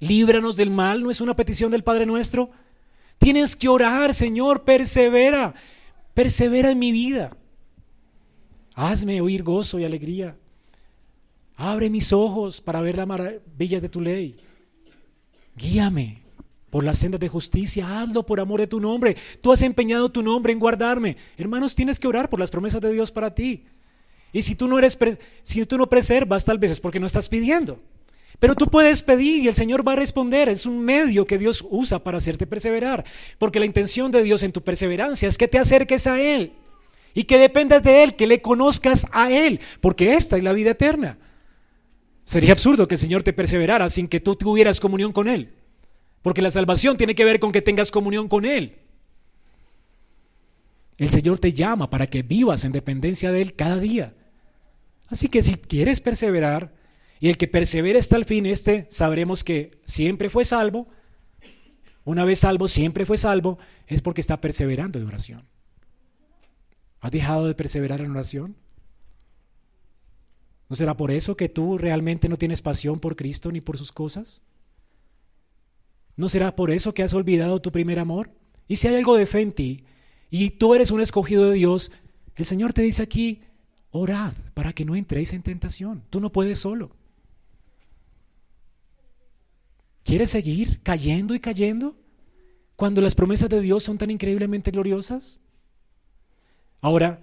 Líbranos 0.00 0.56
del 0.56 0.70
mal, 0.70 1.02
¿no 1.02 1.10
es 1.10 1.20
una 1.20 1.34
petición 1.34 1.70
del 1.70 1.82
Padre 1.82 2.06
nuestro? 2.06 2.50
Tienes 3.18 3.56
que 3.56 3.68
orar, 3.68 4.14
Señor, 4.14 4.64
persevera, 4.64 5.54
persevera 6.14 6.70
en 6.70 6.78
mi 6.78 6.92
vida. 6.92 7.36
Hazme 8.74 9.20
oír 9.20 9.42
gozo 9.42 9.78
y 9.78 9.84
alegría. 9.84 10.36
Abre 11.56 11.90
mis 11.90 12.12
ojos 12.12 12.60
para 12.60 12.80
ver 12.80 12.96
la 12.96 13.06
maravilla 13.06 13.80
de 13.80 13.88
tu 13.88 14.00
ley. 14.00 14.36
Guíame 15.56 16.22
por 16.70 16.84
las 16.84 16.98
sendas 16.98 17.20
de 17.20 17.28
justicia, 17.28 18.00
hazlo 18.00 18.24
por 18.24 18.38
amor 18.38 18.60
de 18.60 18.66
tu 18.66 18.78
nombre. 18.78 19.16
Tú 19.40 19.52
has 19.52 19.62
empeñado 19.62 20.10
tu 20.10 20.22
nombre 20.22 20.52
en 20.52 20.60
guardarme. 20.60 21.16
Hermanos, 21.36 21.74
tienes 21.74 21.98
que 21.98 22.06
orar 22.06 22.30
por 22.30 22.38
las 22.38 22.50
promesas 22.50 22.80
de 22.80 22.92
Dios 22.92 23.10
para 23.10 23.34
ti. 23.34 23.64
Y 24.32 24.42
si 24.42 24.54
tú 24.54 24.68
no 24.68 24.78
eres 24.78 24.96
si 25.42 25.64
tú 25.66 25.78
no 25.78 25.88
preservas, 25.88 26.44
tal 26.44 26.58
vez 26.58 26.70
es 26.70 26.80
porque 26.80 27.00
no 27.00 27.06
estás 27.06 27.28
pidiendo. 27.28 27.80
Pero 28.38 28.54
tú 28.54 28.66
puedes 28.66 29.02
pedir 29.02 29.42
y 29.42 29.48
el 29.48 29.54
Señor 29.54 29.86
va 29.86 29.94
a 29.94 29.96
responder. 29.96 30.48
Es 30.48 30.64
un 30.64 30.80
medio 30.80 31.26
que 31.26 31.38
Dios 31.38 31.64
usa 31.68 31.98
para 31.98 32.18
hacerte 32.18 32.46
perseverar. 32.46 33.04
Porque 33.38 33.58
la 33.58 33.66
intención 33.66 34.10
de 34.10 34.22
Dios 34.22 34.42
en 34.42 34.52
tu 34.52 34.62
perseverancia 34.62 35.28
es 35.28 35.38
que 35.38 35.48
te 35.48 35.58
acerques 35.58 36.06
a 36.06 36.20
Él 36.20 36.52
y 37.14 37.24
que 37.24 37.38
dependas 37.38 37.82
de 37.82 38.04
Él, 38.04 38.14
que 38.14 38.28
le 38.28 38.40
conozcas 38.40 39.06
a 39.10 39.32
Él, 39.32 39.60
porque 39.80 40.14
esta 40.14 40.36
es 40.36 40.44
la 40.44 40.52
vida 40.52 40.70
eterna. 40.70 41.18
Sería 42.24 42.52
absurdo 42.52 42.86
que 42.86 42.94
el 42.94 43.00
Señor 43.00 43.24
te 43.24 43.32
perseverara 43.32 43.90
sin 43.90 44.06
que 44.06 44.20
tú 44.20 44.36
tuvieras 44.36 44.78
comunión 44.78 45.12
con 45.12 45.28
Él. 45.28 45.50
Porque 46.22 46.42
la 46.42 46.50
salvación 46.50 46.96
tiene 46.96 47.16
que 47.16 47.24
ver 47.24 47.40
con 47.40 47.50
que 47.50 47.62
tengas 47.62 47.90
comunión 47.90 48.28
con 48.28 48.44
Él. 48.44 48.76
El 50.98 51.10
Señor 51.10 51.40
te 51.40 51.52
llama 51.52 51.90
para 51.90 52.08
que 52.08 52.22
vivas 52.22 52.64
en 52.64 52.72
dependencia 52.72 53.32
de 53.32 53.40
Él 53.40 53.54
cada 53.54 53.78
día. 53.78 54.14
Así 55.08 55.28
que 55.28 55.42
si 55.42 55.54
quieres 55.54 56.00
perseverar, 56.00 56.77
y 57.20 57.28
el 57.28 57.36
que 57.36 57.48
persevere 57.48 57.98
hasta 57.98 58.16
el 58.16 58.24
fin, 58.24 58.46
este 58.46 58.86
sabremos 58.90 59.44
que 59.44 59.80
siempre 59.86 60.30
fue 60.30 60.44
salvo, 60.44 60.88
una 62.04 62.24
vez 62.24 62.38
salvo, 62.40 62.68
siempre 62.68 63.04
fue 63.04 63.18
salvo, 63.18 63.58
es 63.86 64.02
porque 64.02 64.20
está 64.20 64.40
perseverando 64.40 64.98
en 64.98 65.06
oración. 65.06 65.44
¿Has 67.00 67.10
dejado 67.10 67.46
de 67.46 67.54
perseverar 67.54 68.00
en 68.00 68.10
oración? 68.10 68.56
¿No 70.68 70.76
será 70.76 70.96
por 70.96 71.10
eso 71.10 71.36
que 71.36 71.48
tú 71.48 71.78
realmente 71.78 72.28
no 72.28 72.36
tienes 72.36 72.62
pasión 72.62 72.98
por 73.00 73.16
Cristo 73.16 73.52
ni 73.52 73.60
por 73.60 73.78
sus 73.78 73.92
cosas? 73.92 74.42
¿No 76.16 76.28
será 76.28 76.56
por 76.56 76.70
eso 76.70 76.94
que 76.94 77.02
has 77.02 77.14
olvidado 77.14 77.60
tu 77.60 77.72
primer 77.72 77.98
amor? 77.98 78.30
Y 78.66 78.76
si 78.76 78.88
hay 78.88 78.96
algo 78.96 79.16
de 79.16 79.26
fe 79.26 79.40
en 79.40 79.52
ti 79.52 79.84
y 80.30 80.50
tú 80.50 80.74
eres 80.74 80.90
un 80.90 81.00
escogido 81.00 81.48
de 81.48 81.54
Dios, 81.54 81.92
el 82.36 82.44
Señor 82.44 82.72
te 82.72 82.82
dice 82.82 83.02
aquí, 83.02 83.42
orad 83.90 84.34
para 84.54 84.72
que 84.72 84.84
no 84.84 84.94
entréis 84.96 85.32
en 85.32 85.42
tentación. 85.42 86.02
Tú 86.10 86.20
no 86.20 86.32
puedes 86.32 86.58
solo. 86.58 86.97
¿Quieres 90.08 90.30
seguir 90.30 90.80
cayendo 90.82 91.34
y 91.34 91.38
cayendo 91.38 91.94
cuando 92.76 93.02
las 93.02 93.14
promesas 93.14 93.50
de 93.50 93.60
Dios 93.60 93.84
son 93.84 93.98
tan 93.98 94.10
increíblemente 94.10 94.70
gloriosas? 94.70 95.42
Ahora, 96.80 97.20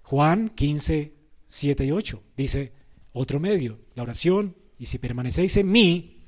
Juan 0.00 0.48
15, 0.48 1.12
7 1.48 1.84
y 1.84 1.90
8 1.90 2.22
dice 2.34 2.72
otro 3.12 3.38
medio, 3.38 3.78
la 3.94 4.04
oración, 4.04 4.56
y 4.78 4.86
si 4.86 4.96
permanecéis 4.96 5.58
en 5.58 5.70
mí 5.70 6.22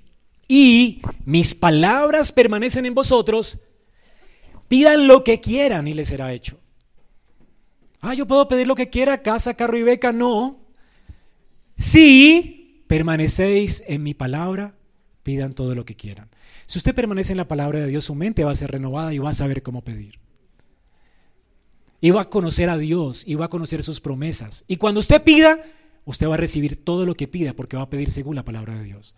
y 0.47 1.01
mis 1.25 1.55
palabras 1.55 2.33
permanecen 2.33 2.85
en 2.85 2.93
vosotros, 2.93 3.59
pidan 4.69 5.07
lo 5.07 5.25
que 5.25 5.41
quieran 5.41 5.89
y 5.89 5.95
les 5.95 6.09
será 6.09 6.35
hecho. 6.35 6.59
Ah, 8.03 8.13
yo 8.13 8.27
puedo 8.27 8.47
pedir 8.47 8.67
lo 8.67 8.75
que 8.75 8.91
quiera, 8.91 9.23
casa, 9.23 9.55
carro 9.55 9.79
y 9.79 9.83
beca, 9.83 10.13
no. 10.13 10.59
Si 11.79 12.85
permanecéis 12.89 13.83
en 13.87 14.03
mi 14.03 14.13
palabra, 14.13 14.75
pidan 15.25 15.55
todo 15.55 15.75
lo 15.75 15.85
que 15.85 15.97
quieran. 15.97 16.29
Si 16.67 16.79
usted 16.79 16.95
permanece 16.95 17.33
en 17.33 17.39
la 17.39 17.49
palabra 17.49 17.81
de 17.81 17.89
Dios, 17.89 18.05
su 18.05 18.15
mente 18.15 18.45
va 18.45 18.53
a 18.53 18.55
ser 18.55 18.71
renovada 18.71 19.13
y 19.13 19.19
va 19.19 19.31
a 19.31 19.35
saber 19.35 19.63
cómo 19.63 19.83
pedir. 19.83 20.21
Y 22.01 22.11
va 22.11 22.23
a 22.23 22.31
conocer 22.31 22.69
a 22.69 22.79
Dios 22.79 23.25
y 23.27 23.35
va 23.35 23.47
a 23.47 23.49
conocer 23.49 23.83
sus 23.83 24.01
promesas. 24.01 24.65
Y 24.69 24.77
cuando 24.77 25.01
usted 25.01 25.23
pida, 25.23 25.59
usted 26.05 26.29
va 26.29 26.35
a 26.35 26.39
recibir 26.39 26.85
todo 26.85 27.07
lo 27.07 27.15
que 27.15 27.27
pida 27.27 27.55
porque 27.55 27.77
va 27.77 27.85
a 27.85 27.91
pedir 27.91 28.13
según 28.13 28.37
la 28.37 28.45
palabra 28.45 28.75
de 28.75 28.85
Dios. 28.85 29.17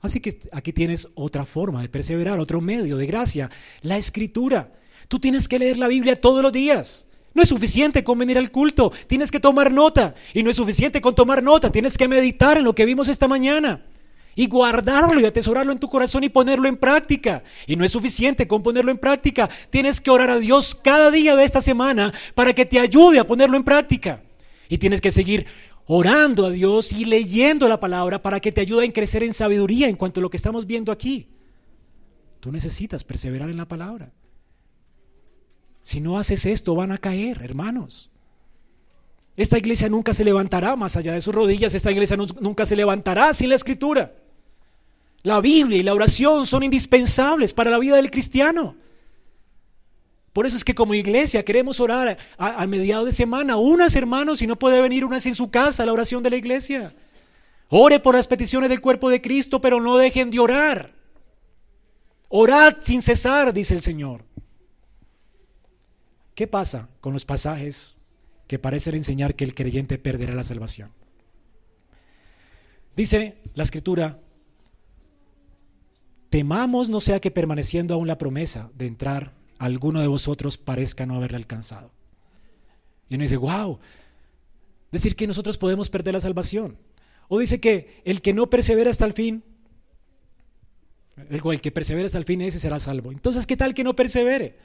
Así 0.00 0.20
que 0.20 0.38
aquí 0.52 0.72
tienes 0.72 1.08
otra 1.14 1.44
forma 1.44 1.80
de 1.80 1.88
perseverar, 1.88 2.38
otro 2.38 2.60
medio 2.60 2.96
de 2.96 3.06
gracia, 3.06 3.50
la 3.82 3.96
escritura. 3.96 4.72
Tú 5.08 5.18
tienes 5.20 5.48
que 5.48 5.58
leer 5.58 5.78
la 5.78 5.88
Biblia 5.88 6.20
todos 6.20 6.42
los 6.42 6.52
días. 6.52 7.06
No 7.34 7.42
es 7.42 7.48
suficiente 7.48 8.02
con 8.02 8.18
venir 8.18 8.38
al 8.38 8.50
culto, 8.50 8.92
tienes 9.06 9.30
que 9.30 9.38
tomar 9.38 9.72
nota. 9.72 10.14
Y 10.34 10.42
no 10.42 10.50
es 10.50 10.56
suficiente 10.56 11.00
con 11.00 11.14
tomar 11.14 11.42
nota, 11.42 11.70
tienes 11.70 11.96
que 11.96 12.08
meditar 12.08 12.58
en 12.58 12.64
lo 12.64 12.74
que 12.74 12.84
vimos 12.84 13.08
esta 13.08 13.28
mañana. 13.28 13.84
Y 14.38 14.46
guardarlo 14.46 15.18
y 15.18 15.24
atesorarlo 15.24 15.72
en 15.72 15.80
tu 15.80 15.88
corazón 15.88 16.22
y 16.22 16.28
ponerlo 16.28 16.68
en 16.68 16.76
práctica. 16.76 17.42
Y 17.66 17.74
no 17.74 17.84
es 17.84 17.90
suficiente 17.90 18.46
con 18.46 18.62
ponerlo 18.62 18.92
en 18.92 18.98
práctica, 18.98 19.50
tienes 19.70 20.00
que 20.00 20.12
orar 20.12 20.30
a 20.30 20.38
Dios 20.38 20.76
cada 20.76 21.10
día 21.10 21.34
de 21.34 21.42
esta 21.42 21.60
semana 21.60 22.14
para 22.36 22.52
que 22.52 22.64
te 22.64 22.78
ayude 22.78 23.18
a 23.18 23.26
ponerlo 23.26 23.56
en 23.56 23.64
práctica. 23.64 24.22
Y 24.68 24.78
tienes 24.78 25.00
que 25.00 25.10
seguir 25.10 25.46
orando 25.86 26.46
a 26.46 26.50
Dios 26.52 26.92
y 26.92 27.04
leyendo 27.04 27.68
la 27.68 27.80
palabra 27.80 28.22
para 28.22 28.38
que 28.38 28.52
te 28.52 28.60
ayude 28.60 28.86
a 28.86 28.92
crecer 28.92 29.24
en 29.24 29.34
sabiduría 29.34 29.88
en 29.88 29.96
cuanto 29.96 30.20
a 30.20 30.22
lo 30.22 30.30
que 30.30 30.36
estamos 30.36 30.68
viendo 30.68 30.92
aquí. 30.92 31.26
Tú 32.38 32.52
necesitas 32.52 33.02
perseverar 33.02 33.50
en 33.50 33.56
la 33.56 33.66
palabra. 33.66 34.12
Si 35.82 36.00
no 36.00 36.16
haces 36.16 36.46
esto, 36.46 36.76
van 36.76 36.92
a 36.92 36.98
caer, 36.98 37.42
hermanos. 37.42 38.12
Esta 39.36 39.58
iglesia 39.58 39.88
nunca 39.88 40.14
se 40.14 40.22
levantará 40.22 40.76
más 40.76 40.94
allá 40.94 41.14
de 41.14 41.22
sus 41.22 41.34
rodillas, 41.34 41.74
esta 41.74 41.90
iglesia 41.90 42.16
nunca 42.16 42.66
se 42.66 42.76
levantará 42.76 43.34
sin 43.34 43.48
la 43.48 43.56
escritura. 43.56 44.12
La 45.22 45.40
Biblia 45.40 45.78
y 45.78 45.82
la 45.82 45.94
oración 45.94 46.46
son 46.46 46.62
indispensables 46.62 47.52
para 47.52 47.70
la 47.70 47.78
vida 47.78 47.96
del 47.96 48.10
cristiano. 48.10 48.76
Por 50.32 50.46
eso 50.46 50.56
es 50.56 50.64
que 50.64 50.74
como 50.74 50.94
iglesia 50.94 51.44
queremos 51.44 51.80
orar 51.80 52.16
al 52.36 52.68
mediado 52.68 53.04
de 53.04 53.12
semana, 53.12 53.56
unas 53.56 53.96
hermanos, 53.96 54.38
si 54.38 54.46
no 54.46 54.56
puede 54.56 54.80
venir 54.80 55.04
unas 55.04 55.26
en 55.26 55.34
su 55.34 55.50
casa, 55.50 55.82
a 55.82 55.86
la 55.86 55.92
oración 55.92 56.22
de 56.22 56.30
la 56.30 56.36
iglesia. 56.36 56.94
Ore 57.68 57.98
por 57.98 58.14
las 58.14 58.28
peticiones 58.28 58.70
del 58.70 58.80
cuerpo 58.80 59.10
de 59.10 59.20
Cristo, 59.20 59.60
pero 59.60 59.80
no 59.80 59.96
dejen 59.96 60.30
de 60.30 60.38
orar. 60.38 60.92
Orad 62.28 62.76
sin 62.80 63.02
cesar, 63.02 63.52
dice 63.52 63.74
el 63.74 63.80
Señor. 63.80 64.24
¿Qué 66.34 66.46
pasa 66.46 66.88
con 67.00 67.12
los 67.12 67.24
pasajes 67.24 67.96
que 68.46 68.60
parecen 68.60 68.94
enseñar 68.94 69.34
que 69.34 69.44
el 69.44 69.54
creyente 69.54 69.98
perderá 69.98 70.34
la 70.34 70.44
salvación? 70.44 70.92
Dice 72.94 73.38
la 73.54 73.64
escritura, 73.64 74.20
temamos 76.30 76.88
no 76.88 77.00
sea 77.00 77.20
que 77.20 77.30
permaneciendo 77.30 77.94
aún 77.94 78.06
la 78.06 78.18
promesa 78.18 78.70
de 78.74 78.86
entrar 78.86 79.32
alguno 79.58 80.00
de 80.00 80.06
vosotros 80.06 80.56
parezca 80.56 81.06
no 81.06 81.14
haberle 81.14 81.36
alcanzado. 81.36 81.90
Y 83.08 83.14
uno 83.14 83.22
dice, 83.22 83.36
wow, 83.36 83.78
decir 84.92 85.16
que 85.16 85.26
nosotros 85.26 85.58
podemos 85.58 85.90
perder 85.90 86.14
la 86.14 86.20
salvación. 86.20 86.76
O 87.28 87.38
dice 87.38 87.60
que 87.60 88.00
el 88.04 88.22
que 88.22 88.34
no 88.34 88.48
persevera 88.48 88.90
hasta 88.90 89.04
el 89.04 89.12
fin, 89.12 89.42
el, 91.28 91.40
el 91.44 91.60
que 91.60 91.72
persevera 91.72 92.06
hasta 92.06 92.18
el 92.18 92.24
fin, 92.24 92.40
ese 92.42 92.60
será 92.60 92.78
salvo. 92.80 93.12
Entonces, 93.12 93.46
¿qué 93.46 93.56
tal 93.56 93.74
que 93.74 93.84
no 93.84 93.96
persevere? 93.96 94.56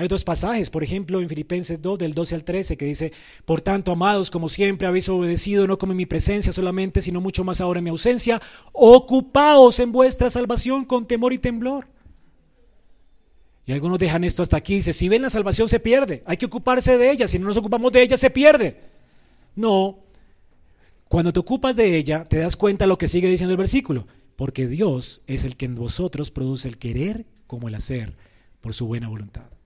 Hay 0.00 0.08
dos 0.08 0.24
pasajes, 0.24 0.70
por 0.70 0.82
ejemplo, 0.82 1.20
en 1.20 1.28
Filipenses 1.28 1.82
2, 1.82 1.98
del 1.98 2.14
12 2.14 2.34
al 2.34 2.42
13, 2.42 2.78
que 2.78 2.86
dice, 2.86 3.12
Por 3.44 3.60
tanto, 3.60 3.92
amados, 3.92 4.30
como 4.30 4.48
siempre 4.48 4.88
habéis 4.88 5.10
obedecido, 5.10 5.66
no 5.66 5.76
como 5.76 5.92
en 5.92 5.98
mi 5.98 6.06
presencia 6.06 6.54
solamente, 6.54 7.02
sino 7.02 7.20
mucho 7.20 7.44
más 7.44 7.60
ahora 7.60 7.80
en 7.80 7.84
mi 7.84 7.90
ausencia, 7.90 8.40
ocupaos 8.72 9.78
en 9.78 9.92
vuestra 9.92 10.30
salvación 10.30 10.86
con 10.86 11.06
temor 11.06 11.34
y 11.34 11.38
temblor. 11.38 11.86
Y 13.66 13.72
algunos 13.72 13.98
dejan 13.98 14.24
esto 14.24 14.42
hasta 14.42 14.56
aquí. 14.56 14.76
Dice, 14.76 14.94
si 14.94 15.10
ven 15.10 15.20
la 15.20 15.28
salvación 15.28 15.68
se 15.68 15.80
pierde. 15.80 16.22
Hay 16.24 16.38
que 16.38 16.46
ocuparse 16.46 16.96
de 16.96 17.10
ella. 17.10 17.28
Si 17.28 17.38
no 17.38 17.48
nos 17.48 17.58
ocupamos 17.58 17.92
de 17.92 18.00
ella 18.00 18.16
se 18.16 18.30
pierde. 18.30 18.80
No. 19.54 19.98
Cuando 21.10 21.30
te 21.30 21.40
ocupas 21.40 21.76
de 21.76 21.98
ella, 21.98 22.24
te 22.24 22.38
das 22.38 22.56
cuenta 22.56 22.86
de 22.86 22.88
lo 22.88 22.96
que 22.96 23.06
sigue 23.06 23.28
diciendo 23.28 23.52
el 23.52 23.58
versículo. 23.58 24.06
Porque 24.36 24.66
Dios 24.66 25.20
es 25.26 25.44
el 25.44 25.58
que 25.58 25.66
en 25.66 25.74
vosotros 25.74 26.30
produce 26.30 26.68
el 26.68 26.78
querer 26.78 27.26
como 27.46 27.68
el 27.68 27.74
hacer 27.74 28.16
por 28.62 28.72
su 28.72 28.86
buena 28.86 29.06
voluntad. 29.06 29.59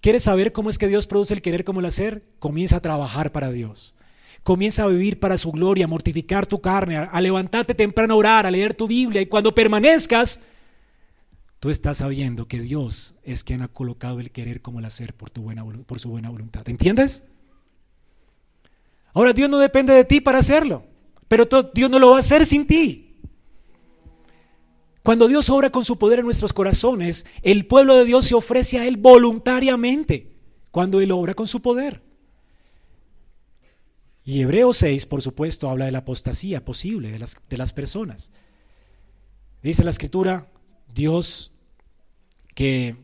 ¿Quieres 0.00 0.22
saber 0.24 0.52
cómo 0.52 0.70
es 0.70 0.78
que 0.78 0.88
Dios 0.88 1.06
produce 1.06 1.34
el 1.34 1.42
querer 1.42 1.64
como 1.64 1.80
el 1.80 1.86
hacer? 1.86 2.22
Comienza 2.38 2.76
a 2.76 2.80
trabajar 2.80 3.32
para 3.32 3.50
Dios. 3.50 3.94
Comienza 4.42 4.84
a 4.84 4.88
vivir 4.88 5.18
para 5.18 5.36
su 5.36 5.50
gloria, 5.50 5.86
a 5.86 5.88
mortificar 5.88 6.46
tu 6.46 6.60
carne, 6.60 6.96
a 6.96 7.20
levantarte 7.20 7.74
temprano 7.74 8.14
a 8.14 8.16
orar, 8.16 8.46
a 8.46 8.50
leer 8.50 8.74
tu 8.74 8.86
Biblia. 8.86 9.20
Y 9.20 9.26
cuando 9.26 9.54
permanezcas, 9.54 10.40
tú 11.58 11.70
estás 11.70 11.98
sabiendo 11.98 12.46
que 12.46 12.60
Dios 12.60 13.14
es 13.24 13.42
quien 13.42 13.62
ha 13.62 13.68
colocado 13.68 14.20
el 14.20 14.30
querer 14.30 14.62
como 14.62 14.78
el 14.78 14.84
hacer 14.84 15.14
por, 15.14 15.30
tu 15.30 15.42
buena, 15.42 15.64
su 15.96 16.10
buena 16.10 16.30
voluntad. 16.30 16.68
¿Entiendes? 16.68 17.24
Ahora 19.12 19.32
Dios 19.32 19.50
no 19.50 19.58
depende 19.58 19.92
de 19.92 20.04
ti 20.04 20.20
para 20.20 20.38
hacerlo, 20.38 20.84
pero 21.26 21.48
Dios 21.74 21.90
no 21.90 21.98
lo 21.98 22.10
va 22.10 22.16
a 22.16 22.20
hacer 22.20 22.46
sin 22.46 22.66
ti. 22.66 23.07
Cuando 25.08 25.26
Dios 25.26 25.48
obra 25.48 25.70
con 25.70 25.86
su 25.86 25.96
poder 25.96 26.18
en 26.18 26.26
nuestros 26.26 26.52
corazones, 26.52 27.24
el 27.40 27.64
pueblo 27.64 27.96
de 27.96 28.04
Dios 28.04 28.26
se 28.26 28.34
ofrece 28.34 28.78
a 28.78 28.86
Él 28.86 28.98
voluntariamente 28.98 30.34
cuando 30.70 31.00
Él 31.00 31.12
obra 31.12 31.32
con 31.32 31.48
su 31.48 31.62
poder. 31.62 32.02
Y 34.22 34.42
Hebreo 34.42 34.74
6, 34.74 35.06
por 35.06 35.22
supuesto, 35.22 35.70
habla 35.70 35.86
de 35.86 35.92
la 35.92 36.00
apostasía 36.00 36.62
posible 36.62 37.10
de 37.10 37.56
las, 37.56 37.72
personas. 37.72 38.30
Dice 39.62 39.82
la 39.82 39.92
escritura, 39.92 40.46
Dios 40.92 41.52
que 42.54 42.94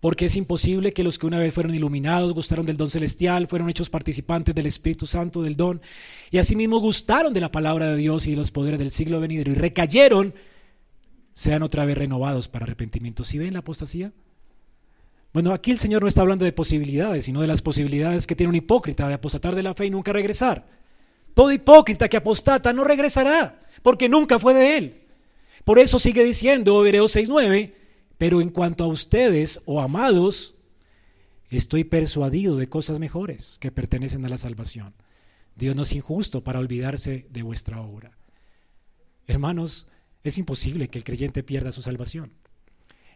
porque 0.00 0.24
es 0.24 0.34
imposible 0.34 0.90
que 0.90 1.04
los 1.04 1.16
que 1.16 1.28
una 1.28 1.38
vez 1.38 1.54
fueron 1.54 1.76
iluminados, 1.76 2.34
gustaron 2.34 2.66
del 2.66 2.76
don 2.76 2.90
celestial, 2.90 3.46
fueron 3.46 3.70
hechos 3.70 3.88
participantes 3.88 4.52
del 4.52 4.66
Espíritu 4.66 5.06
Santo 5.06 5.42
del 5.42 5.56
don, 5.56 5.80
y 6.32 6.38
asimismo 6.38 6.80
gustaron 6.80 7.32
de 7.32 7.40
la 7.40 7.52
palabra 7.52 7.90
de 7.90 7.96
Dios 7.98 8.26
y 8.26 8.32
de 8.32 8.36
los 8.36 8.50
poderes 8.50 8.80
del 8.80 8.90
siglo 8.90 9.20
venidero, 9.20 9.52
y 9.52 9.54
recayeron, 9.54 10.34
sean 11.34 11.62
otra 11.62 11.84
vez 11.84 11.96
renovados 11.96 12.48
para 12.48 12.64
arrepentimiento. 12.64 13.24
¿Sí 13.24 13.38
ven 13.38 13.54
la 13.54 13.60
apostasía? 13.60 14.12
Bueno, 15.32 15.52
aquí 15.52 15.70
el 15.70 15.78
Señor 15.78 16.02
no 16.02 16.08
está 16.08 16.20
hablando 16.20 16.44
de 16.44 16.52
posibilidades, 16.52 17.24
sino 17.24 17.40
de 17.40 17.46
las 17.46 17.62
posibilidades 17.62 18.26
que 18.26 18.36
tiene 18.36 18.50
un 18.50 18.56
hipócrita 18.56 19.08
de 19.08 19.14
apostatar 19.14 19.54
de 19.54 19.62
la 19.62 19.74
fe 19.74 19.86
y 19.86 19.90
nunca 19.90 20.12
regresar. 20.12 20.66
Todo 21.34 21.52
hipócrita 21.52 22.08
que 22.08 22.18
apostata 22.18 22.72
no 22.74 22.84
regresará, 22.84 23.60
porque 23.82 24.10
nunca 24.10 24.38
fue 24.38 24.52
de 24.52 24.76
él. 24.76 25.02
Por 25.64 25.78
eso 25.78 25.98
sigue 25.98 26.24
diciendo 26.24 26.84
Hebreos 26.84 27.16
6.9, 27.16 27.72
pero 28.18 28.42
en 28.42 28.50
cuanto 28.50 28.84
a 28.84 28.88
ustedes, 28.88 29.62
o 29.64 29.76
oh 29.76 29.80
amados, 29.80 30.54
estoy 31.50 31.84
persuadido 31.84 32.56
de 32.56 32.66
cosas 32.66 32.98
mejores 32.98 33.56
que 33.58 33.72
pertenecen 33.72 34.24
a 34.26 34.28
la 34.28 34.38
salvación. 34.38 34.92
Dios 35.56 35.76
no 35.76 35.82
es 35.82 35.92
injusto 35.92 36.42
para 36.44 36.58
olvidarse 36.58 37.26
de 37.30 37.42
vuestra 37.42 37.80
obra. 37.80 38.12
Hermanos, 39.26 39.86
es 40.24 40.38
imposible 40.38 40.88
que 40.88 40.98
el 40.98 41.04
creyente 41.04 41.42
pierda 41.42 41.72
su 41.72 41.82
salvación. 41.82 42.32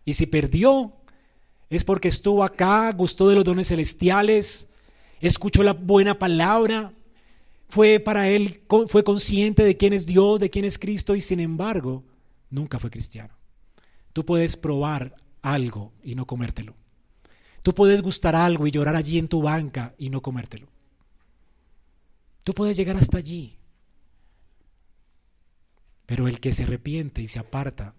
Y 0.04 0.14
si 0.14 0.26
perdió, 0.26 0.92
es 1.70 1.84
porque 1.84 2.08
estuvo 2.08 2.44
acá, 2.44 2.92
gustó 2.92 3.28
de 3.28 3.34
los 3.34 3.44
dones 3.44 3.68
celestiales, 3.68 4.68
escuchó 5.20 5.62
la 5.62 5.72
buena 5.72 6.18
palabra, 6.18 6.92
fue 7.68 7.98
para 8.00 8.28
él, 8.28 8.60
fue 8.88 9.02
consciente 9.02 9.64
de 9.64 9.76
quién 9.76 9.92
es 9.92 10.06
Dios, 10.06 10.38
de 10.38 10.50
quién 10.50 10.64
es 10.64 10.78
Cristo 10.78 11.16
y 11.16 11.20
sin 11.20 11.40
embargo, 11.40 12.04
nunca 12.50 12.78
fue 12.78 12.90
cristiano. 12.90 13.34
Tú 14.12 14.24
puedes 14.24 14.56
probar 14.56 15.16
algo 15.42 15.92
y 16.02 16.14
no 16.14 16.26
comértelo. 16.26 16.74
Tú 17.62 17.74
puedes 17.74 18.00
gustar 18.00 18.36
algo 18.36 18.66
y 18.66 18.70
llorar 18.70 18.94
allí 18.94 19.18
en 19.18 19.28
tu 19.28 19.42
banca 19.42 19.94
y 19.98 20.08
no 20.08 20.22
comértelo. 20.22 20.68
Tú 22.44 22.54
puedes 22.54 22.76
llegar 22.76 22.96
hasta 22.96 23.18
allí. 23.18 23.58
Pero 26.06 26.28
el 26.28 26.40
que 26.40 26.52
se 26.52 26.62
arrepiente 26.64 27.20
y 27.20 27.26
se 27.26 27.38
aparta 27.38 27.94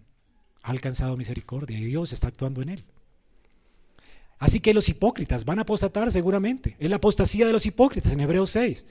ha 0.63 0.71
alcanzado 0.71 1.17
misericordia 1.17 1.77
y 1.77 1.85
Dios 1.85 2.13
está 2.13 2.27
actuando 2.27 2.61
en 2.61 2.69
él. 2.69 2.83
Así 4.39 4.59
que 4.59 4.73
los 4.73 4.89
hipócritas 4.89 5.45
van 5.45 5.59
a 5.59 5.63
apostatar 5.63 6.11
seguramente. 6.11 6.75
Es 6.79 6.89
la 6.89 6.97
apostasía 6.97 7.47
de 7.47 7.53
los 7.53 7.65
hipócritas 7.65 8.11
en 8.11 8.19
Hebreos 8.19 8.51
6. 8.51 8.85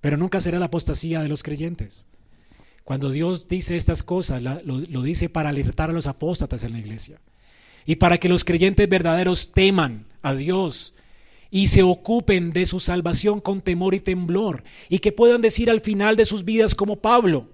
Pero 0.00 0.16
nunca 0.16 0.40
será 0.40 0.58
la 0.58 0.66
apostasía 0.66 1.22
de 1.22 1.28
los 1.28 1.42
creyentes. 1.42 2.06
Cuando 2.84 3.10
Dios 3.10 3.46
dice 3.48 3.76
estas 3.76 4.02
cosas, 4.02 4.42
lo, 4.42 5.02
dice 5.02 5.28
para 5.28 5.50
alertar 5.50 5.90
a 5.90 5.92
los 5.92 6.06
apóstatas 6.06 6.64
en 6.64 6.72
la 6.72 6.78
iglesia. 6.78 7.20
Y 7.86 7.96
para 7.96 8.18
que 8.18 8.28
los 8.28 8.44
creyentes 8.44 8.88
verdaderos 8.88 9.52
teman 9.52 10.06
a 10.22 10.34
Dios 10.34 10.94
y 11.50 11.68
se 11.68 11.82
ocupen 11.82 12.52
de 12.52 12.66
su 12.66 12.80
salvación 12.80 13.40
con 13.40 13.60
temor 13.60 13.94
y 13.94 14.00
temblor. 14.00 14.64
Y 14.88 14.98
que 14.98 15.12
puedan 15.12 15.40
decir 15.40 15.70
al 15.70 15.82
final 15.82 16.16
de 16.16 16.24
sus 16.24 16.44
vidas 16.44 16.74
como 16.74 16.96
Pablo, 16.96 17.48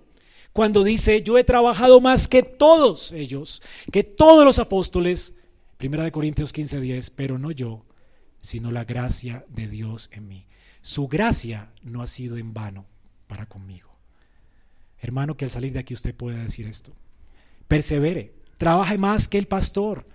cuando 0.57 0.85
dice, 0.85 1.23
yo 1.23 1.37
he 1.37 1.45
trabajado 1.45 2.01
más 2.01 2.29
que 2.29 2.43
todos 2.43 3.13
ellos, 3.13 3.63
que 3.93 4.03
todos 4.03 4.43
los 4.43 4.59
apóstoles, 4.59 5.35
Primera 5.77 6.03
de 6.03 6.11
Corintios 6.11 6.55
15:10, 6.55 7.13
pero 7.15 7.39
no 7.39 7.51
yo, 7.51 7.85
sino 8.41 8.73
la 8.73 8.85
gracia 8.85 9.45
de 9.49 9.69
Dios 9.69 10.09
en 10.13 10.29
mí. 10.29 10.47
Su 10.81 11.09
gracia 11.09 11.69
no 11.83 12.01
ha 12.01 12.07
sido 12.07 12.39
en 12.39 12.55
vano 12.55 12.87
para 13.27 13.45
conmigo. 13.45 13.91
Hermano, 14.99 15.37
que 15.37 15.45
al 15.45 15.51
salir 15.51 15.75
de 15.75 15.81
aquí 15.81 15.93
usted 15.93 16.15
pueda 16.15 16.43
decir 16.43 16.67
esto. 16.67 16.91
Persevere, 17.69 18.33
trabaje 18.57 18.97
más 18.97 19.29
que 19.29 19.37
el 19.37 19.49
pastor. 19.49 20.07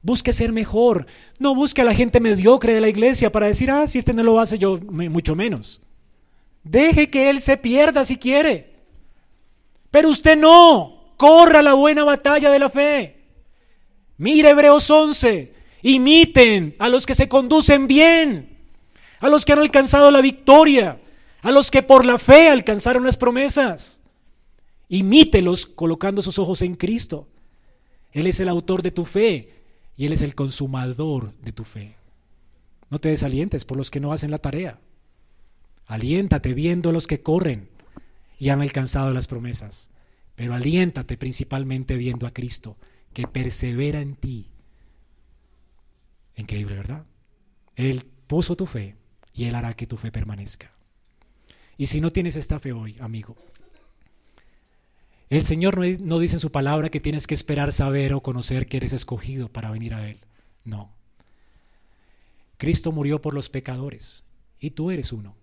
Busque 0.00 0.32
ser 0.32 0.52
mejor. 0.52 1.06
No 1.38 1.54
busque 1.54 1.82
a 1.82 1.84
la 1.84 1.92
gente 1.92 2.18
mediocre 2.18 2.72
de 2.72 2.80
la 2.80 2.88
iglesia 2.88 3.30
para 3.30 3.48
decir, 3.48 3.70
ah, 3.70 3.86
si 3.86 3.98
este 3.98 4.14
no 4.14 4.22
lo 4.22 4.40
hace 4.40 4.56
yo, 4.56 4.80
mucho 4.80 5.36
menos. 5.36 5.82
Deje 6.64 7.10
que 7.10 7.28
él 7.28 7.42
se 7.42 7.58
pierda 7.58 8.06
si 8.06 8.16
quiere. 8.16 8.69
Pero 9.90 10.08
usted 10.08 10.36
no. 10.36 11.14
Corra 11.16 11.62
la 11.62 11.74
buena 11.74 12.04
batalla 12.04 12.50
de 12.50 12.58
la 12.58 12.70
fe. 12.70 13.16
Mire 14.16 14.50
Hebreos 14.50 14.88
11. 14.90 15.54
Imiten 15.82 16.76
a 16.78 16.88
los 16.88 17.06
que 17.06 17.14
se 17.14 17.28
conducen 17.28 17.86
bien, 17.86 18.58
a 19.18 19.28
los 19.28 19.44
que 19.44 19.52
han 19.52 19.60
alcanzado 19.60 20.10
la 20.10 20.20
victoria, 20.20 21.00
a 21.42 21.50
los 21.50 21.70
que 21.70 21.82
por 21.82 22.04
la 22.04 22.18
fe 22.18 22.48
alcanzaron 22.48 23.04
las 23.04 23.16
promesas. 23.16 24.00
Imítelos 24.88 25.66
colocando 25.66 26.20
sus 26.20 26.38
ojos 26.38 26.62
en 26.62 26.74
Cristo. 26.74 27.28
Él 28.12 28.26
es 28.26 28.40
el 28.40 28.48
autor 28.48 28.82
de 28.82 28.90
tu 28.90 29.04
fe 29.04 29.54
y 29.96 30.06
Él 30.06 30.12
es 30.12 30.22
el 30.22 30.34
consumador 30.34 31.32
de 31.42 31.52
tu 31.52 31.64
fe. 31.64 31.96
No 32.90 32.98
te 32.98 33.08
desalientes 33.08 33.64
por 33.64 33.76
los 33.76 33.90
que 33.90 34.00
no 34.00 34.12
hacen 34.12 34.30
la 34.30 34.38
tarea. 34.38 34.78
Aliéntate 35.86 36.54
viendo 36.54 36.90
a 36.90 36.92
los 36.92 37.06
que 37.06 37.22
corren 37.22 37.68
y 38.40 38.48
han 38.48 38.62
alcanzado 38.62 39.12
las 39.12 39.28
promesas. 39.28 39.90
Pero 40.34 40.54
aliéntate 40.54 41.18
principalmente 41.18 41.96
viendo 41.96 42.26
a 42.26 42.32
Cristo, 42.32 42.76
que 43.12 43.28
persevera 43.28 44.00
en 44.00 44.16
ti. 44.16 44.50
Increíble, 46.36 46.74
¿verdad? 46.74 47.04
Él 47.76 48.06
puso 48.26 48.56
tu 48.56 48.66
fe 48.66 48.96
y 49.34 49.44
Él 49.44 49.54
hará 49.54 49.74
que 49.74 49.86
tu 49.86 49.98
fe 49.98 50.10
permanezca. 50.10 50.72
Y 51.76 51.86
si 51.86 52.00
no 52.00 52.10
tienes 52.10 52.34
esta 52.34 52.58
fe 52.58 52.72
hoy, 52.72 52.96
amigo, 52.98 53.36
el 55.28 55.44
Señor 55.44 55.78
no, 56.00 56.18
dice 56.18 56.36
en 56.36 56.40
su 56.40 56.50
palabra 56.50 56.88
que 56.88 57.00
tienes 57.00 57.26
que 57.26 57.34
esperar 57.34 57.72
saber 57.72 58.14
o 58.14 58.22
conocer 58.22 58.66
que 58.66 58.78
eres 58.78 58.94
escogido 58.94 59.48
para 59.48 59.70
venir 59.70 59.92
a 59.94 60.08
Él. 60.08 60.18
No. 60.64 60.90
Cristo 62.56 62.90
murió 62.90 63.20
por 63.20 63.34
los 63.34 63.50
pecadores 63.50 64.24
y 64.58 64.70
tú 64.70 64.90
eres 64.90 65.12
uno. 65.12 65.34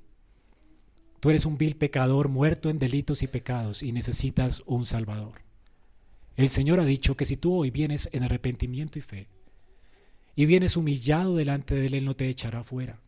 Tú 1.20 1.30
eres 1.30 1.46
un 1.46 1.58
vil 1.58 1.76
pecador 1.76 2.30
muerto 2.30 2.70
en 2.70 2.80
delitos 2.80 3.24
y 3.24 3.28
pecados 3.28 3.82
y 3.82 3.92
necesitas 3.92 4.64
un 4.66 4.86
Salvador. 4.86 5.42
El 6.36 6.50
Señor 6.50 6.80
ha 6.80 6.86
dicho 6.86 7.18
que 7.18 7.26
si 7.26 7.38
tú 7.38 7.56
hoy 7.56 7.72
vienes 7.72 8.10
en 8.12 8.24
arrepentimiento 8.24 9.00
y 9.00 9.02
fe 9.02 9.28
y 10.36 10.46
vienes 10.46 10.78
humillado 10.78 11.36
delante 11.36 11.74
de 11.74 11.88
Él, 11.88 11.96
Él 11.96 12.06
no 12.06 12.16
te 12.16 12.30
echará 12.30 12.64
fuera. 12.64 13.00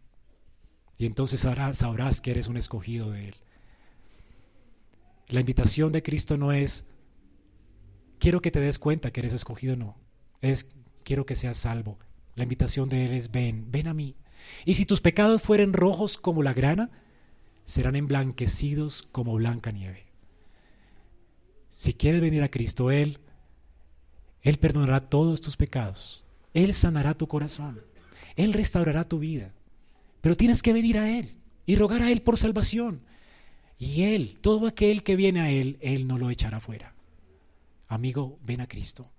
Y 0.97 1.05
entonces 1.05 1.39
sabrás, 1.39 2.22
que 2.22 2.32
eres 2.32 2.47
un 2.47 2.57
escogido 2.57 3.12
de 3.12 3.30
Él. 3.30 3.36
La 5.28 5.39
invitación 5.39 5.91
de 5.91 6.01
Cristo 6.01 6.38
no 6.38 6.51
es, 6.51 6.86
quiero 8.18 8.41
que 8.41 8.49
te 8.49 8.60
des 8.60 8.80
cuenta 8.80 9.12
que 9.12 9.20
eres 9.20 9.34
escogido, 9.34 9.76
no. 9.76 9.95
Es, 10.41 10.68
quiero 11.03 11.28
que 11.28 11.36
seas 11.36 11.57
salvo. 11.57 11.99
La 12.36 12.43
invitación 12.43 12.89
de 12.89 13.05
Él 13.05 13.12
es, 13.14 13.30
ven, 13.32 13.72
ven 13.72 13.88
a 13.88 13.93
mí. 13.93 14.16
Y 14.66 14.74
si 14.74 14.88
tus 14.88 14.99
pecados 14.99 15.43
fueren 15.43 15.74
rojos 15.74 16.18
como 16.18 16.41
la 16.41 16.53
grana, 16.53 16.89
serán 17.70 17.96
emblanquecidos 17.96 19.04
como 19.12 19.36
blanca 19.36 19.71
nieve. 19.71 20.08
Si 21.70 21.93
quieres 21.93 22.20
venir 22.20 22.41
a 22.41 22.50
Cristo, 22.50 22.89
Él, 22.89 23.20
Él 24.41 24.58
perdonará 24.58 25.08
todos 25.08 25.39
tus 25.39 25.55
pecados. 25.55 26.25
Él 26.55 26.74
sanará 26.74 27.13
tu 27.13 27.28
corazón. 27.28 27.79
Él 28.36 28.54
restaurará 28.54 29.08
tu 29.08 29.20
vida. 29.20 29.54
Pero 30.21 30.36
tienes 30.36 30.63
que 30.63 30.74
venir 30.74 30.97
a 30.97 31.12
Él 31.12 31.36
y 31.67 31.75
rogar 31.75 32.01
a 32.01 32.09
Él 32.09 32.24
por 32.24 32.39
salvación. 32.39 33.01
Y 33.78 34.01
Él, 34.01 34.39
todo 34.41 34.66
aquel 34.66 35.04
que 35.04 35.16
viene 35.16 35.39
a 35.39 35.51
Él, 35.51 35.78
Él 35.79 36.08
no 36.08 36.17
lo 36.17 36.32
echará 36.32 36.59
fuera. 36.59 36.96
Amigo, 37.87 38.39
ven 38.43 38.62
a 38.62 38.67
Cristo 38.67 39.12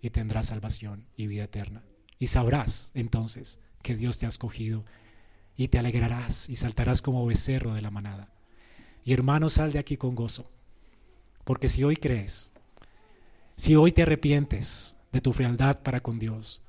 y 0.00 0.10
tendrás 0.10 0.46
salvación 0.46 1.06
y 1.16 1.26
vida 1.26 1.42
eterna. 1.42 1.82
Y 2.20 2.28
sabrás 2.28 2.92
entonces 2.94 3.58
que 3.82 3.96
Dios 3.96 4.16
te 4.20 4.26
ha 4.26 4.28
escogido 4.28 4.84
y 5.56 5.68
te 5.68 5.78
alegrarás 5.78 6.48
y 6.48 6.56
saltarás 6.56 7.02
como 7.02 7.26
becerro 7.26 7.74
de 7.74 7.82
la 7.82 7.90
manada. 7.90 8.28
Y 9.04 9.12
hermano, 9.12 9.48
sal 9.48 9.72
de 9.72 9.78
aquí 9.78 9.96
con 9.96 10.14
gozo. 10.14 10.50
Porque 11.44 11.68
si 11.68 11.84
hoy 11.84 11.96
crees, 11.96 12.52
si 13.56 13.76
hoy 13.76 13.92
te 13.92 14.02
arrepientes 14.02 14.96
de 15.12 15.20
tu 15.20 15.32
frialdad 15.32 15.80
para 15.82 16.00
con 16.00 16.18
Dios, 16.18 16.62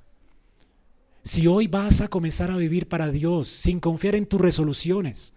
si 1.24 1.46
hoy 1.48 1.68
vas 1.68 2.02
a 2.02 2.08
comenzar 2.08 2.50
a 2.50 2.58
vivir 2.58 2.88
para 2.88 3.12
Dios 3.12 3.48
sin 3.48 3.80
confiar 3.80 4.16
en 4.16 4.26
tus 4.26 4.42
resoluciones, 4.42 5.34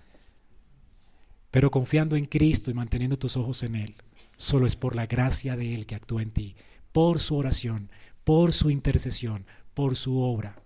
pero 1.51 1.71
confiando 1.71 2.16
en 2.16 2.27
Cristo 2.27 2.71
y 2.71 2.75
manteniendo 2.75 3.19
tus 3.19 3.37
ojos 3.37 3.62
en 3.62 3.77
Él, 3.77 3.95
solo 4.37 4.66
es 4.66 4.77
por 4.77 4.97
la 4.97 5.07
gracia 5.07 5.57
de 5.57 5.75
Él 5.75 5.87
que 5.87 5.95
actúa 5.95 6.23
en 6.23 6.31
ti, 6.31 6.57
por 6.93 7.21
su 7.21 7.37
oración, 7.37 7.91
por 8.25 8.53
su 8.53 8.71
intercesión, 8.71 9.47
por 9.75 9.97
su 9.97 10.19
obra. 10.19 10.57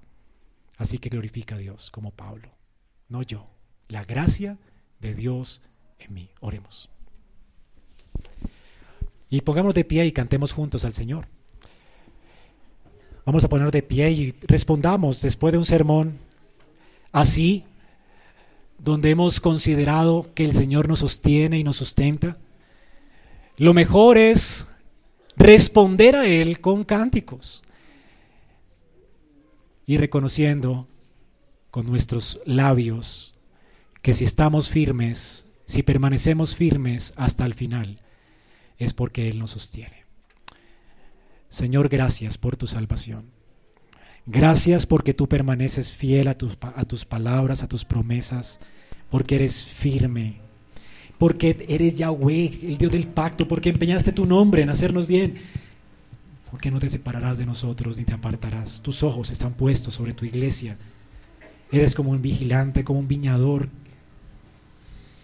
Así 0.76 0.98
que 0.98 1.08
glorifica 1.08 1.56
a 1.56 1.58
Dios 1.58 1.90
como 1.90 2.12
Pablo, 2.12 2.48
no 3.08 3.22
yo, 3.22 3.46
la 3.88 4.04
gracia 4.04 4.58
de 5.00 5.14
Dios 5.14 5.62
en 5.98 6.14
mí. 6.14 6.30
Oremos. 6.40 6.90
Y 9.30 9.40
pongámonos 9.42 9.74
de 9.74 9.84
pie 9.84 10.06
y 10.06 10.12
cantemos 10.12 10.52
juntos 10.52 10.84
al 10.84 10.94
Señor. 10.94 11.26
Vamos 13.24 13.44
a 13.44 13.48
poner 13.48 13.70
de 13.70 13.82
pie 13.82 14.10
y 14.10 14.32
respondamos 14.42 15.20
después 15.20 15.52
de 15.52 15.58
un 15.58 15.66
sermón 15.66 16.18
así, 17.12 17.64
donde 18.78 19.10
hemos 19.10 19.40
considerado 19.40 20.30
que 20.34 20.44
el 20.44 20.54
Señor 20.54 20.88
nos 20.88 21.00
sostiene 21.00 21.58
y 21.58 21.64
nos 21.64 21.76
sustenta. 21.76 22.38
Lo 23.58 23.74
mejor 23.74 24.16
es 24.16 24.66
responder 25.36 26.16
a 26.16 26.26
Él 26.26 26.60
con 26.60 26.84
cánticos. 26.84 27.62
y 29.86 29.96
reconociendo 29.96 30.86
con 31.70 31.86
nuestros 31.86 32.40
labios 32.44 33.34
que 34.02 34.12
si 34.12 34.24
estamos 34.24 34.70
firmes, 34.70 35.46
si 35.66 35.82
permanecemos 35.82 36.56
firmes 36.56 37.12
hasta 37.16 37.44
el 37.44 37.54
final, 37.54 37.98
es 38.78 38.92
porque 38.92 39.28
Él 39.28 39.38
nos 39.38 39.50
sostiene. 39.52 40.04
Señor, 41.48 41.88
gracias 41.88 42.38
por 42.38 42.56
tu 42.56 42.66
salvación. 42.66 43.26
Gracias 44.26 44.84
porque 44.84 45.14
tú 45.14 45.26
permaneces 45.26 45.92
fiel 45.92 46.28
a 46.28 46.36
tus, 46.36 46.58
a 46.60 46.84
tus 46.84 47.04
palabras, 47.04 47.62
a 47.62 47.68
tus 47.68 47.84
promesas, 47.84 48.60
porque 49.10 49.36
eres 49.36 49.64
firme, 49.64 50.36
porque 51.18 51.64
eres 51.68 51.94
Yahweh, 51.94 52.60
el 52.62 52.76
Dios 52.76 52.92
del 52.92 53.06
pacto, 53.06 53.48
porque 53.48 53.70
empeñaste 53.70 54.12
tu 54.12 54.26
nombre 54.26 54.62
en 54.62 54.68
hacernos 54.68 55.06
bien, 55.06 55.36
porque 56.50 56.70
no 56.70 56.78
te 56.78 56.90
separarás 56.90 57.38
de 57.38 57.46
nosotros 57.46 57.96
ni 57.96 58.04
te 58.04 58.12
apartarás. 58.12 58.82
Tus 58.82 59.02
ojos 59.02 59.30
están 59.30 59.54
puestos 59.54 59.94
sobre 59.94 60.12
tu 60.12 60.26
iglesia. 60.26 60.76
Eres 61.70 61.94
como 61.94 62.10
un 62.10 62.22
vigilante, 62.22 62.84
como 62.84 63.00
un 63.00 63.08
viñador. 63.08 63.68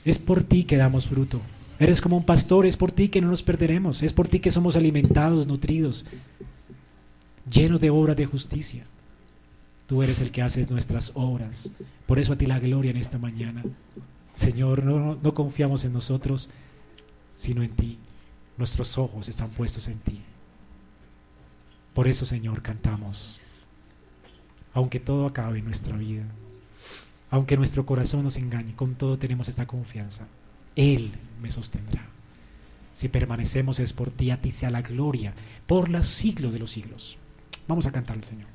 Es 0.04 0.18
por 0.18 0.44
ti 0.44 0.64
que 0.64 0.76
damos 0.76 1.06
fruto. 1.06 1.40
Eres 1.78 2.00
como 2.00 2.16
un 2.16 2.24
pastor, 2.24 2.66
es 2.66 2.76
por 2.76 2.92
ti 2.92 3.08
que 3.08 3.20
no 3.20 3.28
nos 3.28 3.42
perderemos, 3.42 4.02
es 4.02 4.12
por 4.12 4.28
ti 4.28 4.38
que 4.38 4.50
somos 4.50 4.76
alimentados, 4.76 5.46
nutridos, 5.46 6.06
llenos 7.50 7.80
de 7.80 7.90
obras 7.90 8.16
de 8.16 8.26
justicia. 8.26 8.84
Tú 9.86 10.02
eres 10.02 10.20
el 10.20 10.30
que 10.30 10.42
haces 10.42 10.70
nuestras 10.70 11.12
obras. 11.14 11.70
Por 12.06 12.18
eso 12.18 12.32
a 12.32 12.36
ti 12.36 12.46
la 12.46 12.58
gloria 12.58 12.90
en 12.90 12.96
esta 12.96 13.18
mañana. 13.18 13.62
Señor, 14.34 14.84
no, 14.84 15.18
no 15.20 15.34
confiamos 15.34 15.84
en 15.84 15.92
nosotros, 15.92 16.48
sino 17.34 17.62
en 17.62 17.70
ti. 17.70 17.98
Nuestros 18.56 18.96
ojos 18.96 19.28
están 19.28 19.50
puestos 19.50 19.88
en 19.88 19.98
ti. 19.98 20.20
Por 21.92 22.08
eso, 22.08 22.24
Señor, 22.24 22.62
cantamos. 22.62 23.40
Aunque 24.74 25.00
todo 25.00 25.26
acabe 25.26 25.60
en 25.60 25.64
nuestra 25.64 25.96
vida, 25.96 26.24
aunque 27.30 27.56
nuestro 27.56 27.86
corazón 27.86 28.22
nos 28.22 28.36
engañe, 28.36 28.76
con 28.76 28.94
todo 28.94 29.18
tenemos 29.18 29.48
esta 29.48 29.66
confianza. 29.66 30.26
Él 30.76 31.12
me 31.40 31.50
sostendrá. 31.50 32.06
Si 32.92 33.08
permanecemos 33.08 33.80
es 33.80 33.92
por 33.92 34.10
ti, 34.10 34.30
a 34.30 34.40
ti 34.40 34.52
sea 34.52 34.70
la 34.70 34.82
gloria, 34.82 35.34
por 35.66 35.88
los 35.88 36.06
siglos 36.06 36.52
de 36.52 36.60
los 36.60 36.70
siglos. 36.70 37.18
Vamos 37.66 37.86
a 37.86 37.92
cantar 37.92 38.18
al 38.18 38.24
Señor. 38.24 38.48